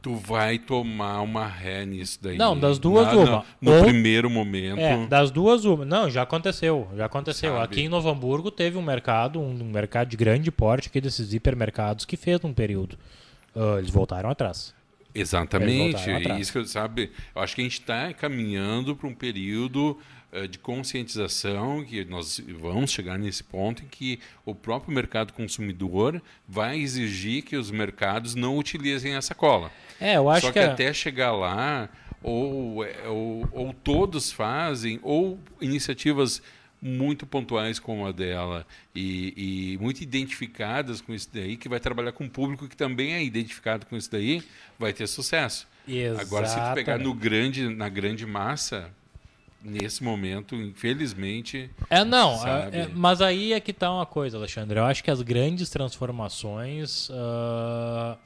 tu 0.02 0.16
vai 0.16 0.60
tomar 0.60 1.22
uma 1.22 1.48
ré 1.48 1.86
nisso 1.86 2.20
daí. 2.22 2.38
Não, 2.38 2.58
das 2.58 2.78
duas, 2.78 3.08
Na- 3.08 3.14
uma. 3.14 3.26
na- 3.26 3.44
No 3.62 3.74
Ou- 3.78 3.84
primeiro 3.86 4.30
momento. 4.30 4.80
É, 4.80 5.08
das 5.08 5.32
duas 5.32 5.66
uma. 5.66 5.84
Não, 5.84 6.10
já 6.10 6.22
aconteceu, 6.22 6.88
já 6.96 7.06
aconteceu. 7.06 7.54
Sabe? 7.54 7.64
Aqui 7.66 7.82
em 7.82 7.90
Novo 7.90 8.10
Hamburgo 8.10 8.52
teve 8.52 8.78
um 8.78 8.82
mercado, 8.84 9.40
um, 9.40 9.50
um 9.62 9.70
mercado 9.72 10.08
de 10.10 10.18
grande 10.18 10.52
porte 10.52 10.90
aqui 10.90 11.02
desses 11.02 11.34
hipermercados 11.34 12.06
que 12.06 12.16
fez 12.16 12.44
um 12.44 12.54
período. 12.54 12.98
Ah, 13.56 13.78
eles 13.80 13.90
voltaram 13.90 14.30
atrás. 14.30 14.74
Exatamente. 15.14 16.10
atrás. 16.12 16.40
Isso 16.42 16.52
que 16.52 16.58
eu 16.58 16.66
sabe. 16.66 17.12
Eu 17.34 17.42
acho 17.42 17.56
que 17.56 17.62
a 17.62 17.64
gente 17.64 17.80
está 17.80 18.14
caminhando 18.14 18.96
para 18.96 19.08
um 19.08 19.14
período 19.16 19.98
de 20.48 20.58
conscientização 20.60 21.84
que 21.84 22.04
nós 22.06 22.42
vamos 22.60 22.92
chegar 22.92 23.18
nesse 23.18 23.44
ponto 23.44 23.84
em 23.84 23.88
que 23.88 24.20
o 24.46 24.54
próprio 24.54 24.94
mercado 24.94 25.34
consumidor 25.34 26.22
vai 26.48 26.80
exigir 26.80 27.44
que 27.44 27.56
os 27.56 27.72
mercados 27.72 28.36
não 28.36 28.58
utilizem 28.58 29.16
essa 29.16 29.34
cola. 29.34 29.72
É, 30.00 30.18
eu 30.18 30.30
acho 30.30 30.48
Só 30.48 30.52
que, 30.52 30.60
que, 30.60 30.66
é- 30.66 30.66
até 30.66 30.94
chegar 30.94 31.32
lá, 31.32 31.90
ou, 32.22 32.84
é, 32.84 33.08
ou, 33.08 33.48
ou 33.52 33.74
todos 33.74 34.32
fazem, 34.32 35.00
ou 35.02 35.40
iniciativas 35.62 36.42
muito 36.82 37.26
pontuais 37.26 37.80
como 37.80 38.06
a 38.06 38.12
dela 38.12 38.66
e, 38.94 39.74
e 39.74 39.78
muito 39.82 40.02
identificadas 40.02 41.02
com 41.02 41.14
isso 41.14 41.30
daí, 41.34 41.58
que 41.58 41.68
vai 41.70 41.80
trabalhar 41.80 42.12
com 42.12 42.26
um 42.26 42.30
público 42.30 42.68
que 42.68 42.76
também 42.78 43.14
é 43.14 43.24
identificado 43.24 43.86
com 43.86 43.96
isso 43.98 44.12
daí, 44.12 44.44
vai 44.78 44.94
ter 44.94 45.08
sucesso. 45.08 45.68
Agora, 46.20 46.46
se 46.48 46.56
tu 46.56 46.74
pegar 46.76 46.98
no 46.98 47.06
Exatamente. 47.12 47.24
grande, 47.24 47.70
na 47.70 47.90
grande 47.90 48.26
massa, 48.26 48.92
nesse 49.66 50.04
momento, 50.04 50.56
infelizmente, 50.56 51.72
É, 51.90 52.04
não, 52.04 52.46
é- 52.48 52.70
é- 52.84 52.88
mas 52.94 53.20
aí 53.22 53.52
é 53.54 53.60
que 53.60 53.74
tá 53.74 53.92
uma 53.92 54.06
coisa, 54.06 54.38
Alexandre. 54.38 54.78
Eu 54.80 54.86
acho 54.86 55.04
que 55.04 55.10
as 55.10 55.22
grandes 55.24 55.70
transformações, 55.70 57.10
ah, 57.12 58.18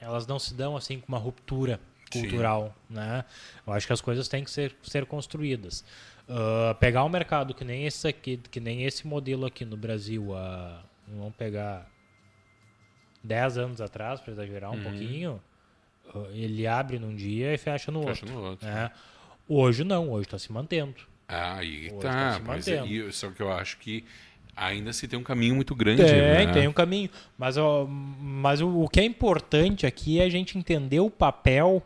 elas 0.00 0.26
não 0.26 0.38
se 0.38 0.54
dão 0.54 0.76
assim 0.76 1.00
com 1.00 1.08
uma 1.08 1.18
ruptura 1.18 1.80
Sim. 2.10 2.22
cultural, 2.22 2.74
né? 2.88 3.24
Eu 3.66 3.72
acho 3.72 3.86
que 3.86 3.92
as 3.92 4.00
coisas 4.00 4.28
têm 4.28 4.44
que 4.44 4.50
ser, 4.50 4.74
ser 4.82 5.04
construídas. 5.06 5.84
Ah, 6.28 6.74
pegar 6.78 7.04
um 7.04 7.08
mercado 7.08 7.52
que 7.54 7.64
nem 7.64 7.84
esse 7.84 8.06
aqui, 8.06 8.36
que 8.50 8.60
nem 8.60 8.84
esse 8.84 9.06
modelo 9.06 9.46
aqui 9.46 9.64
no 9.64 9.76
Brasil, 9.76 10.34
ah, 10.36 10.82
vamos 11.08 11.34
pegar 11.34 11.86
10 13.24 13.58
anos 13.58 13.80
atrás, 13.80 14.20
para 14.20 14.32
exagerar 14.32 14.70
um 14.70 14.76
Uhum. 14.76 14.82
pouquinho, 14.84 15.42
ah, 16.14 16.28
ele 16.32 16.66
abre 16.66 16.98
num 16.98 17.14
dia 17.16 17.52
e 17.52 17.58
fecha 17.58 17.90
no 17.90 18.02
fecha 18.04 18.24
outro. 18.24 18.40
no 18.40 18.44
outro. 18.50 18.66
né? 18.66 18.90
Hoje 19.48 19.82
não, 19.82 20.10
hoje 20.10 20.26
está 20.26 20.38
se 20.38 20.52
mantendo. 20.52 20.94
Ah, 21.26 21.56
aí 21.56 21.90
Hoje 21.90 22.00
tá. 22.00 22.10
tá 22.10 22.32
se 22.34 22.42
mas 22.42 22.66
mantendo. 22.66 22.84
aí, 22.84 23.12
só 23.12 23.30
que 23.30 23.42
eu 23.42 23.50
acho 23.50 23.78
que 23.78 24.04
ainda 24.54 24.92
se 24.92 25.08
tem 25.08 25.18
um 25.18 25.22
caminho 25.22 25.54
muito 25.54 25.74
grande. 25.74 26.04
Tem, 26.04 26.12
né? 26.12 26.52
tem 26.52 26.68
um 26.68 26.72
caminho. 26.72 27.08
Mas, 27.36 27.56
ó, 27.56 27.86
mas 27.86 28.60
o, 28.60 28.82
o 28.82 28.88
que 28.88 29.00
é 29.00 29.04
importante 29.04 29.86
aqui 29.86 30.20
é 30.20 30.24
a 30.24 30.28
gente 30.28 30.58
entender 30.58 31.00
o 31.00 31.10
papel, 31.10 31.82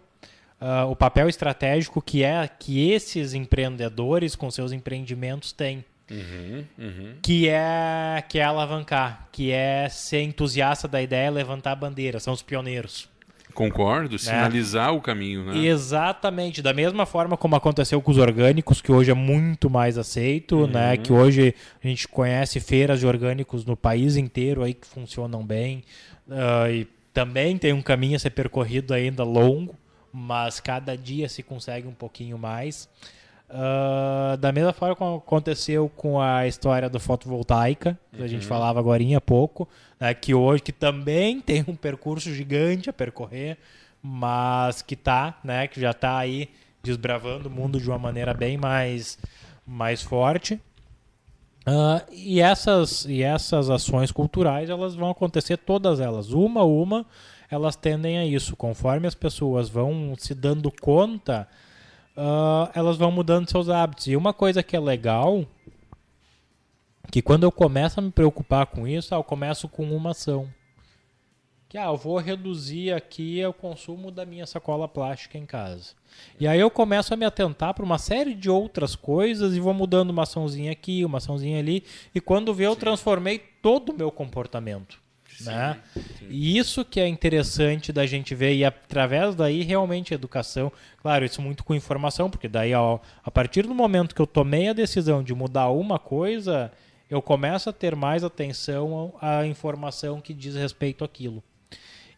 ah, 0.60 0.86
o 0.86 0.96
papel 0.96 1.28
estratégico 1.28 2.02
que 2.02 2.24
é 2.24 2.48
que 2.48 2.90
esses 2.90 3.34
empreendedores 3.34 4.34
com 4.34 4.50
seus 4.50 4.72
empreendimentos 4.72 5.52
têm. 5.52 5.84
Uhum, 6.10 6.64
uhum. 6.78 7.14
Que 7.22 7.48
é, 7.48 8.22
que 8.28 8.38
é 8.38 8.42
alavancar, 8.42 9.28
que 9.32 9.50
é 9.50 9.88
ser 9.88 10.22
entusiasta 10.22 10.86
da 10.86 11.00
ideia, 11.00 11.30
levantar 11.30 11.72
a 11.72 11.76
bandeira, 11.76 12.20
são 12.20 12.34
os 12.34 12.42
pioneiros. 12.42 13.08
Concordo, 13.52 14.18
sinalizar 14.18 14.92
o 14.94 15.00
caminho, 15.00 15.44
né? 15.44 15.58
Exatamente, 15.66 16.60
da 16.62 16.72
mesma 16.72 17.06
forma 17.06 17.36
como 17.36 17.54
aconteceu 17.56 18.00
com 18.02 18.10
os 18.10 18.18
orgânicos, 18.18 18.80
que 18.80 18.90
hoje 18.90 19.10
é 19.10 19.14
muito 19.14 19.68
mais 19.70 19.96
aceito, 19.98 20.56
Uhum. 20.62 20.66
né? 20.68 20.96
Que 20.96 21.12
hoje 21.12 21.54
a 21.82 21.86
gente 21.86 22.08
conhece 22.08 22.58
feiras 22.60 23.00
de 23.00 23.06
orgânicos 23.06 23.64
no 23.64 23.76
país 23.76 24.16
inteiro 24.16 24.62
aí 24.62 24.74
que 24.74 24.86
funcionam 24.86 25.44
bem. 25.44 25.82
Ah, 26.30 26.70
e 26.70 26.86
também 27.12 27.58
tem 27.58 27.72
um 27.72 27.82
caminho 27.82 28.16
a 28.16 28.18
ser 28.18 28.30
percorrido 28.30 28.94
ainda 28.94 29.22
longo, 29.24 29.74
mas 30.12 30.60
cada 30.60 30.96
dia 30.96 31.28
se 31.28 31.42
consegue 31.42 31.86
um 31.86 31.92
pouquinho 31.94 32.38
mais. 32.38 32.88
Ah, 33.54 34.34
da 34.40 34.50
mesma 34.50 34.72
forma 34.72 34.96
como 34.96 35.16
aconteceu 35.16 35.86
com 35.94 36.18
a 36.18 36.46
história 36.46 36.88
do 36.88 36.98
fotovoltaica, 36.98 37.98
que 38.10 38.22
a 38.22 38.26
gente 38.26 38.46
falava 38.46 38.78
agora 38.80 39.02
há 39.14 39.20
pouco, 39.20 39.68
né, 40.00 40.14
que 40.14 40.32
hoje 40.34 40.62
que 40.62 40.72
também 40.72 41.38
tem 41.38 41.62
um 41.68 41.76
percurso 41.76 42.32
gigante 42.32 42.88
a 42.88 42.94
percorrer, 42.94 43.58
mas 44.02 44.80
que 44.80 44.96
tá, 44.96 45.38
né, 45.44 45.68
que 45.68 45.78
já 45.78 45.90
está 45.90 46.16
aí 46.16 46.48
desbravando 46.82 47.50
o 47.50 47.52
mundo 47.52 47.78
de 47.78 47.86
uma 47.90 47.98
maneira 47.98 48.32
bem 48.32 48.56
mais, 48.56 49.18
mais 49.66 50.00
forte. 50.00 50.58
Ah, 51.66 52.02
e, 52.10 52.40
essas, 52.40 53.04
e 53.04 53.22
essas 53.22 53.68
ações 53.68 54.10
culturais 54.10 54.70
elas 54.70 54.94
vão 54.94 55.10
acontecer 55.10 55.58
todas 55.58 56.00
elas, 56.00 56.30
uma 56.30 56.62
a 56.62 56.64
uma, 56.64 57.04
elas 57.50 57.76
tendem 57.76 58.16
a 58.16 58.24
isso. 58.24 58.56
Conforme 58.56 59.06
as 59.06 59.14
pessoas 59.14 59.68
vão 59.68 60.14
se 60.16 60.34
dando 60.34 60.70
conta, 60.70 61.46
ah, 62.16 62.70
elas 62.74 62.96
vão 62.96 63.10
mudando 63.10 63.50
seus 63.50 63.68
hábitos. 63.68 64.06
E 64.06 64.16
uma 64.16 64.32
coisa 64.32 64.62
que 64.62 64.76
é 64.76 64.80
legal, 64.80 65.46
que 67.10 67.22
quando 67.22 67.44
eu 67.44 67.52
começo 67.52 68.00
a 68.00 68.02
me 68.02 68.10
preocupar 68.10 68.66
com 68.66 68.86
isso, 68.86 69.14
ah, 69.14 69.18
eu 69.18 69.24
começo 69.24 69.68
com 69.68 69.84
uma 69.84 70.10
ação. 70.10 70.48
Que 71.68 71.78
ah, 71.78 71.86
eu 71.86 71.96
vou 71.96 72.18
reduzir 72.18 72.92
aqui 72.92 73.44
o 73.46 73.52
consumo 73.52 74.10
da 74.10 74.26
minha 74.26 74.46
sacola 74.46 74.86
plástica 74.86 75.38
em 75.38 75.46
casa. 75.46 75.94
E 76.38 76.46
aí 76.46 76.60
eu 76.60 76.70
começo 76.70 77.14
a 77.14 77.16
me 77.16 77.24
atentar 77.24 77.72
para 77.72 77.84
uma 77.84 77.96
série 77.96 78.34
de 78.34 78.50
outras 78.50 78.94
coisas 78.94 79.54
e 79.54 79.60
vou 79.60 79.72
mudando 79.72 80.10
uma 80.10 80.24
açãozinha 80.24 80.70
aqui, 80.70 81.02
uma 81.04 81.16
açãozinha 81.16 81.58
ali. 81.58 81.82
E 82.14 82.20
quando 82.20 82.52
vê, 82.52 82.66
eu 82.66 82.76
transformei 82.76 83.38
todo 83.38 83.90
o 83.90 83.96
meu 83.96 84.10
comportamento. 84.10 85.01
Né? 85.46 85.78
E 86.28 86.56
isso 86.56 86.84
que 86.84 87.00
é 87.00 87.06
interessante 87.06 87.92
da 87.92 88.06
gente 88.06 88.34
ver, 88.34 88.54
e 88.54 88.64
através 88.64 89.34
daí 89.34 89.62
realmente 89.62 90.12
a 90.12 90.16
educação, 90.16 90.72
claro, 91.00 91.24
isso 91.24 91.42
muito 91.42 91.64
com 91.64 91.74
informação, 91.74 92.30
porque 92.30 92.48
daí 92.48 92.74
ó, 92.74 92.98
a 93.24 93.30
partir 93.30 93.66
do 93.66 93.74
momento 93.74 94.14
que 94.14 94.22
eu 94.22 94.26
tomei 94.26 94.68
a 94.68 94.72
decisão 94.72 95.22
de 95.22 95.34
mudar 95.34 95.68
uma 95.70 95.98
coisa, 95.98 96.72
eu 97.10 97.20
começo 97.20 97.68
a 97.68 97.72
ter 97.72 97.94
mais 97.94 98.24
atenção 98.24 99.14
à 99.20 99.46
informação 99.46 100.20
que 100.20 100.32
diz 100.32 100.54
respeito 100.54 101.04
àquilo. 101.04 101.42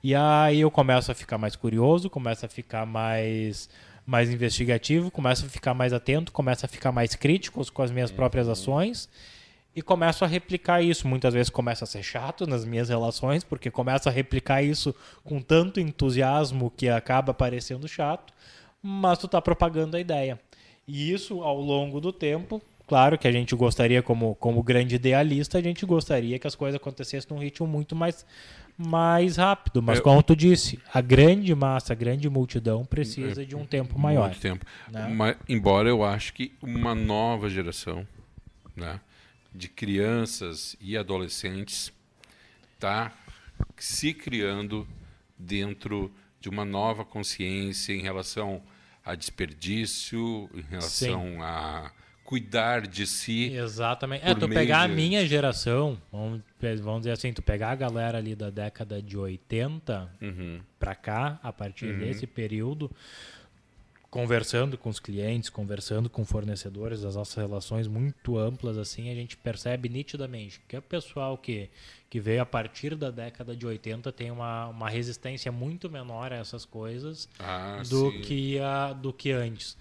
E 0.03 0.15
aí 0.15 0.61
eu 0.61 0.71
começo 0.71 1.11
a 1.11 1.15
ficar 1.15 1.39
mais 1.39 1.57
curioso, 1.57 2.11
começo 2.11 2.45
a 2.45 2.49
ficar 2.49 2.85
mais, 2.85 3.71
mais 4.07 4.31
investigativo, 4.31 5.11
começo 5.11 5.47
a 5.47 5.49
ficar 5.49 5.73
mais 5.73 5.93
atento, 5.93 6.31
começo 6.31 6.67
a 6.67 6.69
ficar 6.69 6.93
mais 6.93 7.15
crítico 7.15 7.65
com 7.73 7.83
as 7.83 7.91
minhas 7.91 8.11
próprias 8.11 8.49
ações 8.49 9.09
e 9.77 9.83
começo 9.83 10.25
a 10.25 10.29
replicar 10.29 10.83
isso. 10.83 11.07
Muitas 11.09 11.35
vezes 11.35 11.51
começa 11.51 11.85
a 11.85 11.87
ser 11.87 12.03
chato 12.03 12.47
nas 12.47 12.65
minhas 12.65 12.89
relações, 12.89 13.43
porque 13.45 13.71
começo 13.71 14.09
a 14.09 14.13
replicar 14.13 14.63
isso 14.63 14.95
com 15.25 15.41
tanto 15.41 15.81
entusiasmo 15.81 16.71
que 16.77 16.89
acaba 16.89 17.35
parecendo 17.35 17.89
chato, 17.89 18.33
mas 18.83 19.19
tu 19.19 19.27
tá 19.29 19.41
propagando 19.43 19.97
a 19.97 20.01
ideia. 20.01 20.39
E 20.87 21.13
isso 21.13 21.43
ao 21.43 21.59
longo 21.61 22.01
do 22.01 22.13
tempo, 22.13 22.61
claro 22.87 23.17
que 23.19 23.27
a 23.27 23.33
gente 23.33 23.55
gostaria 23.57 24.03
como 24.03 24.35
como 24.37 24.63
grande 24.63 24.97
idealista, 24.97 25.59
a 25.59 25.63
gente 25.63 25.85
gostaria 25.87 26.39
que 26.39 26.47
as 26.47 26.55
coisas 26.55 26.77
acontecessem 26.77 27.35
num 27.35 27.43
ritmo 27.43 27.67
muito 27.67 27.97
mais 27.97 28.25
mais 28.77 29.37
rápido, 29.37 29.81
mas 29.81 29.99
Eu- 29.99 30.03
como 30.05 30.21
tu 30.23 30.35
disse, 30.35 30.81
a 30.93 31.01
grande 31.01 31.55
massa, 31.55 31.93
a 31.93 31.97
grande 31.97 32.29
multidão 32.29 32.85
precisa 32.85 33.47
de 33.47 33.55
um 33.55 33.65
tempo 33.65 33.99
maior. 33.99 34.27
Muito 34.31 34.41
tempo. 34.41 34.67
né? 34.91 35.07
Mas, 35.15 35.37
embora 35.49 35.89
eu 35.89 36.03
acho 36.05 36.33
que 36.35 36.53
uma 36.61 36.93
nova 36.95 37.49
geração 37.49 38.07
né, 38.77 38.99
de 39.55 39.69
crianças 39.69 40.77
e 40.81 40.97
adolescentes 40.97 41.93
está 42.75 43.13
se 43.77 44.13
criando 44.13 44.87
dentro 45.39 46.13
de 46.41 46.49
uma 46.49 46.65
nova 46.65 47.05
consciência 47.05 47.93
em 47.93 48.01
relação 48.01 48.63
a 49.05 49.15
desperdício, 49.15 50.51
em 50.55 50.63
relação 50.63 51.43
a 51.43 51.93
cuidar 52.25 52.87
de 52.87 53.07
si. 53.07 53.53
Exatamente. 53.53 54.25
É, 54.27 54.35
tu 54.35 54.49
pegar 54.49 54.83
a 54.83 54.87
de- 54.87 54.95
minha 54.95 55.27
geração, 55.27 56.01
vamos, 56.11 56.41
vamos 56.83 57.01
dizer 57.01 57.13
assim, 57.13 57.33
tu 57.33 57.43
pegar 57.43 57.71
a 57.71 57.75
galera 57.75 58.19
ali 58.19 58.35
da 58.35 58.49
década 58.51 59.01
de 59.03 59.17
80 59.17 60.11
Uhum. 60.21 60.61
pra 60.79 60.95
cá, 60.95 61.39
a 61.43 61.53
partir 61.53 61.93
desse 61.99 62.27
período, 62.27 62.91
conversando 64.15 64.79
com 64.79 64.89
os 64.89 65.01
clientes, 65.01 65.51
conversando 65.51 66.09
com 66.09 66.25
fornecedores, 66.25 67.03
as 67.03 67.17
nossas 67.17 67.35
relações 67.35 67.89
muito 67.89 68.39
amplas, 68.39 68.79
assim, 68.79 69.11
a 69.11 69.15
gente 69.15 69.37
percebe 69.37 69.89
nitidamente 69.89 70.61
que 70.69 70.77
o 70.77 70.83
pessoal 70.83 71.37
que, 71.37 71.69
que 72.09 72.21
veio 72.21 72.41
a 72.41 72.47
partir 72.47 72.95
da 72.95 73.11
década 73.11 73.57
de 73.57 73.67
80 73.67 74.13
tem 74.13 74.31
uma, 74.31 74.69
uma 74.69 74.89
resistência 74.89 75.51
muito 75.51 75.91
menor 75.91 76.33
a 76.33 76.37
essas 76.37 76.65
coisas 76.65 77.29
Ah, 77.41 77.83
do 77.91 78.13
sim. 78.13 78.21
que 78.21 78.61
a, 78.61 78.93
do 78.93 79.13
que 79.13 79.33
antes. 79.33 79.77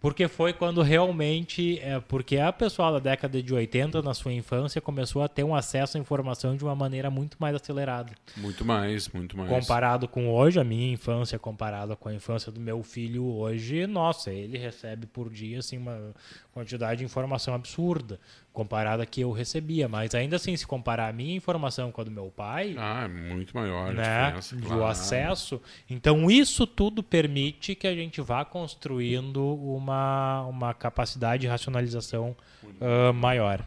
Porque 0.00 0.28
foi 0.28 0.54
quando 0.54 0.80
realmente, 0.80 1.78
é, 1.80 2.00
porque 2.00 2.38
a 2.38 2.50
pessoa 2.50 2.92
da 2.92 2.98
década 2.98 3.42
de 3.42 3.52
80 3.52 4.00
na 4.00 4.14
sua 4.14 4.32
infância 4.32 4.80
começou 4.80 5.22
a 5.22 5.28
ter 5.28 5.44
um 5.44 5.54
acesso 5.54 5.98
à 5.98 6.00
informação 6.00 6.56
de 6.56 6.64
uma 6.64 6.74
maneira 6.74 7.10
muito 7.10 7.36
mais 7.38 7.54
acelerada. 7.54 8.12
Muito 8.36 8.64
mais, 8.64 9.08
muito 9.08 9.36
mais. 9.36 9.50
Comparado 9.50 10.08
com 10.08 10.28
hoje, 10.30 10.58
a 10.58 10.64
minha 10.64 10.90
infância 10.90 11.38
comparada 11.38 11.94
com 11.94 12.08
a 12.08 12.14
infância 12.14 12.50
do 12.50 12.58
meu 12.58 12.82
filho 12.82 13.24
hoje, 13.24 13.86
nossa, 13.86 14.32
ele 14.32 14.56
recebe 14.56 15.06
por 15.06 15.28
dia 15.28 15.58
assim 15.58 15.76
uma 15.76 16.14
quantidade 16.50 17.00
de 17.00 17.04
informação 17.04 17.52
absurda 17.54 18.18
comparada 18.52 19.02
a 19.02 19.06
que 19.06 19.20
eu 19.20 19.30
recebia, 19.30 19.88
mas 19.88 20.14
ainda 20.14 20.36
assim 20.36 20.56
se 20.56 20.66
comparar 20.66 21.08
a 21.08 21.12
minha 21.12 21.36
informação 21.36 21.92
com 21.92 22.00
a 22.00 22.04
do 22.04 22.10
meu 22.10 22.26
pai, 22.26 22.74
Ah, 22.76 23.04
é 23.04 23.08
muito 23.08 23.56
maior 23.56 23.90
a 23.90 23.92
né, 23.92 24.34
claro. 24.66 24.86
acesso. 24.86 25.60
Então 25.88 26.30
isso 26.30 26.66
tudo 26.66 27.02
permite 27.02 27.74
que 27.74 27.86
a 27.86 27.94
gente 27.94 28.20
vá 28.20 28.44
construindo 28.44 29.44
uma, 29.44 30.42
uma 30.46 30.74
capacidade 30.74 31.42
de 31.42 31.46
racionalização 31.46 32.36
ah, 32.80 33.12
maior. 33.12 33.64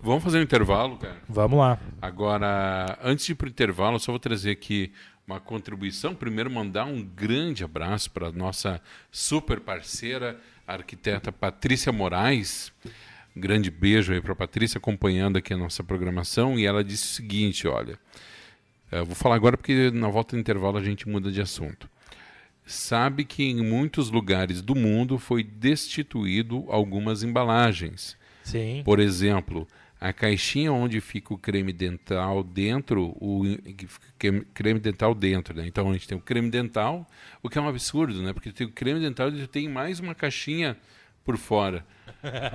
Vamos 0.00 0.24
fazer 0.24 0.38
um 0.38 0.42
intervalo, 0.42 0.96
cara? 0.96 1.16
Vamos 1.28 1.60
lá. 1.60 1.78
Agora, 2.00 2.98
antes 3.04 3.24
de 3.24 3.32
ir 3.32 3.34
para 3.36 3.46
o 3.46 3.48
intervalo, 3.48 3.96
eu 3.96 4.00
só 4.00 4.10
vou 4.10 4.18
trazer 4.18 4.50
aqui 4.50 4.92
uma 5.24 5.38
contribuição. 5.38 6.12
Primeiro, 6.12 6.50
mandar 6.50 6.86
um 6.86 7.02
grande 7.02 7.62
abraço 7.62 8.10
para 8.10 8.26
a 8.26 8.32
nossa 8.32 8.80
super 9.12 9.60
parceira, 9.60 10.40
a 10.66 10.72
arquiteta 10.72 11.30
Patrícia 11.30 11.92
Moraes. 11.92 12.72
Grande 13.34 13.70
beijo 13.70 14.12
aí 14.12 14.20
para 14.20 14.32
a 14.32 14.36
Patrícia 14.36 14.78
acompanhando 14.78 15.38
aqui 15.38 15.54
a 15.54 15.56
nossa 15.56 15.82
programação. 15.82 16.58
E 16.58 16.66
ela 16.66 16.84
disse 16.84 17.04
o 17.04 17.14
seguinte: 17.14 17.66
olha, 17.66 17.98
eu 18.90 19.06
vou 19.06 19.14
falar 19.14 19.36
agora 19.36 19.56
porque 19.56 19.90
na 19.90 20.08
volta 20.08 20.36
do 20.36 20.40
intervalo 20.40 20.76
a 20.76 20.84
gente 20.84 21.08
muda 21.08 21.30
de 21.32 21.40
assunto. 21.40 21.88
Sabe 22.64 23.24
que 23.24 23.42
em 23.42 23.62
muitos 23.62 24.10
lugares 24.10 24.62
do 24.62 24.74
mundo 24.74 25.18
foi 25.18 25.42
destituído 25.42 26.66
algumas 26.68 27.22
embalagens. 27.22 28.16
Sim. 28.44 28.82
Por 28.84 29.00
exemplo, 29.00 29.66
a 30.00 30.12
caixinha 30.12 30.72
onde 30.72 31.00
fica 31.00 31.32
o 31.32 31.38
creme 31.38 31.72
dental 31.72 32.42
dentro, 32.42 33.16
o 33.20 33.44
creme 34.52 34.80
dental 34.80 35.14
dentro, 35.14 35.54
né? 35.54 35.66
Então 35.66 35.88
a 35.88 35.92
gente 35.92 36.08
tem 36.08 36.18
o 36.18 36.20
creme 36.20 36.50
dental, 36.50 37.06
o 37.42 37.48
que 37.48 37.56
é 37.56 37.60
um 37.60 37.68
absurdo, 37.68 38.20
né? 38.20 38.32
Porque 38.32 38.52
tem 38.52 38.66
o 38.66 38.70
creme 38.70 39.00
dental 39.00 39.28
e 39.30 39.46
tem 39.46 39.68
mais 39.68 40.00
uma 40.00 40.14
caixinha 40.14 40.76
por 41.24 41.36
fora. 41.36 41.84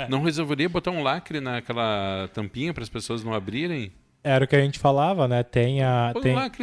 Não 0.09 0.22
resolveria 0.24 0.70
botar 0.70 0.91
um 0.91 1.03
lacre 1.03 1.39
naquela 1.41 2.30
tampinha 2.34 2.74
para 2.74 2.84
as 2.84 2.89
pessoas 2.89 3.24
não 3.24 3.34
abrirem? 3.34 3.91
Era 4.24 4.45
o 4.45 4.47
que 4.47 4.55
a 4.55 4.61
gente 4.61 4.80
falava, 4.80 5.28
né? 5.28 5.43
Tem 5.43 5.84
a, 5.84 6.13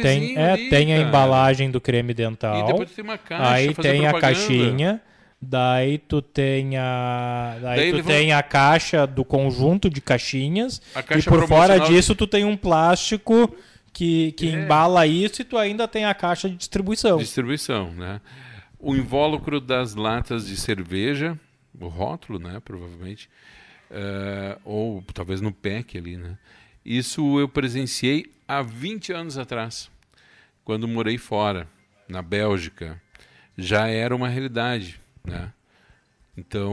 tem, 0.01 0.35
é, 0.37 0.51
ali, 0.51 0.69
tem 0.69 0.93
a 0.93 0.97
cara. 0.97 1.07
embalagem 1.09 1.71
do 1.71 1.81
creme 1.81 2.11
E 2.11 2.13
dental. 2.13 2.65
depois 2.67 2.91
tem 2.91 3.03
uma 3.03 3.17
caixa, 3.17 3.51
aí 3.51 3.73
tem 3.73 4.05
a 4.07 4.11
propaganda. 4.11 4.19
caixinha. 4.21 5.01
Daí 5.41 5.97
tu 5.99 6.21
tem 6.21 6.77
a. 6.77 7.57
Daí, 7.61 7.75
Daí 7.77 7.91
tu 7.91 7.97
vão- 8.03 8.05
tem 8.15 8.33
a 8.33 8.41
caixa 8.41 9.05
do 9.05 9.23
conjunto 9.23 9.89
de 9.89 10.01
caixinhas. 10.01 10.81
A 10.95 10.99
E 10.99 11.03
caixa 11.03 11.29
por 11.29 11.47
fora 11.47 11.79
disso 11.79 12.15
tu 12.15 12.25
tem 12.25 12.43
um 12.45 12.57
plástico 12.57 13.55
que, 13.93 14.31
que 14.33 14.47
É. 14.49 14.51
embala 14.51 15.05
isso 15.05 15.41
e 15.41 15.45
tu 15.45 15.57
ainda 15.57 15.87
tem 15.87 16.05
a 16.05 16.13
caixa 16.13 16.49
de 16.49 16.55
distribuição. 16.55 17.17
Distribuição, 17.17 17.91
né? 17.93 18.21
O 18.79 18.95
invólucro 18.95 19.59
das 19.59 19.93
latas 19.95 20.47
de 20.47 20.55
cerveja, 20.57 21.37
o 21.79 21.87
rótulo, 21.87 22.39
né? 22.39 22.61
Provavelmente. 22.63 23.29
Uh, 23.89 24.59
ou 24.63 25.03
talvez 25.13 25.41
no 25.41 25.51
PEC 25.51 25.97
ali, 25.97 26.17
né? 26.17 26.37
Isso 26.83 27.39
eu 27.39 27.47
presenciei 27.47 28.31
há 28.47 28.61
20 28.61 29.13
anos 29.13 29.37
atrás, 29.37 29.89
quando 30.63 30.87
morei 30.87 31.17
fora, 31.17 31.67
na 32.07 32.21
Bélgica. 32.21 33.01
Já 33.57 33.87
era 33.87 34.15
uma 34.15 34.27
realidade, 34.27 34.99
né? 35.23 35.51
Então, 36.37 36.69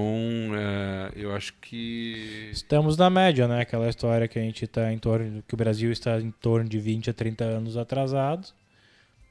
é, 0.54 1.12
eu 1.14 1.34
acho 1.34 1.54
que. 1.60 2.50
Estamos 2.52 2.96
na 2.96 3.08
média, 3.08 3.46
né? 3.46 3.60
Aquela 3.60 3.88
história 3.88 4.26
que 4.26 4.38
a 4.38 4.42
gente 4.42 4.64
está 4.64 4.92
em 4.92 4.98
torno. 4.98 5.42
que 5.46 5.54
o 5.54 5.56
Brasil 5.56 5.92
está 5.92 6.20
em 6.20 6.32
torno 6.32 6.68
de 6.68 6.80
20 6.80 7.10
a 7.10 7.14
30 7.14 7.44
anos 7.44 7.76
atrasados. 7.76 8.52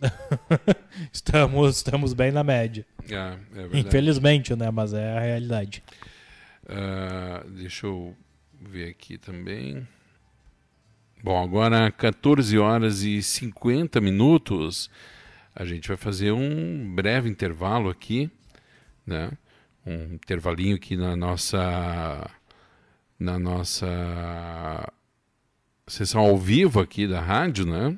estamos, 1.11 1.77
estamos 1.77 2.13
bem 2.13 2.31
na 2.31 2.43
média. 2.43 2.85
É, 3.09 3.37
é 3.75 3.79
Infelizmente, 3.79 4.55
né? 4.55 4.71
Mas 4.71 4.93
é 4.93 5.17
a 5.17 5.19
realidade. 5.19 5.83
Uh, 6.63 7.49
deixa 7.49 7.87
eu 7.87 8.15
ver 8.59 8.89
aqui 8.89 9.17
também. 9.17 9.87
Bom, 11.23 11.41
agora 11.43 11.91
14 11.91 12.57
horas 12.57 13.03
e 13.03 13.21
50 13.21 14.01
minutos. 14.01 14.89
A 15.55 15.65
gente 15.65 15.87
vai 15.87 15.97
fazer 15.97 16.31
um 16.31 16.95
breve 16.95 17.29
intervalo 17.29 17.89
aqui, 17.89 18.31
né? 19.05 19.31
um 19.85 20.13
intervalinho 20.15 20.75
aqui 20.75 20.95
na 20.95 21.15
nossa 21.15 22.29
na 23.19 23.37
nossa 23.37 23.87
sessão 25.87 26.21
ao 26.21 26.37
vivo 26.37 26.79
aqui 26.79 27.07
da 27.07 27.19
rádio, 27.21 27.65
né? 27.65 27.97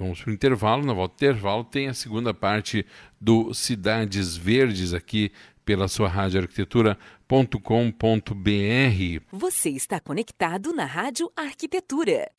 Vamos 0.00 0.22
para 0.22 0.30
o 0.30 0.32
intervalo. 0.32 0.86
Na 0.86 0.94
volta 0.94 1.14
do 1.14 1.16
intervalo 1.16 1.62
tem 1.62 1.88
a 1.88 1.92
segunda 1.92 2.32
parte 2.32 2.86
do 3.20 3.52
Cidades 3.52 4.34
Verdes 4.34 4.94
aqui 4.94 5.30
pela 5.62 5.88
sua 5.88 6.08
rádio 6.08 6.40
arquitetura.com.br. 6.40 9.22
Você 9.30 9.68
está 9.68 10.00
conectado 10.00 10.72
na 10.72 10.86
Rádio 10.86 11.30
Arquitetura. 11.36 12.30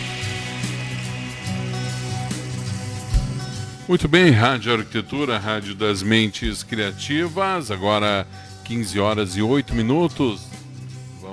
Muito 3.88 4.07
bem, 4.07 4.32
Rádio 4.32 4.74
Arquitetura, 4.74 5.38
Rádio 5.38 5.76
das 5.76 6.01
Mentes 6.01 6.64
Criativas, 6.64 7.70
agora 7.70 8.26
15 8.64 8.99
horas 8.99 9.38
e 9.38 9.43
8 9.43 9.76
minutos. 9.76 10.51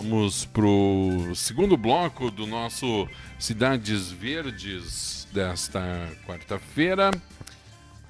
Vamos 0.01 0.45
para 0.45 0.65
o 0.65 1.35
segundo 1.35 1.77
bloco 1.77 2.31
do 2.31 2.47
nosso 2.47 3.09
Cidades 3.37 4.13
Verdes 4.13 5.27
desta 5.33 6.09
quarta-feira. 6.25 7.11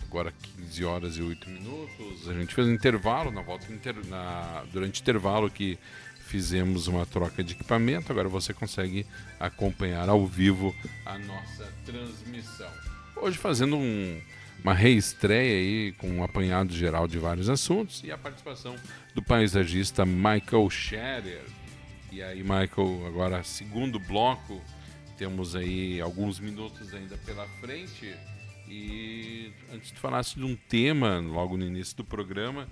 Agora 0.03 0.31
15 0.59 0.85
horas 0.85 1.17
e 1.17 1.23
8 1.23 1.49
minutos. 1.49 2.29
A 2.29 2.35
gente 2.35 2.55
fez 2.55 2.67
um 2.67 2.75
intervalo, 2.75 3.31
na 3.31 3.41
volta 3.41 3.73
inter... 3.73 3.95
na... 4.07 4.65
durante 4.71 5.01
o 5.01 5.03
intervalo 5.03 5.51
que 5.51 5.79
fizemos 6.27 6.89
uma 6.89 7.07
troca 7.07 7.43
de 7.43 7.55
equipamento. 7.55 8.13
Agora 8.13 8.29
você 8.29 8.53
consegue 8.53 9.07
acompanhar 9.41 10.11
ao 10.11 10.27
vivo 10.27 10.77
a 11.07 11.19
nossa 11.19 11.73
transmissão. 11.87 12.71
Hoje 13.17 13.39
fazendo 13.39 13.79
um 13.79 14.21
uma 14.63 14.75
reestreia 14.75 15.55
aí 15.55 15.93
com 15.93 16.09
um 16.11 16.23
apanhado 16.23 16.75
geral 16.75 17.07
de 17.07 17.17
vários 17.17 17.49
assuntos 17.49 18.03
e 18.05 18.11
a 18.11 18.19
participação 18.19 18.75
do 19.15 19.23
paisagista 19.23 20.05
Michael 20.05 20.69
Scherer. 20.69 21.45
E 22.11 22.23
aí, 22.23 22.43
Michael, 22.43 23.07
agora 23.07 23.43
segundo 23.43 23.99
bloco, 23.99 24.61
temos 25.17 25.55
aí 25.55 26.01
alguns 26.01 26.39
minutos 26.41 26.93
ainda 26.95 27.17
pela 27.19 27.47
frente. 27.61 28.15
E 28.69 29.53
antes 29.73 29.93
de 29.93 29.99
falasse 29.99 30.37
de 30.37 30.45
um 30.45 30.55
tema 30.55 31.19
logo 31.19 31.57
no 31.57 31.65
início 31.65 31.97
do 31.97 32.05
programa, 32.05 32.69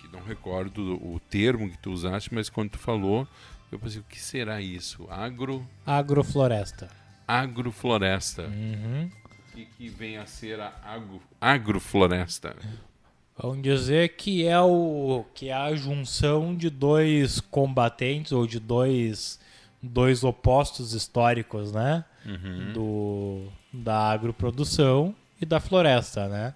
que 0.00 0.08
não 0.08 0.22
recordo 0.22 0.94
o 0.94 1.20
termo 1.20 1.70
que 1.70 1.78
tu 1.78 1.90
usaste, 1.90 2.32
mas 2.34 2.48
quando 2.50 2.70
tu 2.70 2.78
falou, 2.78 3.26
eu 3.70 3.78
pensei, 3.78 4.00
o 4.00 4.04
que 4.04 4.20
será 4.20 4.60
isso? 4.60 5.06
Agro. 5.10 5.66
Agrofloresta. 5.86 6.90
Agrofloresta. 7.26 8.42
Uhum 8.42 9.10
que, 9.52 9.66
que 9.66 9.88
vem 9.88 10.16
a 10.16 10.26
ser 10.26 10.60
a 10.60 10.72
agro, 10.82 11.20
agrofloresta? 11.40 12.56
Vamos 13.36 13.62
dizer 13.62 14.10
que 14.10 14.46
é 14.46 14.60
o 14.60 15.24
que 15.34 15.48
é 15.48 15.54
a 15.54 15.74
junção 15.74 16.54
de 16.54 16.68
dois 16.68 17.40
combatentes 17.40 18.32
ou 18.32 18.46
de 18.46 18.60
dois, 18.60 19.40
dois 19.82 20.22
opostos 20.22 20.92
históricos, 20.92 21.72
né? 21.72 22.04
Uhum. 22.24 22.72
Do, 22.72 23.52
da 23.72 24.10
agroprodução 24.10 25.14
e 25.40 25.46
da 25.46 25.58
floresta, 25.58 26.28
né? 26.28 26.54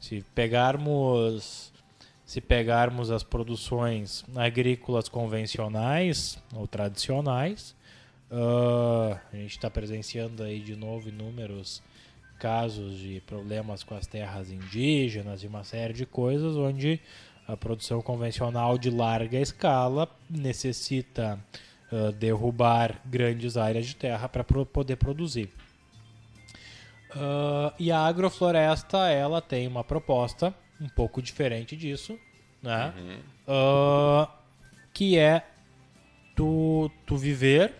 Se 0.00 0.24
pegarmos 0.34 1.72
se 2.26 2.40
pegarmos 2.40 3.12
as 3.12 3.22
produções 3.22 4.24
agrícolas 4.34 5.08
convencionais 5.08 6.42
ou 6.52 6.66
tradicionais, 6.66 7.74
uh, 8.32 9.16
a 9.32 9.36
gente 9.36 9.52
está 9.52 9.70
presenciando 9.70 10.42
aí 10.42 10.58
de 10.58 10.74
novo 10.74 11.08
inúmeros 11.08 11.80
casos 12.38 12.98
de 12.98 13.20
problemas 13.26 13.82
com 13.82 13.94
as 13.94 14.06
terras 14.06 14.50
indígenas 14.50 15.42
e 15.42 15.46
uma 15.46 15.64
série 15.64 15.92
de 15.92 16.06
coisas 16.06 16.56
onde 16.56 17.00
a 17.46 17.56
produção 17.56 18.02
convencional 18.02 18.76
de 18.76 18.90
larga 18.90 19.38
escala 19.38 20.08
necessita 20.28 21.38
uh, 21.92 22.12
derrubar 22.12 23.00
grandes 23.04 23.56
áreas 23.56 23.86
de 23.86 23.96
terra 23.96 24.28
para 24.28 24.44
pro 24.44 24.66
poder 24.66 24.96
produzir. 24.96 25.50
Uh, 27.10 27.72
e 27.78 27.90
a 27.90 28.00
agrofloresta 28.00 29.08
ela 29.08 29.40
tem 29.40 29.66
uma 29.66 29.84
proposta 29.84 30.54
um 30.80 30.88
pouco 30.88 31.22
diferente 31.22 31.76
disso, 31.76 32.18
né? 32.62 32.92
Uhum. 32.96 33.18
Uh, 33.48 34.28
que 34.92 35.16
é 35.18 35.46
tu, 36.34 36.90
tu 37.06 37.16
viver 37.16 37.72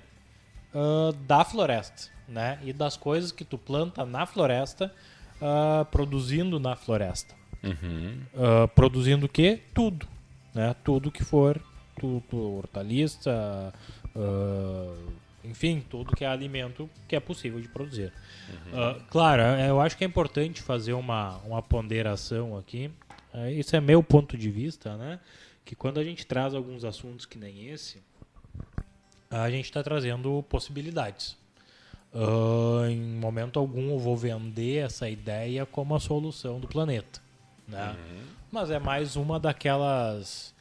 da 1.26 1.42
floresta 1.42 2.15
né? 2.28 2.58
E 2.62 2.72
das 2.72 2.96
coisas 2.96 3.32
que 3.32 3.44
tu 3.44 3.58
planta 3.58 4.04
na 4.04 4.26
floresta, 4.26 4.92
uh, 5.40 5.84
produzindo 5.86 6.58
na 6.58 6.76
floresta. 6.76 7.34
Uhum. 7.62 8.20
Uh, 8.34 8.68
produzindo 8.68 9.26
o 9.26 9.28
quê? 9.28 9.60
Tudo. 9.74 10.06
Né? 10.54 10.74
Tudo 10.84 11.10
que 11.10 11.24
for 11.24 11.60
tu, 11.98 12.22
tu 12.28 12.36
hortaliça, 12.58 13.72
uh, 14.14 15.12
enfim, 15.44 15.82
tudo 15.88 16.14
que 16.14 16.24
é 16.24 16.28
alimento 16.28 16.88
que 17.08 17.16
é 17.16 17.20
possível 17.20 17.60
de 17.60 17.68
produzir. 17.68 18.12
Uhum. 18.48 19.00
claro, 19.10 19.42
eu 19.42 19.80
acho 19.80 19.96
que 19.96 20.04
é 20.04 20.06
importante 20.06 20.60
fazer 20.60 20.92
uma, 20.92 21.36
uma 21.38 21.62
ponderação 21.62 22.56
aqui. 22.56 22.90
isso 23.56 23.74
é 23.76 23.80
meu 23.80 24.02
ponto 24.02 24.36
de 24.36 24.50
vista, 24.50 24.96
né? 24.96 25.20
Que 25.64 25.74
quando 25.74 25.98
a 25.98 26.04
gente 26.04 26.26
traz 26.26 26.54
alguns 26.54 26.84
assuntos 26.84 27.26
que 27.26 27.38
nem 27.38 27.68
esse, 27.68 28.00
a 29.30 29.50
gente 29.50 29.64
está 29.64 29.82
trazendo 29.82 30.42
possibilidades. 30.48 31.36
Uh, 32.16 32.86
em 32.86 32.98
momento 32.98 33.58
algum 33.58 33.90
eu 33.90 33.98
vou 33.98 34.16
vender 34.16 34.86
essa 34.86 35.06
ideia 35.06 35.66
como 35.66 35.94
a 35.94 36.00
solução 36.00 36.58
do 36.58 36.66
planeta, 36.66 37.20
né? 37.68 37.90
Uhum. 37.90 38.22
Mas 38.50 38.70
é 38.70 38.78
mais 38.78 39.16
uma 39.16 39.38
daquelas 39.38 40.54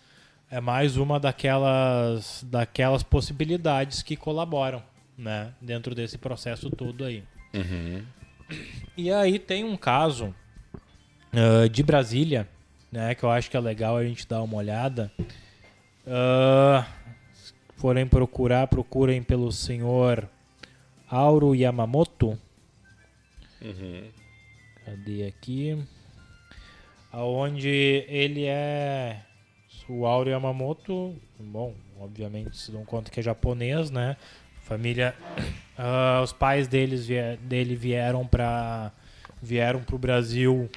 é 0.52 0.60
mais 0.60 0.98
uma 0.98 1.18
daquelas 1.18 2.46
daquelas 2.50 3.04
possibilidades 3.04 4.04
que 4.04 4.18
colaboram, 4.18 4.84
né, 5.18 5.54
dentro 5.62 5.96
desse 5.96 6.18
processo 6.18 6.70
todo 6.70 7.06
aí. 7.06 7.24
Uhum. 7.54 8.04
E 8.98 9.10
aí 9.10 9.40
tem 9.40 9.64
um 9.64 9.78
caso 9.78 10.36
uh, 11.34 11.70
de 11.70 11.82
Brasília, 11.84 12.50
né, 12.92 13.16
que 13.16 13.24
eu 13.24 13.32
acho 13.32 13.50
que 13.50 13.56
é 13.56 13.62
legal 13.62 13.96
a 13.96 14.04
gente 14.04 14.28
dar 14.28 14.42
uma 14.42 14.58
olhada. 14.58 15.10
Uh, 16.06 16.86
forem 17.78 18.06
procurar, 18.06 18.68
procurem 18.68 19.24
pelo 19.24 19.54
senhor 19.54 20.30
Auro 21.10 21.54
Yamamoto. 21.54 22.38
Uhum. 23.62 24.04
Cadê 24.86 25.26
aqui? 25.26 25.84
Aonde 27.12 28.06
ele 28.08 28.46
é 28.46 29.22
o 29.88 30.06
Auro 30.06 30.30
Yamamoto, 30.30 31.16
bom, 31.40 31.74
obviamente 32.00 32.58
se 32.58 32.72
dão 32.72 32.84
conta 32.84 33.12
que 33.12 33.20
é 33.20 33.24
japonês, 33.24 33.92
né? 33.92 34.18
Família, 34.64 35.16
uh, 35.78 36.22
os 36.24 36.34
pais 36.34 36.68
deles 36.68 37.06
vier, 37.06 37.38
dele 37.38 37.76
vieram 37.76 38.26
para 38.26 38.92
vieram 39.42 39.84
para 39.84 39.96
o 39.96 40.00
Brasil 40.00 40.70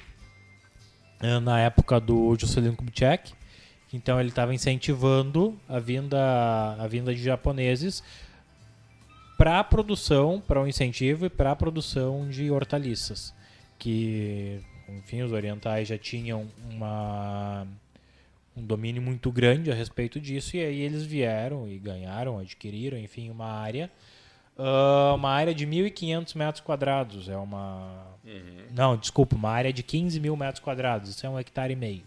uh, 1.23 1.39
na 1.39 1.59
época 1.59 1.99
do 1.99 2.35
Juscelino 2.35 2.75
Kubitschek. 2.75 3.33
Então 3.91 4.19
ele 4.19 4.29
estava 4.29 4.53
incentivando 4.53 5.59
a 5.67 5.79
vinda 5.79 6.75
a 6.79 6.87
vinda 6.87 7.13
de 7.13 7.23
japoneses 7.23 8.03
para 9.39 9.57
a 9.57 9.63
produção, 9.63 10.43
para 10.45 10.59
o 10.59 10.63
um 10.63 10.67
incentivo 10.67 11.25
e 11.25 11.29
para 11.29 11.53
a 11.53 11.55
produção 11.55 12.27
de 12.27 12.51
hortaliças, 12.51 13.33
que, 13.77 14.59
enfim, 14.89 15.21
os 15.21 15.31
orientais 15.31 15.87
já 15.87 15.97
tinham 15.97 16.45
uma, 16.69 17.65
um 18.53 18.61
domínio 18.61 19.01
muito 19.01 19.31
grande 19.31 19.71
a 19.71 19.73
respeito 19.73 20.19
disso 20.19 20.57
e 20.57 20.59
aí 20.59 20.81
eles 20.81 21.05
vieram 21.05 21.69
e 21.69 21.79
ganharam, 21.79 22.37
adquiriram, 22.37 22.97
enfim, 22.97 23.29
uma 23.29 23.45
área, 23.45 23.89
uh, 24.57 25.15
uma 25.15 25.29
área 25.29 25.55
de 25.55 25.65
1.500 25.65 26.35
metros 26.35 26.61
quadrados, 26.61 27.29
é 27.29 27.37
uma, 27.37 28.07
uhum. 28.25 28.65
não, 28.75 28.97
desculpa, 28.97 29.37
uma 29.37 29.51
área 29.51 29.71
de 29.71 29.81
15 29.81 30.19
mil 30.19 30.35
metros 30.35 30.61
quadrados, 30.61 31.11
isso 31.11 31.25
é 31.25 31.29
um 31.29 31.39
hectare 31.39 31.71
e 31.71 31.77
meio, 31.77 32.03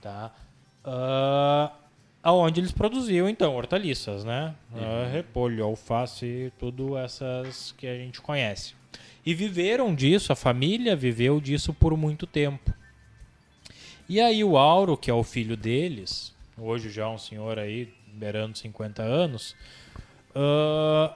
tá? 0.00 0.32
Uh, 0.82 1.85
aonde 2.26 2.58
eles 2.58 2.72
produziam 2.72 3.28
então 3.28 3.54
hortaliças, 3.54 4.24
né? 4.24 4.52
Uh, 4.72 5.12
repolho, 5.12 5.64
alface, 5.64 6.52
tudo 6.58 6.98
essas 6.98 7.70
que 7.78 7.86
a 7.86 7.96
gente 7.96 8.20
conhece. 8.20 8.74
E 9.24 9.32
viveram 9.32 9.94
disso, 9.94 10.32
a 10.32 10.36
família 10.36 10.96
viveu 10.96 11.40
disso 11.40 11.72
por 11.72 11.96
muito 11.96 12.26
tempo. 12.26 12.74
E 14.08 14.20
aí 14.20 14.42
o 14.42 14.58
Auro, 14.58 14.96
que 14.96 15.08
é 15.08 15.14
o 15.14 15.22
filho 15.22 15.56
deles, 15.56 16.34
hoje 16.58 16.90
já 16.90 17.08
um 17.08 17.16
senhor 17.16 17.60
aí, 17.60 17.94
beirando 18.08 18.58
50 18.58 19.04
anos, 19.04 19.54
uh, 20.34 21.14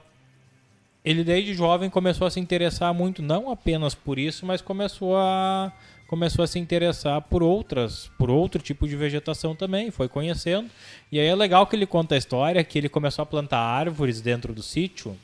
ele 1.03 1.25
desde 1.25 1.53
jovem 1.53 1.89
começou 1.89 2.25
a 2.25 2.31
se 2.31 2.39
interessar 2.39 2.93
muito, 2.93 3.21
não 3.21 3.51
apenas 3.51 3.93
por 3.93 4.17
isso, 4.17 4.45
mas 4.45 4.61
começou 4.61 5.17
a 5.17 5.73
começou 6.11 6.43
a 6.43 6.47
se 6.47 6.59
interessar 6.59 7.21
por 7.21 7.41
outras, 7.41 8.11
por 8.17 8.29
outro 8.29 8.61
tipo 8.61 8.85
de 8.85 8.97
vegetação 8.97 9.55
também, 9.55 9.89
foi 9.91 10.09
conhecendo. 10.09 10.69
E 11.09 11.17
aí 11.17 11.25
é 11.25 11.33
legal 11.33 11.65
que 11.65 11.73
ele 11.73 11.85
conta 11.85 12.15
a 12.15 12.17
história 12.17 12.61
que 12.65 12.77
ele 12.77 12.89
começou 12.89 13.23
a 13.23 13.25
plantar 13.25 13.59
árvores 13.59 14.19
dentro 14.19 14.53
do 14.53 14.61
sítio. 14.61 15.17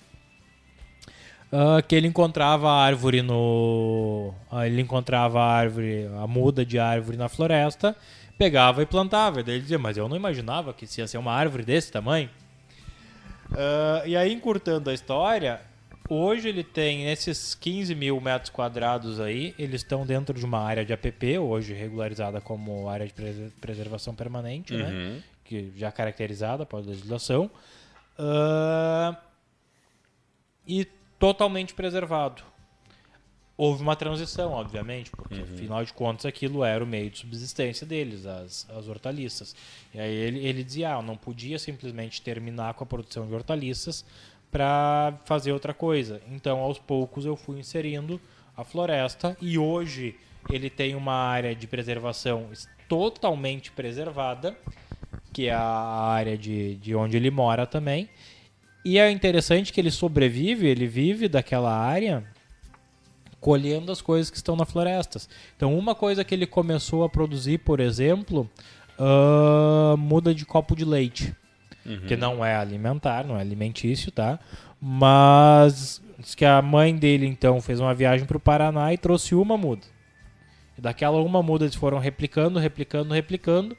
Uh, 1.52 1.86
que 1.86 1.94
ele 1.94 2.08
encontrava 2.08 2.70
a 2.70 2.86
árvore 2.86 3.22
no. 3.22 4.34
Uh, 4.50 4.62
ele 4.64 4.82
encontrava 4.82 5.42
a 5.42 5.52
árvore, 5.52 6.10
a 6.22 6.26
muda 6.26 6.66
de 6.66 6.80
árvore 6.80 7.18
na 7.18 7.28
floresta, 7.28 7.94
pegava 8.38 8.82
e 8.82 8.86
plantava. 8.86 9.44
Daí 9.44 9.56
ele 9.56 9.64
dizia, 9.64 9.78
mas 9.78 9.98
eu 9.98 10.08
não 10.08 10.16
imaginava 10.16 10.74
que 10.74 10.86
isso 10.86 11.02
ia 11.02 11.08
ser 11.08 11.18
uma 11.18 11.34
árvore 11.34 11.64
desse 11.64 11.92
tamanho. 11.92 12.30
Uh, 13.52 14.08
e 14.08 14.16
aí, 14.16 14.32
encurtando 14.32 14.90
a 14.90 14.94
história, 14.94 15.60
Hoje 16.10 16.48
ele 16.48 16.64
tem 16.64 17.10
esses 17.12 17.54
15 17.54 17.94
mil 17.94 18.20
metros 18.22 18.50
quadrados 18.50 19.20
aí, 19.20 19.54
eles 19.60 19.82
estão 19.82 20.06
dentro 20.06 20.38
de 20.38 20.46
uma 20.46 20.60
área 20.60 20.86
de 20.86 20.94
APP, 20.94 21.38
hoje 21.38 21.74
regularizada 21.74 22.40
como 22.40 22.88
área 22.88 23.06
de 23.06 23.14
preservação 23.60 24.16
permanente, 24.16 24.74
né? 24.74 24.84
uhum. 24.84 25.16
né? 25.16 25.24
Que 25.44 25.72
já 25.76 25.92
caracterizada 25.92 26.66
pela 26.66 26.82
legislação. 26.82 27.52
Uh, 28.18 29.16
e 30.66 30.86
totalmente 31.20 31.74
preservado. 31.74 32.42
Houve 33.58 33.82
uma 33.82 33.96
transição, 33.96 34.52
obviamente, 34.52 35.10
porque 35.10 35.36
uhum. 35.36 35.44
afinal 35.44 35.84
de 35.84 35.92
contas 35.92 36.28
aquilo 36.28 36.64
era 36.64 36.84
o 36.84 36.88
meio 36.88 37.10
de 37.10 37.18
subsistência 37.18 37.88
deles, 37.88 38.26
as, 38.26 38.70
as 38.70 38.88
hortaliças. 38.88 39.56
E 39.94 40.00
aí 40.00 40.14
ele, 40.14 40.46
ele 40.46 40.64
dizia, 40.64 40.94
ah, 40.94 41.02
não 41.02 41.18
podia 41.18 41.58
simplesmente 41.58 42.22
terminar 42.22 42.76
com 42.76 42.84
a 42.84 42.88
produção 42.88 43.26
de 43.28 43.34
hortaliças, 43.34 44.06
para 44.52 45.14
fazer 45.26 45.52
outra 45.52 45.74
coisa. 45.74 46.22
Então, 46.32 46.60
aos 46.60 46.80
poucos, 46.80 47.26
eu 47.26 47.36
fui 47.36 47.60
inserindo 47.60 48.20
a 48.56 48.64
floresta 48.64 49.38
e 49.42 49.58
hoje 49.58 50.16
ele 50.50 50.70
tem 50.70 50.96
uma 50.96 51.14
área 51.14 51.56
de 51.56 51.68
preservação 51.68 52.48
totalmente 52.88 53.72
preservada, 53.72 54.58
que 55.34 55.48
é 55.48 55.54
a 55.54 55.62
área 55.62 56.38
de, 56.38 56.76
de 56.76 56.96
onde 56.96 57.18
ele 57.18 57.30
mora 57.30 57.66
também. 57.68 58.10
E 58.84 58.98
é 58.98 59.12
interessante 59.12 59.74
que 59.74 59.82
ele 59.82 59.92
sobrevive, 59.92 60.68
ele 60.68 60.88
vive 60.88 61.28
daquela 61.28 61.76
área 61.76 62.26
colhendo 63.40 63.92
as 63.92 64.02
coisas 64.02 64.32
que 64.32 64.38
estão 64.38 64.56
na 64.56 64.66
florestas. 64.66 65.30
Então, 65.56 65.78
uma 65.78 65.94
coisa 65.94 66.24
que 66.24 66.34
ele 66.34 66.48
começou 66.48 67.04
a 67.04 67.10
produzir, 67.10 67.60
por 67.60 67.80
exemplo, 67.80 68.50
uh, 68.98 69.96
muda 69.98 70.34
de 70.34 70.46
copo 70.46 70.76
de 70.76 70.86
leite 70.86 71.36
uhum. 71.88 72.00
que 72.08 72.18
não 72.18 72.44
é 72.44 72.56
alimentar, 72.56 73.26
não 73.26 73.38
é 73.38 73.42
alimentício, 73.42 74.12
tá? 74.12 74.40
Mas 74.80 76.02
diz 76.20 76.36
que 76.36 76.46
a 76.46 76.62
mãe 76.62 76.96
dele 76.96 77.26
então 77.26 77.62
fez 77.62 77.80
uma 77.80 77.94
viagem 77.94 78.26
para 78.26 78.38
o 78.38 78.40
Paraná 78.40 78.94
e 78.94 78.98
trouxe 78.98 79.34
uma 79.34 79.58
muda. 79.58 79.84
E 80.78 80.82
daquela 80.82 81.18
uma 81.22 81.42
muda 81.42 81.66
eles 81.66 81.76
foram 81.76 81.98
replicando, 81.98 82.60
replicando, 82.60 83.14
replicando. 83.14 83.78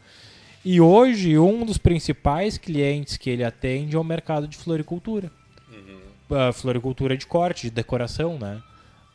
E 0.64 0.80
hoje 0.80 1.38
um 1.38 1.64
dos 1.64 1.78
principais 1.78 2.58
clientes 2.58 3.16
que 3.16 3.30
ele 3.30 3.44
atende 3.44 3.94
é 3.94 3.98
o 3.98 4.04
mercado 4.04 4.48
de 4.48 4.56
floricultura. 4.56 5.30
Uhum. 5.70 6.48
Uh, 6.48 6.52
floricultura 6.52 7.16
de 7.16 7.26
corte, 7.26 7.62
de 7.62 7.70
decoração, 7.70 8.38
né? 8.38 8.60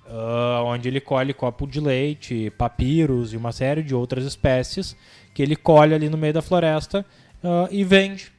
Uh, 0.06 0.64
onde 0.66 0.88
ele 0.90 1.00
colhe 1.00 1.34
copo 1.34 1.66
de 1.66 1.80
leite, 1.80 2.52
papiros 2.58 3.34
e 3.34 3.38
uma 3.38 3.54
série 3.54 3.82
de 3.82 3.96
outras 3.96 4.26
espécies 4.26 4.98
que 5.34 5.42
ele 5.42 5.56
colhe 5.56 5.94
ali 5.94 6.10
no 6.10 6.18
meio 6.18 6.34
da 6.34 6.42
floresta 6.42 7.06
uh, 7.42 7.68
e 7.72 7.86
vende 7.86 8.33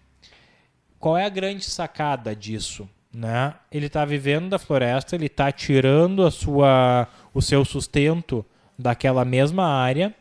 qual 1.05 1.19
é 1.19 1.27
a 1.27 1.29
grande 1.29 1.67
sacada 1.67 2.35
disso? 2.35 2.89
Né? 3.13 3.53
Ele 3.71 3.89
está 3.89 4.07
vivendo 4.07 4.49
da 4.49 4.59
floresta, 4.59 5.15
ele 5.15 5.27
está 5.27 5.53
tirando 5.53 6.25
a 6.25 6.31
sua, 6.31 7.07
o 7.35 7.43
seu 7.43 7.63
sustento 7.63 8.43
daquela 8.79 9.23
mesma 9.23 9.67
área, 9.67 10.15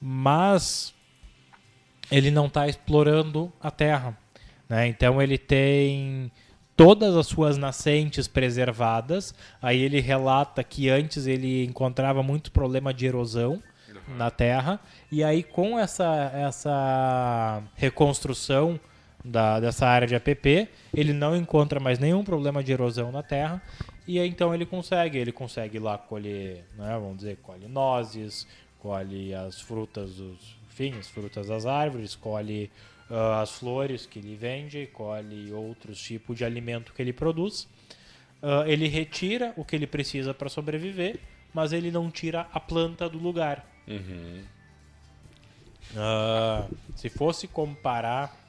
mas 0.00 0.92
ele 2.10 2.32
não 2.32 2.46
está 2.46 2.66
explorando 2.66 3.52
a 3.60 3.70
terra. 3.70 4.18
Né? 4.68 4.88
Então 4.88 5.22
ele 5.22 5.38
tem 5.38 6.32
todas 6.76 7.16
as 7.16 7.28
suas 7.28 7.56
nascentes 7.56 8.26
preservadas. 8.26 9.32
Aí 9.62 9.80
ele 9.82 10.00
relata 10.00 10.64
que 10.64 10.90
antes 10.90 11.28
ele 11.28 11.64
encontrava 11.64 12.24
muito 12.24 12.50
problema 12.50 12.92
de 12.92 13.06
erosão 13.06 13.62
uhum. 13.88 14.16
na 14.16 14.32
terra. 14.32 14.80
E 15.12 15.22
aí 15.22 15.44
com 15.44 15.78
essa, 15.78 16.32
essa 16.34 17.62
reconstrução 17.76 18.80
da, 19.24 19.58
dessa 19.58 19.86
área 19.86 20.06
de 20.06 20.14
APP, 20.14 20.68
ele 20.92 21.12
não 21.12 21.34
encontra 21.34 21.80
mais 21.80 21.98
nenhum 21.98 22.22
problema 22.22 22.62
de 22.62 22.72
erosão 22.72 23.10
na 23.10 23.22
terra 23.22 23.62
e 24.06 24.18
aí, 24.18 24.28
então 24.28 24.54
ele 24.54 24.66
consegue, 24.66 25.16
ele 25.16 25.32
consegue 25.32 25.78
lá 25.78 25.96
colher, 25.96 26.64
né, 26.76 26.98
vamos 26.98 27.18
dizer, 27.18 27.38
colhe 27.38 27.66
nozes, 27.66 28.46
colhe 28.78 29.34
as 29.34 29.60
frutas 29.60 30.16
dos, 30.16 30.56
enfim, 30.68 30.94
as 30.98 31.08
frutas 31.08 31.46
das 31.46 31.64
árvores, 31.64 32.14
colhe 32.14 32.70
uh, 33.10 33.40
as 33.40 33.52
flores 33.52 34.04
que 34.04 34.18
ele 34.18 34.34
vende, 34.34 34.86
colhe 34.92 35.50
outros 35.52 35.98
tipos 35.98 36.36
de 36.36 36.44
alimento 36.44 36.92
que 36.92 37.00
ele 37.00 37.14
produz. 37.14 37.66
Uh, 38.42 38.66
ele 38.66 38.86
retira 38.86 39.54
o 39.56 39.64
que 39.64 39.74
ele 39.74 39.86
precisa 39.86 40.34
para 40.34 40.50
sobreviver, 40.50 41.18
mas 41.54 41.72
ele 41.72 41.90
não 41.90 42.10
tira 42.10 42.46
a 42.52 42.60
planta 42.60 43.08
do 43.08 43.18
lugar. 43.18 43.66
Uhum. 43.88 44.42
Uh, 45.92 46.76
se 46.94 47.08
fosse 47.08 47.48
comparar 47.48 48.43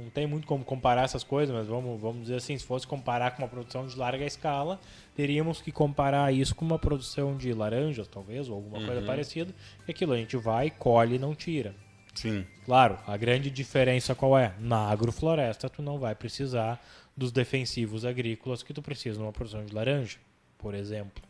não 0.00 0.10
tem 0.10 0.26
muito 0.26 0.46
como 0.46 0.64
comparar 0.64 1.04
essas 1.04 1.22
coisas, 1.22 1.54
mas 1.54 1.66
vamos, 1.66 2.00
vamos 2.00 2.22
dizer 2.22 2.36
assim, 2.36 2.56
se 2.56 2.64
fosse 2.64 2.86
comparar 2.86 3.32
com 3.32 3.42
uma 3.42 3.48
produção 3.48 3.86
de 3.86 3.96
larga 3.96 4.24
escala, 4.24 4.80
teríamos 5.14 5.60
que 5.60 5.70
comparar 5.70 6.32
isso 6.32 6.54
com 6.54 6.64
uma 6.64 6.78
produção 6.78 7.36
de 7.36 7.52
laranjas, 7.52 8.08
talvez, 8.08 8.48
ou 8.48 8.56
alguma 8.56 8.78
uhum. 8.78 8.86
coisa 8.86 9.02
parecida, 9.02 9.54
e 9.86 9.90
aquilo 9.90 10.12
a 10.12 10.16
gente 10.16 10.36
vai, 10.36 10.70
colhe 10.70 11.16
e 11.16 11.18
não 11.18 11.34
tira. 11.34 11.74
Sim. 12.14 12.44
Claro, 12.64 12.98
a 13.06 13.16
grande 13.16 13.50
diferença 13.50 14.14
qual 14.14 14.38
é? 14.38 14.52
Na 14.58 14.90
agrofloresta 14.90 15.70
tu 15.70 15.82
não 15.82 15.98
vai 15.98 16.14
precisar 16.14 16.82
dos 17.16 17.30
defensivos 17.30 18.04
agrícolas 18.04 18.62
que 18.62 18.74
tu 18.74 18.82
precisa 18.82 19.20
numa 19.20 19.32
produção 19.32 19.64
de 19.64 19.74
laranja, 19.74 20.18
por 20.58 20.74
exemplo. 20.74 21.22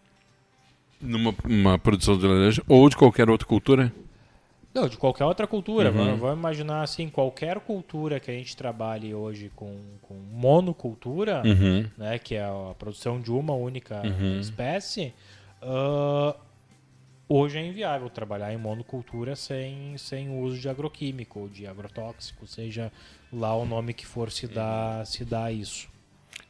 Numa 1.00 1.78
produção 1.78 2.16
de 2.18 2.26
laranja 2.26 2.62
ou 2.68 2.88
de 2.88 2.96
qualquer 2.96 3.30
outra 3.30 3.46
cultura? 3.46 3.92
Não, 4.72 4.88
de 4.88 4.96
qualquer 4.96 5.24
outra 5.24 5.46
cultura. 5.46 5.90
Uhum. 5.90 6.16
Vamos, 6.16 6.38
imaginar 6.38 6.82
assim, 6.82 7.08
qualquer 7.08 7.58
cultura 7.60 8.20
que 8.20 8.30
a 8.30 8.34
gente 8.34 8.56
trabalhe 8.56 9.12
hoje 9.12 9.50
com, 9.54 9.76
com 10.00 10.14
monocultura, 10.14 11.42
uhum. 11.44 11.88
né, 11.98 12.18
que 12.18 12.36
é 12.36 12.44
a 12.44 12.74
produção 12.78 13.20
de 13.20 13.32
uma 13.32 13.52
única 13.52 14.00
uhum. 14.06 14.38
espécie, 14.38 15.12
uh, 15.60 16.38
hoje 17.28 17.58
é 17.58 17.66
inviável 17.66 18.08
trabalhar 18.08 18.52
em 18.52 18.56
monocultura 18.56 19.34
sem, 19.34 19.98
sem 19.98 20.30
uso 20.40 20.60
de 20.60 20.68
agroquímico 20.68 21.40
ou 21.40 21.48
de 21.48 21.66
agrotóxico, 21.66 22.46
seja 22.46 22.92
lá 23.32 23.56
o 23.56 23.66
nome 23.66 23.92
que 23.92 24.06
for 24.06 24.30
se 24.30 24.46
dar, 24.46 25.04
se 25.04 25.24
dar 25.24 25.52
isso. 25.52 25.88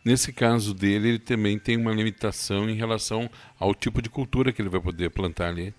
Nesse 0.05 0.33
caso 0.33 0.75
dele, 0.75 1.09
ele 1.09 1.19
também 1.19 1.59
tem 1.59 1.77
uma 1.77 1.93
limitação 1.93 2.69
em 2.69 2.75
relação 2.75 3.31
ao 3.59 3.75
tipo 3.75 4.01
de 4.01 4.09
cultura 4.09 4.53
que 4.53 4.61
ele 4.61 4.69
vai 4.69 4.81
poder 4.81 5.11
plantar 5.11 5.49
ali. 5.49 5.75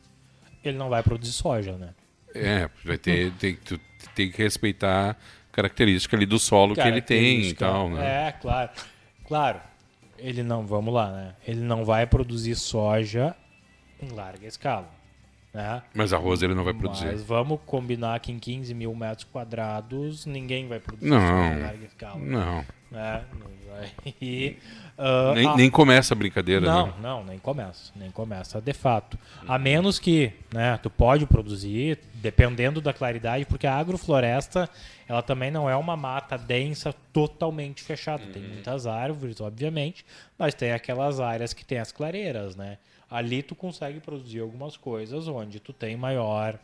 Ele 0.63 0.77
não 0.77 0.89
vai 0.89 1.01
produzir 1.01 1.31
soja, 1.31 1.75
né? 1.75 1.93
É, 2.33 2.69
vai 2.83 2.97
ter, 2.97 3.31
tem, 3.33 3.57
tem 4.15 4.31
que 4.31 4.41
respeitar 4.41 5.11
a 5.11 5.15
característica 5.51 6.15
ali 6.15 6.25
do 6.25 6.39
solo 6.39 6.75
que 6.75 6.81
ele 6.81 7.01
tem 7.01 7.41
e 7.41 7.53
tal, 7.53 7.89
né? 7.89 8.27
É, 8.27 8.31
claro. 8.31 8.69
Claro. 9.27 9.59
Ele 10.17 10.43
não, 10.43 10.65
vamos 10.65 10.93
lá, 10.93 11.11
né? 11.11 11.35
Ele 11.47 11.61
não 11.61 11.83
vai 11.83 12.05
produzir 12.05 12.55
soja 12.55 13.35
em 14.01 14.09
larga 14.09 14.45
escala. 14.45 14.89
Né? 15.53 15.81
Mas 15.93 16.13
arroz 16.13 16.41
ele 16.41 16.53
não 16.53 16.63
vai 16.63 16.73
produzir. 16.73 17.07
Mas 17.07 17.23
vamos 17.23 17.59
combinar 17.65 18.19
que 18.19 18.31
em 18.31 18.39
15 18.39 18.73
mil 18.73 18.95
metros 18.95 19.25
quadrados 19.25 20.25
ninguém 20.25 20.67
vai 20.67 20.79
produzir 20.79 21.09
soja 21.09 21.55
em 21.55 21.61
larga 21.61 21.85
escala. 21.85 22.19
Não. 22.19 22.55
Não 22.57 22.80
E, 24.21 24.57
Uh, 25.01 25.33
nem, 25.35 25.47
a... 25.47 25.55
nem, 25.55 25.69
começa 25.69 26.13
a 26.13 26.17
brincadeira, 26.17 26.65
não, 26.65 26.87
né? 26.87 26.93
Não, 27.01 27.23
nem 27.23 27.39
começa. 27.39 27.91
Nem 27.95 28.11
começa, 28.11 28.61
de 28.61 28.73
fato. 28.73 29.17
A 29.47 29.57
menos 29.57 29.97
que, 29.97 30.31
né, 30.53 30.77
tu 30.77 30.89
pode 30.91 31.25
produzir, 31.25 31.97
dependendo 32.13 32.79
da 32.79 32.93
claridade, 32.93 33.45
porque 33.45 33.65
a 33.65 33.75
agrofloresta, 33.75 34.69
ela 35.07 35.23
também 35.23 35.49
não 35.49 35.67
é 35.67 35.75
uma 35.75 35.97
mata 35.97 36.37
densa 36.37 36.93
totalmente 37.11 37.81
fechada. 37.81 38.23
Uhum. 38.23 38.31
Tem 38.31 38.41
muitas 38.43 38.85
árvores, 38.85 39.41
obviamente, 39.41 40.05
mas 40.37 40.53
tem 40.53 40.71
aquelas 40.71 41.19
áreas 41.19 41.51
que 41.51 41.65
tem 41.65 41.79
as 41.79 41.91
clareiras, 41.91 42.55
né? 42.55 42.77
Ali 43.09 43.41
tu 43.41 43.55
consegue 43.55 43.99
produzir 43.99 44.39
algumas 44.39 44.77
coisas 44.77 45.27
onde 45.27 45.59
tu 45.59 45.73
tem 45.73 45.97
maior 45.97 46.57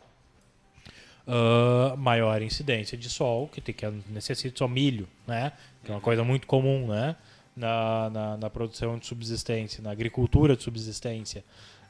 uh, 1.27 1.97
maior 1.97 2.41
incidência 2.41 2.97
de 2.97 3.09
sol, 3.09 3.47
que, 3.47 3.59
tem, 3.59 3.75
que 3.75 3.85
necessita 4.09 4.57
só 4.57 4.67
milho, 4.67 5.07
né? 5.27 5.51
Que 5.87 5.91
é 5.91 5.95
uma 5.95 6.01
coisa 6.01 6.21
muito 6.23 6.45
comum, 6.45 6.87
né? 6.87 7.15
Na, 7.55 8.09
na, 8.11 8.37
na 8.37 8.49
produção 8.49 8.97
de 8.99 9.07
subsistência, 9.07 9.81
na 9.81 9.89
agricultura 9.89 10.55
de 10.55 10.61
subsistência. 10.61 11.43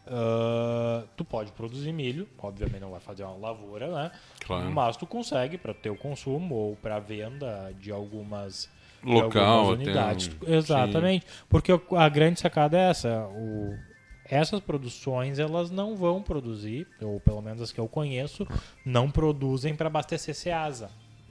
Uh, 0.05 1.05
tu 1.17 1.25
pode 1.25 1.51
produzir 1.51 1.91
milho, 1.91 2.29
obviamente 2.37 2.79
não 2.79 2.91
vai 2.91 2.99
fazer 3.01 3.23
uma 3.23 3.35
lavoura, 3.35 3.87
né? 3.93 4.11
Claro. 4.45 4.71
Mas 4.71 4.95
tu 4.95 5.05
consegue 5.05 5.57
para 5.57 5.73
ter 5.73 5.89
o 5.89 5.97
consumo 5.97 6.55
ou 6.55 6.75
para 6.77 6.99
venda 6.99 7.73
de 7.79 7.91
algumas 7.91 8.69
de 9.03 9.11
Local, 9.11 9.43
algumas 9.59 9.79
até 9.79 9.83
unidades. 9.91 10.29
um- 10.41 10.53
Exatamente, 10.53 11.25
porque 11.49 11.73
o- 11.73 11.81
a 11.97 12.07
grande 12.07 12.39
sacada 12.39 12.77
é 12.77 12.89
essa. 12.89 13.27
O, 13.27 13.75
essas 14.23 14.61
produções 14.61 15.39
elas 15.39 15.69
não 15.69 15.95
vão 15.97 16.21
produzir, 16.21 16.87
ou 17.01 17.19
pelo 17.19 17.41
menos 17.41 17.61
as 17.61 17.71
que 17.73 17.79
eu 17.79 17.87
conheço, 17.89 18.47
não 18.85 19.11
produzem 19.11 19.75
para 19.75 19.87
abastecer 19.87 20.33
Ceasa. 20.35 20.89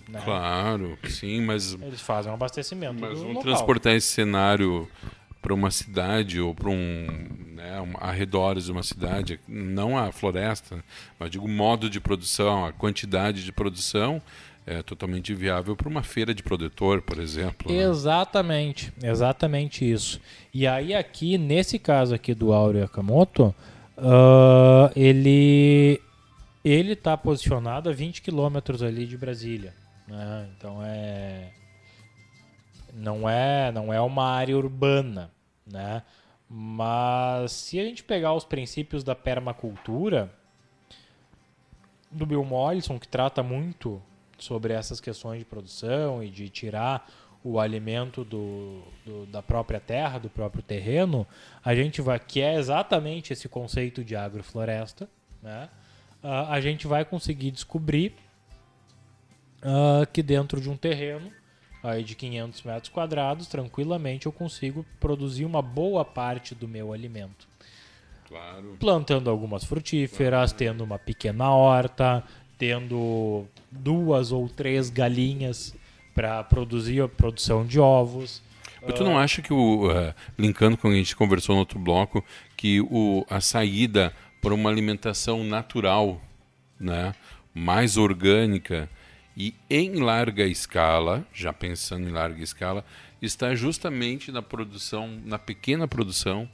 Né? 0.08 0.20
Claro, 0.24 0.98
sim, 1.08 1.40
mas, 1.40 1.74
Eles 1.74 2.00
fazem 2.00 2.30
um 2.30 2.34
abastecimento 2.34 3.00
mas 3.00 3.18
local. 3.20 3.42
transportar 3.42 3.94
esse 3.94 4.06
cenário 4.06 4.88
para 5.42 5.54
uma 5.54 5.70
cidade 5.70 6.40
ou 6.40 6.54
para 6.54 6.68
um, 6.68 7.06
né, 7.54 7.80
um 7.80 7.92
arredores 8.00 8.64
de 8.64 8.72
uma 8.72 8.82
cidade, 8.82 9.38
não 9.46 9.96
a 9.96 10.10
floresta, 10.10 10.82
mas 11.18 11.30
digo 11.30 11.44
o 11.44 11.48
modo 11.48 11.88
de 11.88 12.00
produção, 12.00 12.64
a 12.64 12.72
quantidade 12.72 13.44
de 13.44 13.52
produção 13.52 14.20
é 14.66 14.82
totalmente 14.82 15.32
viável 15.32 15.76
para 15.76 15.88
uma 15.88 16.02
feira 16.02 16.34
de 16.34 16.42
produtor, 16.42 17.00
por 17.00 17.20
exemplo. 17.20 17.70
né? 17.72 17.84
Exatamente, 17.84 18.92
exatamente 19.00 19.88
isso. 19.88 20.20
E 20.52 20.66
aí 20.66 20.92
aqui, 20.92 21.38
nesse 21.38 21.78
caso 21.78 22.12
aqui 22.12 22.34
do 22.34 22.52
Áureo 22.52 22.80
Yakamoto, 22.80 23.54
ah, 23.96 24.90
ele 24.96 26.00
ele 26.64 26.94
está 26.94 27.16
posicionado 27.16 27.88
a 27.88 27.92
20 27.92 28.20
quilômetros 28.20 28.82
ali 28.82 29.06
de 29.06 29.16
Brasília, 29.16 29.72
né? 30.06 30.48
Então 30.56 30.78
é 30.82 31.50
não 32.92 33.28
é 33.28 33.70
não 33.72 33.92
é 33.92 34.00
uma 34.00 34.24
área 34.30 34.56
urbana, 34.56 35.30
né? 35.66 36.02
Mas 36.48 37.52
se 37.52 37.78
a 37.80 37.84
gente 37.84 38.04
pegar 38.04 38.32
os 38.32 38.44
princípios 38.44 39.02
da 39.02 39.14
permacultura 39.14 40.32
do 42.10 42.24
Bill 42.24 42.44
Mollison, 42.44 42.98
que 42.98 43.08
trata 43.08 43.42
muito 43.42 44.00
sobre 44.38 44.72
essas 44.72 45.00
questões 45.00 45.40
de 45.40 45.44
produção 45.44 46.22
e 46.22 46.28
de 46.30 46.48
tirar 46.48 47.10
o 47.42 47.58
alimento 47.60 48.24
do, 48.24 48.82
do- 49.04 49.26
da 49.26 49.42
própria 49.42 49.80
terra, 49.80 50.18
do 50.18 50.28
próprio 50.30 50.62
terreno, 50.62 51.26
a 51.64 51.74
gente 51.74 52.00
vai, 52.00 52.18
que 52.18 52.40
é 52.40 52.54
exatamente 52.54 53.32
esse 53.32 53.48
conceito 53.48 54.04
de 54.04 54.16
agrofloresta, 54.16 55.08
né? 55.42 55.68
Ah, 56.22 56.52
a 56.52 56.60
gente 56.60 56.86
vai 56.86 57.04
conseguir 57.04 57.50
descobrir 57.50 58.14
ah, 59.62 60.06
que 60.12 60.22
dentro 60.22 60.60
de 60.60 60.68
um 60.68 60.76
terreno 60.76 61.32
aí 61.82 62.02
de 62.02 62.14
500 62.14 62.62
metros 62.62 62.88
quadrados, 62.88 63.46
tranquilamente 63.46 64.26
eu 64.26 64.32
consigo 64.32 64.84
produzir 64.98 65.44
uma 65.44 65.62
boa 65.62 66.04
parte 66.04 66.54
do 66.54 66.66
meu 66.66 66.92
alimento 66.92 67.46
Claro. 68.28 68.76
plantando 68.80 69.30
algumas 69.30 69.62
frutíferas, 69.62 70.52
tendo 70.52 70.82
uma 70.82 70.98
pequena 70.98 71.50
horta, 71.52 72.24
tendo 72.58 73.46
duas 73.70 74.32
ou 74.32 74.48
três 74.48 74.90
galinhas 74.90 75.74
para 76.12 76.42
produzir 76.42 77.02
a 77.02 77.08
produção 77.08 77.64
de 77.64 77.78
ovos. 77.78 78.42
Mas 78.82 78.94
tu 78.94 79.04
não 79.04 79.18
acha 79.18 79.42
que 79.42 79.52
o 79.52 79.90
eh, 79.90 80.14
linkando 80.38 80.76
com 80.76 80.88
o 80.88 80.90
que 80.90 80.96
a 80.96 80.98
gente 80.98 81.14
conversou 81.14 81.54
no 81.54 81.60
outro 81.60 81.78
bloco, 81.78 82.24
que 82.56 82.80
o, 82.80 83.24
a 83.28 83.40
saída 83.40 84.12
para 84.40 84.54
uma 84.54 84.70
alimentação 84.70 85.44
natural, 85.44 86.20
né, 86.78 87.14
mais 87.54 87.96
orgânica 87.96 88.88
e 89.36 89.54
em 89.68 89.96
larga 89.96 90.44
escala, 90.44 91.26
já 91.32 91.52
pensando 91.52 92.08
em 92.08 92.12
larga 92.12 92.42
escala, 92.42 92.84
está 93.20 93.54
justamente 93.54 94.32
na 94.32 94.40
produção, 94.40 95.20
na 95.24 95.38
pequena 95.38 95.86
produção, 95.86 96.48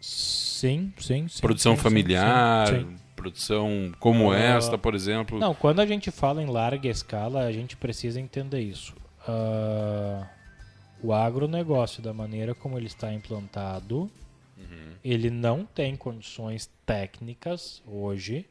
Sim, 0.00 0.92
sim, 0.98 1.28
sim. 1.28 1.40
produção 1.40 1.76
sim, 1.76 1.82
familiar, 1.82 2.68
sim, 2.68 2.96
produção 3.16 3.92
como 3.98 4.32
Ah, 4.32 4.38
esta, 4.38 4.76
por 4.78 4.94
exemplo. 4.94 5.38
Não, 5.38 5.54
quando 5.54 5.80
a 5.80 5.86
gente 5.86 6.10
fala 6.10 6.42
em 6.42 6.46
larga 6.46 6.88
escala, 6.88 7.44
a 7.44 7.52
gente 7.52 7.76
precisa 7.76 8.20
entender 8.20 8.60
isso. 8.60 8.94
Ah, 9.26 10.28
o 11.02 11.12
agronegócio, 11.12 12.02
da 12.02 12.12
maneira 12.14 12.54
como 12.54 12.78
ele 12.78 12.86
está 12.86 13.12
implantado, 13.12 14.10
ele 15.04 15.28
não 15.28 15.66
tem 15.66 15.96
condições 15.96 16.70
técnicas 16.86 17.82
hoje 17.86 18.46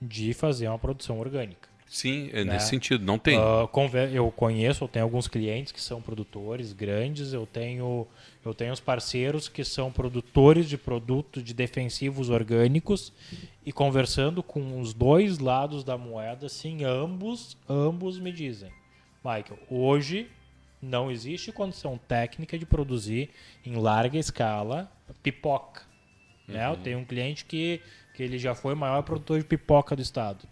de 0.00 0.32
fazer 0.34 0.68
uma 0.68 0.78
produção 0.78 1.18
orgânica. 1.18 1.68
Sim, 1.86 2.30
é 2.32 2.44
né? 2.44 2.54
nesse 2.54 2.68
sentido, 2.68 3.04
não 3.04 3.18
tem. 3.18 3.38
Conver- 3.70 4.12
eu 4.12 4.30
conheço, 4.30 4.84
eu 4.84 4.88
tenho 4.88 5.04
alguns 5.04 5.28
clientes 5.28 5.70
que 5.72 5.80
são 5.80 6.00
produtores 6.00 6.72
grandes, 6.72 7.32
eu 7.32 7.46
tenho, 7.46 8.06
eu 8.44 8.52
tenho 8.54 8.72
os 8.72 8.80
parceiros 8.80 9.48
que 9.48 9.64
são 9.64 9.92
produtores 9.92 10.68
de 10.68 10.76
produtos 10.76 11.44
de 11.44 11.54
defensivos 11.54 12.30
orgânicos 12.30 13.12
e 13.64 13.72
conversando 13.72 14.42
com 14.42 14.80
os 14.80 14.92
dois 14.92 15.38
lados 15.38 15.84
da 15.84 15.96
moeda, 15.96 16.48
sim, 16.48 16.84
ambos, 16.84 17.56
ambos 17.68 18.18
me 18.18 18.32
dizem, 18.32 18.72
Michael, 19.24 19.58
hoje 19.70 20.28
não 20.82 21.10
existe 21.10 21.52
condição 21.52 21.98
técnica 22.08 22.58
de 22.58 22.66
produzir 22.66 23.30
em 23.64 23.76
larga 23.76 24.18
escala 24.18 24.90
pipoca. 25.22 25.82
Né? 26.46 26.66
Eu 26.66 26.76
tenho 26.76 26.98
um 26.98 27.04
cliente 27.04 27.44
que, 27.44 27.80
que 28.14 28.22
ele 28.22 28.38
já 28.38 28.54
foi 28.54 28.74
o 28.74 28.76
maior 28.76 29.02
produtor 29.02 29.38
de 29.38 29.44
pipoca 29.44 29.96
do 29.96 30.02
estado. 30.02 30.46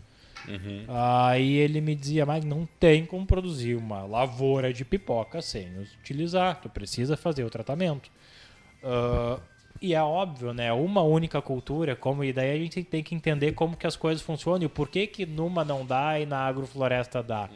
Aí 0.88 1.52
ele 1.54 1.80
me 1.80 1.94
dizia, 1.94 2.26
mas 2.26 2.44
não 2.44 2.66
tem 2.80 3.06
como 3.06 3.24
produzir 3.24 3.76
uma 3.76 4.04
lavoura 4.04 4.72
de 4.72 4.84
pipoca 4.84 5.40
sem 5.40 5.78
utilizar, 5.78 6.60
tu 6.60 6.68
precisa 6.68 7.16
fazer 7.16 7.44
o 7.44 7.50
tratamento. 7.50 8.10
Ah, 8.82 9.38
e 9.80 9.94
é 9.94 10.02
óbvio, 10.02 10.52
né? 10.52 10.72
Uma 10.72 11.02
única 11.02 11.42
cultura, 11.42 11.96
como 11.96 12.22
e 12.22 12.32
daí 12.32 12.52
a 12.52 12.58
gente 12.58 12.84
tem 12.84 13.02
que 13.02 13.14
entender 13.14 13.52
como 13.52 13.76
que 13.76 13.86
as 13.86 13.96
coisas 13.96 14.22
funcionam 14.22 14.64
e 14.64 14.68
por 14.68 14.88
que 14.88 15.06
que 15.06 15.26
numa 15.26 15.64
não 15.64 15.84
dá 15.84 16.20
e 16.20 16.26
na 16.26 16.38
agrofloresta 16.38 17.22
dá. 17.22 17.48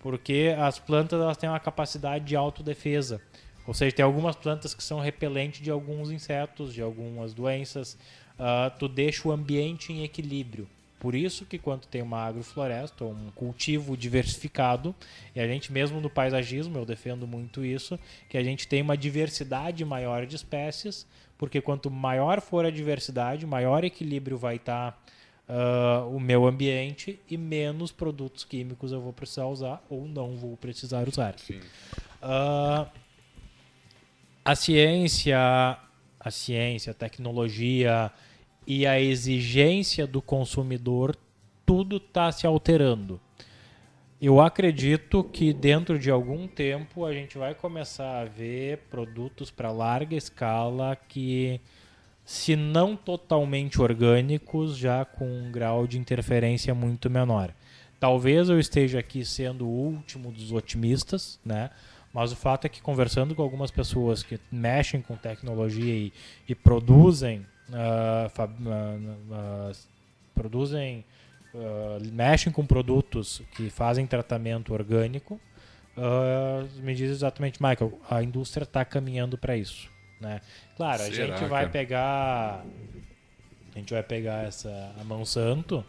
Porque 0.00 0.54
as 0.58 0.78
plantas 0.78 1.20
elas 1.20 1.36
têm 1.38 1.48
uma 1.48 1.60
capacidade 1.60 2.24
de 2.24 2.36
autodefesa. 2.36 3.20
Ou 3.66 3.72
seja, 3.72 3.96
tem 3.96 4.04
algumas 4.04 4.36
plantas 4.36 4.74
que 4.74 4.84
são 4.84 5.00
repelentes 5.00 5.62
de 5.62 5.70
alguns 5.70 6.10
insetos, 6.10 6.74
de 6.74 6.82
algumas 6.82 7.32
doenças. 7.32 7.96
Ah, 8.38 8.70
tu 8.78 8.88
deixa 8.88 9.26
o 9.26 9.32
ambiente 9.32 9.90
em 9.90 10.02
equilíbrio. 10.04 10.68
Por 11.04 11.14
isso 11.14 11.44
que 11.44 11.58
quando 11.58 11.84
tem 11.84 12.00
uma 12.00 12.24
agrofloresta, 12.24 13.04
um 13.04 13.30
cultivo 13.34 13.94
diversificado, 13.94 14.94
e 15.36 15.40
a 15.40 15.46
gente 15.46 15.70
mesmo 15.70 16.00
no 16.00 16.08
paisagismo, 16.08 16.78
eu 16.78 16.86
defendo 16.86 17.26
muito 17.26 17.62
isso, 17.62 18.00
que 18.26 18.38
a 18.38 18.42
gente 18.42 18.66
tem 18.66 18.80
uma 18.80 18.96
diversidade 18.96 19.84
maior 19.84 20.24
de 20.24 20.34
espécies, 20.34 21.06
porque 21.36 21.60
quanto 21.60 21.90
maior 21.90 22.40
for 22.40 22.64
a 22.64 22.70
diversidade, 22.70 23.44
maior 23.44 23.84
equilíbrio 23.84 24.38
vai 24.38 24.56
estar 24.56 24.98
ah, 25.46 26.06
o 26.10 26.18
meu 26.18 26.46
ambiente 26.46 27.20
e 27.28 27.36
menos 27.36 27.92
produtos 27.92 28.42
químicos 28.42 28.90
eu 28.90 29.02
vou 29.02 29.12
precisar 29.12 29.44
usar 29.44 29.84
ou 29.90 30.08
não 30.08 30.34
vou 30.38 30.56
precisar 30.56 31.06
usar. 31.06 31.36
Ah, 32.22 32.86
a 34.42 34.54
ciência, 34.54 35.36
a 36.18 36.30
ciência, 36.30 36.92
a 36.92 36.94
tecnologia 36.94 38.10
e 38.66 38.86
a 38.86 39.00
exigência 39.00 40.06
do 40.06 40.22
consumidor, 40.22 41.16
tudo 41.64 41.96
está 41.96 42.30
se 42.32 42.46
alterando. 42.46 43.20
Eu 44.20 44.40
acredito 44.40 45.22
que 45.24 45.52
dentro 45.52 45.98
de 45.98 46.10
algum 46.10 46.48
tempo 46.48 47.04
a 47.04 47.12
gente 47.12 47.36
vai 47.36 47.54
começar 47.54 48.20
a 48.20 48.24
ver 48.24 48.78
produtos 48.90 49.50
para 49.50 49.70
larga 49.70 50.16
escala 50.16 50.96
que, 50.96 51.60
se 52.24 52.56
não 52.56 52.96
totalmente 52.96 53.82
orgânicos, 53.82 54.78
já 54.78 55.04
com 55.04 55.26
um 55.26 55.52
grau 55.52 55.86
de 55.86 55.98
interferência 55.98 56.74
muito 56.74 57.10
menor. 57.10 57.52
Talvez 58.00 58.48
eu 58.48 58.58
esteja 58.58 58.98
aqui 58.98 59.24
sendo 59.24 59.66
o 59.66 59.70
último 59.70 60.30
dos 60.32 60.52
otimistas, 60.52 61.38
né? 61.44 61.70
Mas 62.12 62.30
o 62.30 62.36
fato 62.36 62.64
é 62.64 62.68
que 62.68 62.80
conversando 62.80 63.34
com 63.34 63.42
algumas 63.42 63.72
pessoas 63.72 64.22
que 64.22 64.38
mexem 64.50 65.02
com 65.02 65.16
tecnologia 65.16 65.92
e, 65.92 66.12
e 66.48 66.54
produzem, 66.54 67.44
ah, 67.72 68.30
ah, 68.36 69.72
produzem, 70.34 71.04
mexem 72.12 72.52
com 72.52 72.66
produtos 72.66 73.42
que 73.56 73.70
fazem 73.70 74.06
tratamento 74.06 74.74
orgânico, 74.74 75.40
me 76.76 76.94
diz 76.94 77.10
exatamente, 77.10 77.62
Michael, 77.62 77.98
a 78.10 78.22
indústria 78.22 78.64
está 78.64 78.84
caminhando 78.84 79.38
para 79.38 79.56
isso, 79.56 79.88
né? 80.20 80.40
Claro, 80.76 81.02
a 81.02 81.06
Será, 81.06 81.36
gente 81.36 81.48
vai 81.48 81.62
cara? 81.62 81.70
pegar, 81.70 82.64
a 83.74 83.78
gente 83.78 83.92
vai 83.92 84.02
pegar 84.02 84.44
essa 84.44 84.92
a 85.00 85.04
Monsanto. 85.04 85.84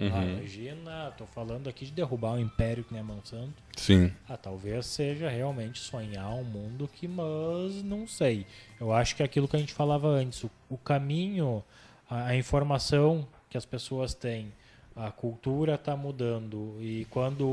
Ah, 0.00 0.18
Uhum. 0.20 0.38
imagina, 0.38 1.12
tô 1.18 1.26
falando 1.26 1.68
aqui 1.68 1.84
de 1.84 1.92
derrubar 1.92 2.32
um 2.32 2.38
império 2.38 2.82
que 2.84 2.92
nem 2.92 3.00
a 3.02 3.04
Monsanto. 3.04 3.52
Sim. 3.76 4.10
Ah, 4.28 4.36
talvez 4.36 4.86
seja 4.86 5.28
realmente 5.28 5.78
sonhar 5.78 6.28
um 6.32 6.44
mundo 6.44 6.88
que, 6.88 7.06
mas 7.06 7.82
não 7.82 8.06
sei. 8.06 8.46
Eu 8.80 8.92
acho 8.92 9.14
que 9.16 9.22
é 9.22 9.26
aquilo 9.26 9.46
que 9.48 9.56
a 9.56 9.58
gente 9.58 9.74
falava 9.74 10.08
antes, 10.08 10.42
o, 10.44 10.50
o 10.70 10.78
caminho, 10.78 11.62
a, 12.08 12.26
a 12.28 12.36
informação 12.36 13.26
que 13.50 13.58
as 13.58 13.66
pessoas 13.66 14.14
têm 14.14 14.52
A 14.96 15.10
cultura 15.10 15.74
está 15.74 15.96
mudando. 15.96 16.76
E 16.80 17.06
quando, 17.10 17.44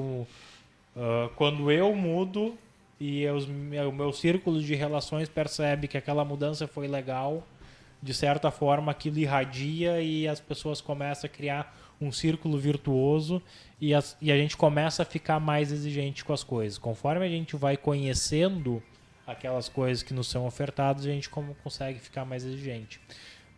uh, 0.96 1.30
quando 1.36 1.72
eu 1.72 1.96
mudo 1.96 2.58
e 3.00 3.26
os, 3.28 3.46
o 3.46 3.92
meu 3.92 4.12
círculo 4.12 4.62
de 4.62 4.74
relações 4.76 5.30
percebe 5.30 5.88
que 5.88 5.98
aquela 5.98 6.26
mudança 6.26 6.68
foi 6.68 6.88
legal, 6.88 7.46
de 8.02 8.14
certa 8.14 8.52
forma 8.52 8.92
aquilo 8.92 9.20
irradia 9.20 10.02
e 10.02 10.28
as 10.28 10.40
pessoas 10.40 10.82
começam 10.82 11.28
a 11.28 11.32
criar 11.32 11.76
um 12.00 12.12
círculo 12.12 12.58
virtuoso 12.58 13.42
e, 13.80 13.94
as, 13.94 14.18
e 14.22 14.32
a 14.32 14.38
gente 14.38 14.56
começa 14.56 15.04
a 15.04 15.06
ficar 15.06 15.40
mais 15.40 15.72
exigente 15.72 16.24
com 16.24 16.34
as 16.34 16.44
coisas. 16.44 16.78
Conforme 16.78 17.26
a 17.26 17.30
gente 17.30 17.56
vai 17.56 17.78
conhecendo 17.78 18.82
aquelas 19.26 19.68
coisas 19.68 20.02
que 20.04 20.14
nos 20.14 20.28
são 20.28 20.46
ofertadas, 20.46 21.06
a 21.06 21.10
gente 21.10 21.30
como 21.30 21.56
consegue 21.56 22.00
ficar 22.00 22.24
mais 22.26 22.46
exigente. 22.46 23.00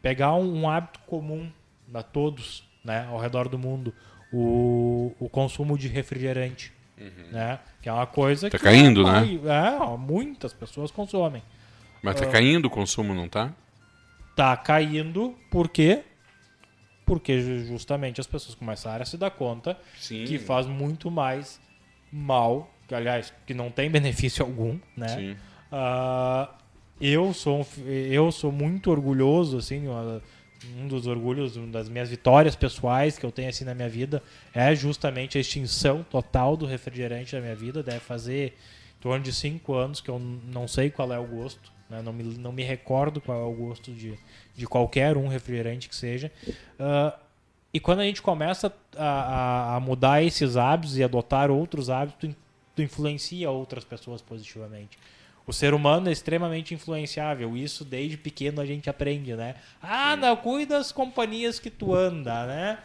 Pegar 0.02 0.34
um, 0.34 0.62
um 0.62 0.70
hábito 0.70 1.00
comum 1.02 1.52
a 1.94 2.02
todos, 2.02 2.64
né, 2.84 3.08
ao 3.10 3.20
redor 3.20 3.48
do 3.48 3.58
mundo, 3.58 3.94
o, 4.32 5.14
o 5.20 5.30
consumo 5.30 5.78
de 5.78 5.88
refrigerante, 5.88 6.72
uhum. 6.98 7.32
né, 7.32 7.60
que 7.82 7.90
é 7.90 7.94
uma 7.94 8.08
coisa 8.08 8.50
tá 8.50 8.58
que 8.58 8.64
caindo, 8.64 9.08
é, 9.08 9.22
né? 9.22 9.40
É, 9.46 9.98
muitas 9.98 10.54
pessoas 10.54 10.92
consomem. 10.92 11.44
Mas 12.02 12.16
tá 12.16 12.28
uh, 12.28 12.32
caindo 12.32 12.66
o 12.66 12.70
consumo, 12.70 13.14
não 13.14 13.28
tá? 13.28 13.54
Tá 14.36 14.56
caindo 14.56 15.36
porque 15.52 16.04
porque 17.10 17.66
justamente 17.66 18.22
as 18.22 18.28
pessoas 18.28 18.54
começaram 18.54 19.02
a 19.02 19.06
se 19.06 19.18
dar 19.18 19.32
conta 19.32 19.76
Sim. 19.98 20.26
que 20.26 20.38
faz 20.38 20.68
muito 20.68 21.10
mais 21.10 21.60
mal, 22.12 22.72
que, 22.88 22.94
aliás, 22.94 23.34
que 23.48 23.54
não 23.56 23.72
tem 23.72 23.90
benefício 23.90 24.46
algum, 24.46 24.78
né? 24.96 25.36
Uh, 25.72 26.54
eu 27.02 27.34
sou 27.34 27.66
eu 27.88 28.32
sou 28.32 28.52
muito 28.52 28.92
orgulhoso 28.92 29.58
assim 29.58 29.84
um 30.78 30.88
dos 30.88 31.08
orgulhos 31.08 31.56
uma 31.56 31.68
das 31.68 31.88
minhas 31.88 32.10
vitórias 32.10 32.56
pessoais 32.56 33.18
que 33.18 33.26
eu 33.26 33.32
tenho 33.32 33.50
assim 33.50 33.64
na 33.64 33.74
minha 33.74 33.88
vida 33.88 34.22
é 34.54 34.76
justamente 34.76 35.38
a 35.38 35.42
extinção 35.42 36.04
total 36.04 36.58
do 36.58 36.66
refrigerante 36.66 37.36
da 37.36 37.42
minha 37.42 37.56
vida 37.56 37.82
deve 37.82 38.02
fazer 38.02 38.58
em 38.98 39.02
torno 39.02 39.24
de 39.24 39.32
cinco 39.32 39.76
anos 39.76 40.02
que 40.02 40.10
eu 40.10 40.20
não 40.20 40.68
sei 40.68 40.90
qual 40.90 41.14
é 41.14 41.20
o 41.20 41.26
gosto 41.26 41.72
né? 41.90 42.02
não, 42.02 42.12
me, 42.12 42.24
não 42.24 42.52
me 42.52 42.64
recordo 42.64 43.22
qual 43.22 43.40
é 43.40 43.46
o 43.46 43.54
gosto 43.54 43.94
de, 43.94 44.18
de 44.60 44.68
qualquer 44.68 45.18
um 45.18 45.28
refrigerante 45.28 45.90
que 45.90 45.96
seja 45.96 46.32
uh, 46.80 47.18
e 47.74 47.80
quando 47.80 48.00
a 48.00 48.04
gente 48.04 48.22
começa 48.22 48.74
a, 48.98 49.76
a, 49.76 49.80
mudar 49.80 50.24
esses 50.24 50.58
hábitos 50.58 50.98
e 50.98 51.04
adotar 51.04 51.50
outros 51.50 51.90
hábitos 51.90 52.20
tu, 52.20 52.36
tu 52.76 52.82
influencia 52.82 53.50
outras 53.50 53.84
pessoas 53.84 54.22
positivamente 54.22 54.98
o 55.50 55.54
ser 55.54 55.74
humano 55.74 56.10
é 56.10 56.12
extremamente 56.12 56.76
influenciável. 56.76 57.58
Isso 57.58 57.84
desde 57.84 58.16
pequeno 58.16 58.62
a 58.62 58.66
gente 58.68 58.88
aprende, 58.88 59.34
né? 59.36 59.56
Ah, 59.82 60.16
não, 60.16 60.36
cuida 60.36 60.78
das 60.78 60.92
companhias 60.92 61.58
que 61.58 61.72
tu 61.72 61.96
anda, 61.96 62.46
né? 62.46 62.78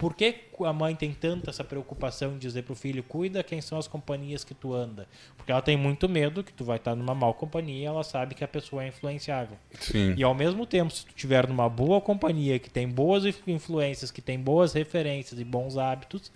Por 0.00 0.14
que 0.14 0.34
a 0.64 0.72
mãe 0.72 0.96
tem 0.96 1.12
tanta 1.12 1.50
essa 1.50 1.62
preocupação 1.62 2.32
de 2.32 2.38
dizer 2.38 2.62
pro 2.62 2.74
filho, 2.74 3.02
cuida 3.02 3.42
quem 3.42 3.60
são 3.60 3.76
as 3.76 3.86
companhias 3.86 4.42
que 4.42 4.54
tu 4.54 4.72
anda? 4.72 5.06
Porque 5.36 5.52
ela 5.52 5.60
tem 5.60 5.76
muito 5.76 6.08
medo 6.08 6.42
que 6.42 6.54
tu 6.54 6.64
vai 6.64 6.78
estar 6.78 6.96
numa 6.96 7.14
mal 7.14 7.34
companhia 7.34 7.82
e 7.82 7.84
ela 7.84 8.02
sabe 8.02 8.34
que 8.34 8.42
a 8.42 8.48
pessoa 8.48 8.82
é 8.82 8.88
influenciável. 8.88 9.58
Sim. 9.78 10.14
E 10.16 10.24
ao 10.24 10.34
mesmo 10.34 10.64
tempo, 10.64 10.90
se 10.90 11.04
tu 11.04 11.12
tiver 11.12 11.46
numa 11.46 11.68
boa 11.68 12.00
companhia, 12.00 12.58
que 12.58 12.70
tem 12.70 12.88
boas 12.88 13.24
influências, 13.46 14.10
que 14.10 14.22
tem 14.22 14.40
boas 14.40 14.72
referências 14.72 15.38
e 15.38 15.44
bons 15.44 15.76
hábitos, 15.76 16.32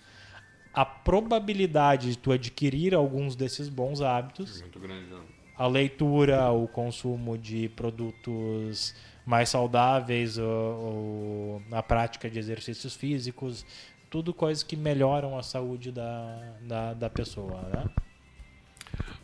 a 0.71 0.85
probabilidade 0.85 2.11
de 2.11 2.17
tu 2.19 2.31
adquirir 2.31 2.93
alguns 2.93 3.35
desses 3.35 3.67
bons 3.67 3.99
hábitos 3.99 4.59
é 4.59 4.61
muito 4.61 4.79
grande, 4.79 5.09
não 5.09 5.23
a 5.57 5.67
leitura, 5.67 6.51
o 6.51 6.67
consumo 6.67 7.37
de 7.37 7.69
produtos 7.69 8.93
mais 9.25 9.49
saudáveis, 9.49 10.37
ou, 10.37 10.45
ou 10.47 11.61
a 11.71 11.81
prática 11.81 12.29
de 12.29 12.37
exercícios 12.37 12.95
físicos, 12.95 13.65
tudo 14.09 14.33
coisas 14.33 14.63
que 14.63 14.75
melhoram 14.75 15.37
a 15.37 15.43
saúde 15.43 15.91
da, 15.91 16.53
da, 16.61 16.93
da 16.93 17.09
pessoa, 17.09 17.61
né? 17.73 17.85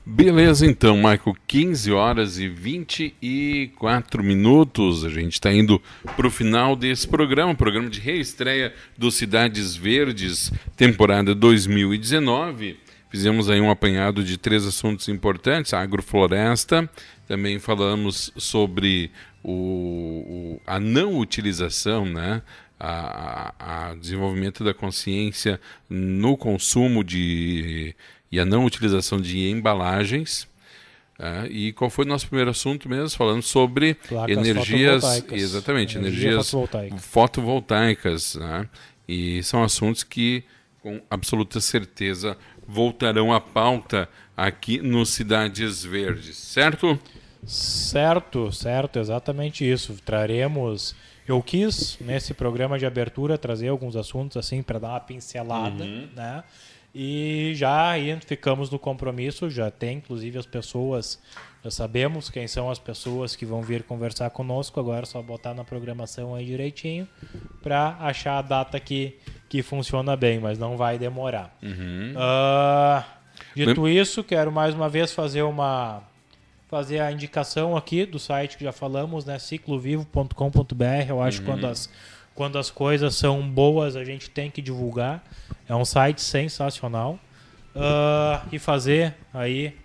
Beleza, 0.04 0.66
então, 0.66 0.96
Michael, 0.96 1.38
15 1.48 1.92
horas 1.92 2.40
e 2.40 2.50
24 2.50 4.24
minutos. 4.24 5.06
A 5.06 5.10
gente 5.10 5.34
está 5.34 5.54
indo 5.54 5.80
para 6.16 6.26
o 6.28 6.32
final 6.32 6.76
desse 6.76 7.08
programa, 7.08 7.54
programa 7.54 7.88
de 7.88 8.00
reestreia 8.00 8.74
do 8.98 9.12
Cidades 9.12 9.76
Verdes, 9.76 10.52
temporada 10.76 11.36
2019. 11.36 12.80
Fizemos 13.12 13.50
aí 13.50 13.62
um 13.62 13.70
apanhado 13.70 14.24
de 14.24 14.38
três 14.38 14.66
assuntos 14.66 15.08
importantes: 15.08 15.74
agrofloresta, 15.74 16.90
também 17.28 17.60
falamos 17.60 18.32
sobre 18.36 19.12
o, 19.44 19.52
o 19.52 20.62
a 20.66 20.80
não 20.80 21.18
utilização, 21.18 22.06
né? 22.06 22.42
A, 22.80 23.54
a, 23.60 23.96
desenvolvimento 23.96 24.64
da 24.64 24.74
consciência 24.74 25.62
no 25.88 26.36
consumo 26.36 27.04
de 27.04 27.96
e 28.32 28.40
a 28.40 28.46
não 28.46 28.66
utilização 28.66 29.22
de 29.22 29.50
embalagens. 29.50 30.48
É, 31.20 31.46
e 31.48 31.72
qual 31.74 31.92
foi 31.92 32.06
o 32.06 32.08
nosso 32.08 32.26
primeiro 32.26 32.50
assunto 32.50 32.90
mesmo? 32.90 33.16
Falando 33.16 33.44
sobre 33.44 33.94
Placas 33.94 34.36
energias, 34.36 35.04
exatamente, 35.32 35.96
Energia 35.96 36.30
energias 36.30 36.50
fotovoltaica. 36.50 36.98
fotovoltaicas, 36.98 38.36
né? 38.36 38.68
e 39.08 39.44
são 39.44 39.62
assuntos 39.62 40.04
que 40.04 40.44
com 40.82 41.00
absoluta 41.10 41.60
certeza 41.60 42.38
voltarão 42.68 43.32
à 43.34 43.40
pauta 43.40 44.10
aqui 44.36 44.80
no 44.80 45.06
Cidades 45.06 45.84
Verdes, 45.84 46.38
certo? 46.38 47.00
Certo, 47.46 48.52
certo, 48.52 49.00
exatamente 49.00 49.70
isso. 49.70 49.96
Traremos. 50.06 50.96
Eu 51.28 51.42
quis, 51.42 51.98
nesse 52.02 52.34
programa 52.34 52.78
de 52.78 52.86
abertura, 52.86 53.38
trazer 53.38 53.70
alguns 53.70 53.96
assuntos 53.96 54.38
assim 54.38 54.62
para 54.62 54.80
dar 54.80 54.90
uma 54.90 55.00
pincelada, 55.00 55.84
Uhum. 55.84 56.08
né? 56.16 56.44
E 56.94 57.54
já 57.56 57.92
aí 57.92 58.20
ficamos 58.20 58.70
no 58.70 58.78
compromisso, 58.78 59.50
já 59.50 59.72
tem 59.72 60.00
inclusive 60.00 60.38
as 60.38 60.46
pessoas, 60.46 61.22
já 61.64 61.72
sabemos 61.72 62.30
quem 62.30 62.48
são 62.50 62.70
as 62.70 62.80
pessoas 62.80 63.34
que 63.34 63.46
vão 63.46 63.62
vir 63.62 63.84
conversar 63.84 64.30
conosco, 64.32 64.78
agora 64.78 65.04
é 65.04 65.06
só 65.06 65.22
botar 65.22 65.54
na 65.54 65.64
programação 65.64 66.36
aí 66.36 66.46
direitinho 66.46 67.08
para 67.64 67.96
achar 68.02 68.40
a 68.40 68.42
data 68.42 68.78
que, 68.78 69.18
que 69.48 69.64
funciona 69.64 70.18
bem, 70.18 70.38
mas 70.40 70.60
não 70.60 70.76
vai 70.76 70.98
demorar. 70.98 71.56
Uhum. 71.64 72.14
Ah, 72.18 73.06
dito 73.56 73.88
isso, 73.88 74.22
quero 74.22 74.52
mais 74.52 74.76
uma 74.76 74.90
vez 74.90 75.14
fazer 75.14 75.44
uma 75.44 76.04
fazer 76.72 77.02
a 77.02 77.12
indicação 77.12 77.76
aqui 77.76 78.06
do 78.06 78.18
site 78.18 78.58
que 78.58 78.64
já 78.64 78.72
falamos, 78.72 79.26
né, 79.26 79.38
ciclovivo.com.br. 79.38 80.86
Eu 81.10 81.22
acho 81.22 81.42
que 81.42 81.46
quando 81.46 81.68
as 81.68 81.90
quando 82.34 82.58
as 82.58 82.72
coisas 82.72 83.14
são 83.14 83.42
boas, 83.42 83.98
a 83.98 84.06
gente 84.06 84.30
tem 84.30 84.50
que 84.50 84.62
divulgar. 84.62 85.22
É 85.68 85.76
um 85.76 85.84
site 85.84 86.22
sensacional. 86.22 87.20
Ah, 87.76 88.46
e 88.54 88.58
fazer 88.58 89.14
aí 89.34 89.76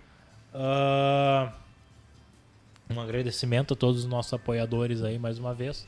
ah, 0.53 1.51
um 2.89 3.01
agradecimento 3.01 3.73
a 3.73 3.77
todos 3.77 4.05
os 4.05 4.09
nossos 4.09 4.33
apoiadores 4.33 5.03
aí 5.03 5.19
mais 5.19 5.37
uma 5.37 5.53
vez. 5.53 5.85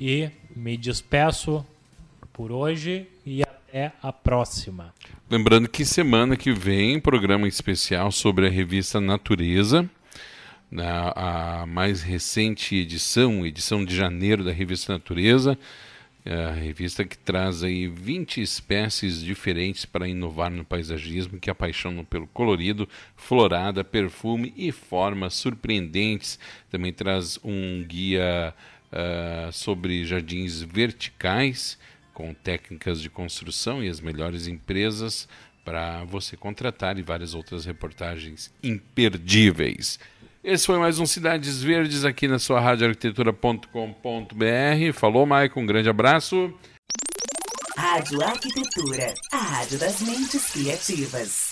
E 0.00 0.30
me 0.54 0.76
despeço 0.76 1.64
por 2.32 2.50
hoje 2.50 3.06
e 3.24 3.42
até 3.42 3.92
a 4.02 4.12
próxima. 4.12 4.92
Lembrando 5.30 5.68
que 5.68 5.84
semana 5.84 6.36
que 6.36 6.52
vem, 6.52 6.98
programa 6.98 7.46
especial 7.46 8.10
sobre 8.10 8.48
a 8.48 8.50
revista 8.50 9.00
Natureza. 9.00 9.88
Na, 10.70 11.12
a 11.16 11.66
mais 11.66 12.00
recente 12.00 12.76
edição, 12.76 13.44
edição 13.44 13.84
de 13.84 13.94
janeiro 13.94 14.44
da 14.44 14.52
revista 14.52 14.92
Natureza. 14.92 15.58
É 16.24 16.44
a 16.44 16.52
revista 16.52 17.04
que 17.04 17.18
traz 17.18 17.64
aí 17.64 17.88
20 17.88 18.40
espécies 18.40 19.20
diferentes 19.20 19.84
para 19.84 20.06
inovar 20.06 20.50
no 20.50 20.64
paisagismo, 20.64 21.40
que 21.40 21.50
apaixonam 21.50 22.04
pelo 22.04 22.26
colorido, 22.28 22.88
florada, 23.16 23.82
perfume 23.82 24.52
e 24.56 24.70
formas 24.70 25.34
surpreendentes. 25.34 26.38
Também 26.70 26.92
traz 26.92 27.38
um 27.42 27.82
guia 27.82 28.54
uh, 28.92 29.52
sobre 29.52 30.04
jardins 30.04 30.60
verticais, 30.60 31.78
com 32.12 32.32
técnicas 32.34 33.00
de 33.00 33.08
construção 33.10 33.82
e 33.82 33.88
as 33.88 33.98
melhores 33.98 34.46
empresas 34.46 35.26
para 35.64 36.04
você 36.04 36.36
contratar 36.36 36.98
e 36.98 37.02
várias 37.02 37.34
outras 37.34 37.64
reportagens 37.64 38.52
imperdíveis. 38.62 39.98
Esse 40.42 40.64
foi 40.64 40.78
mais 40.78 40.98
um 40.98 41.04
Cidades 41.04 41.62
Verdes 41.62 42.02
aqui 42.02 42.26
na 42.26 42.38
sua 42.38 42.60
radioarquitetura.com.br. 42.60 44.92
Falou, 44.94 45.26
Maicon, 45.26 45.60
um 45.60 45.66
grande 45.66 45.90
abraço. 45.90 46.50
Rádio 47.76 48.22
Arquitetura, 48.22 49.12
a 49.32 49.36
rádio 49.36 49.78
das 49.78 50.00
mentes 50.00 50.50
criativas. 50.50 51.49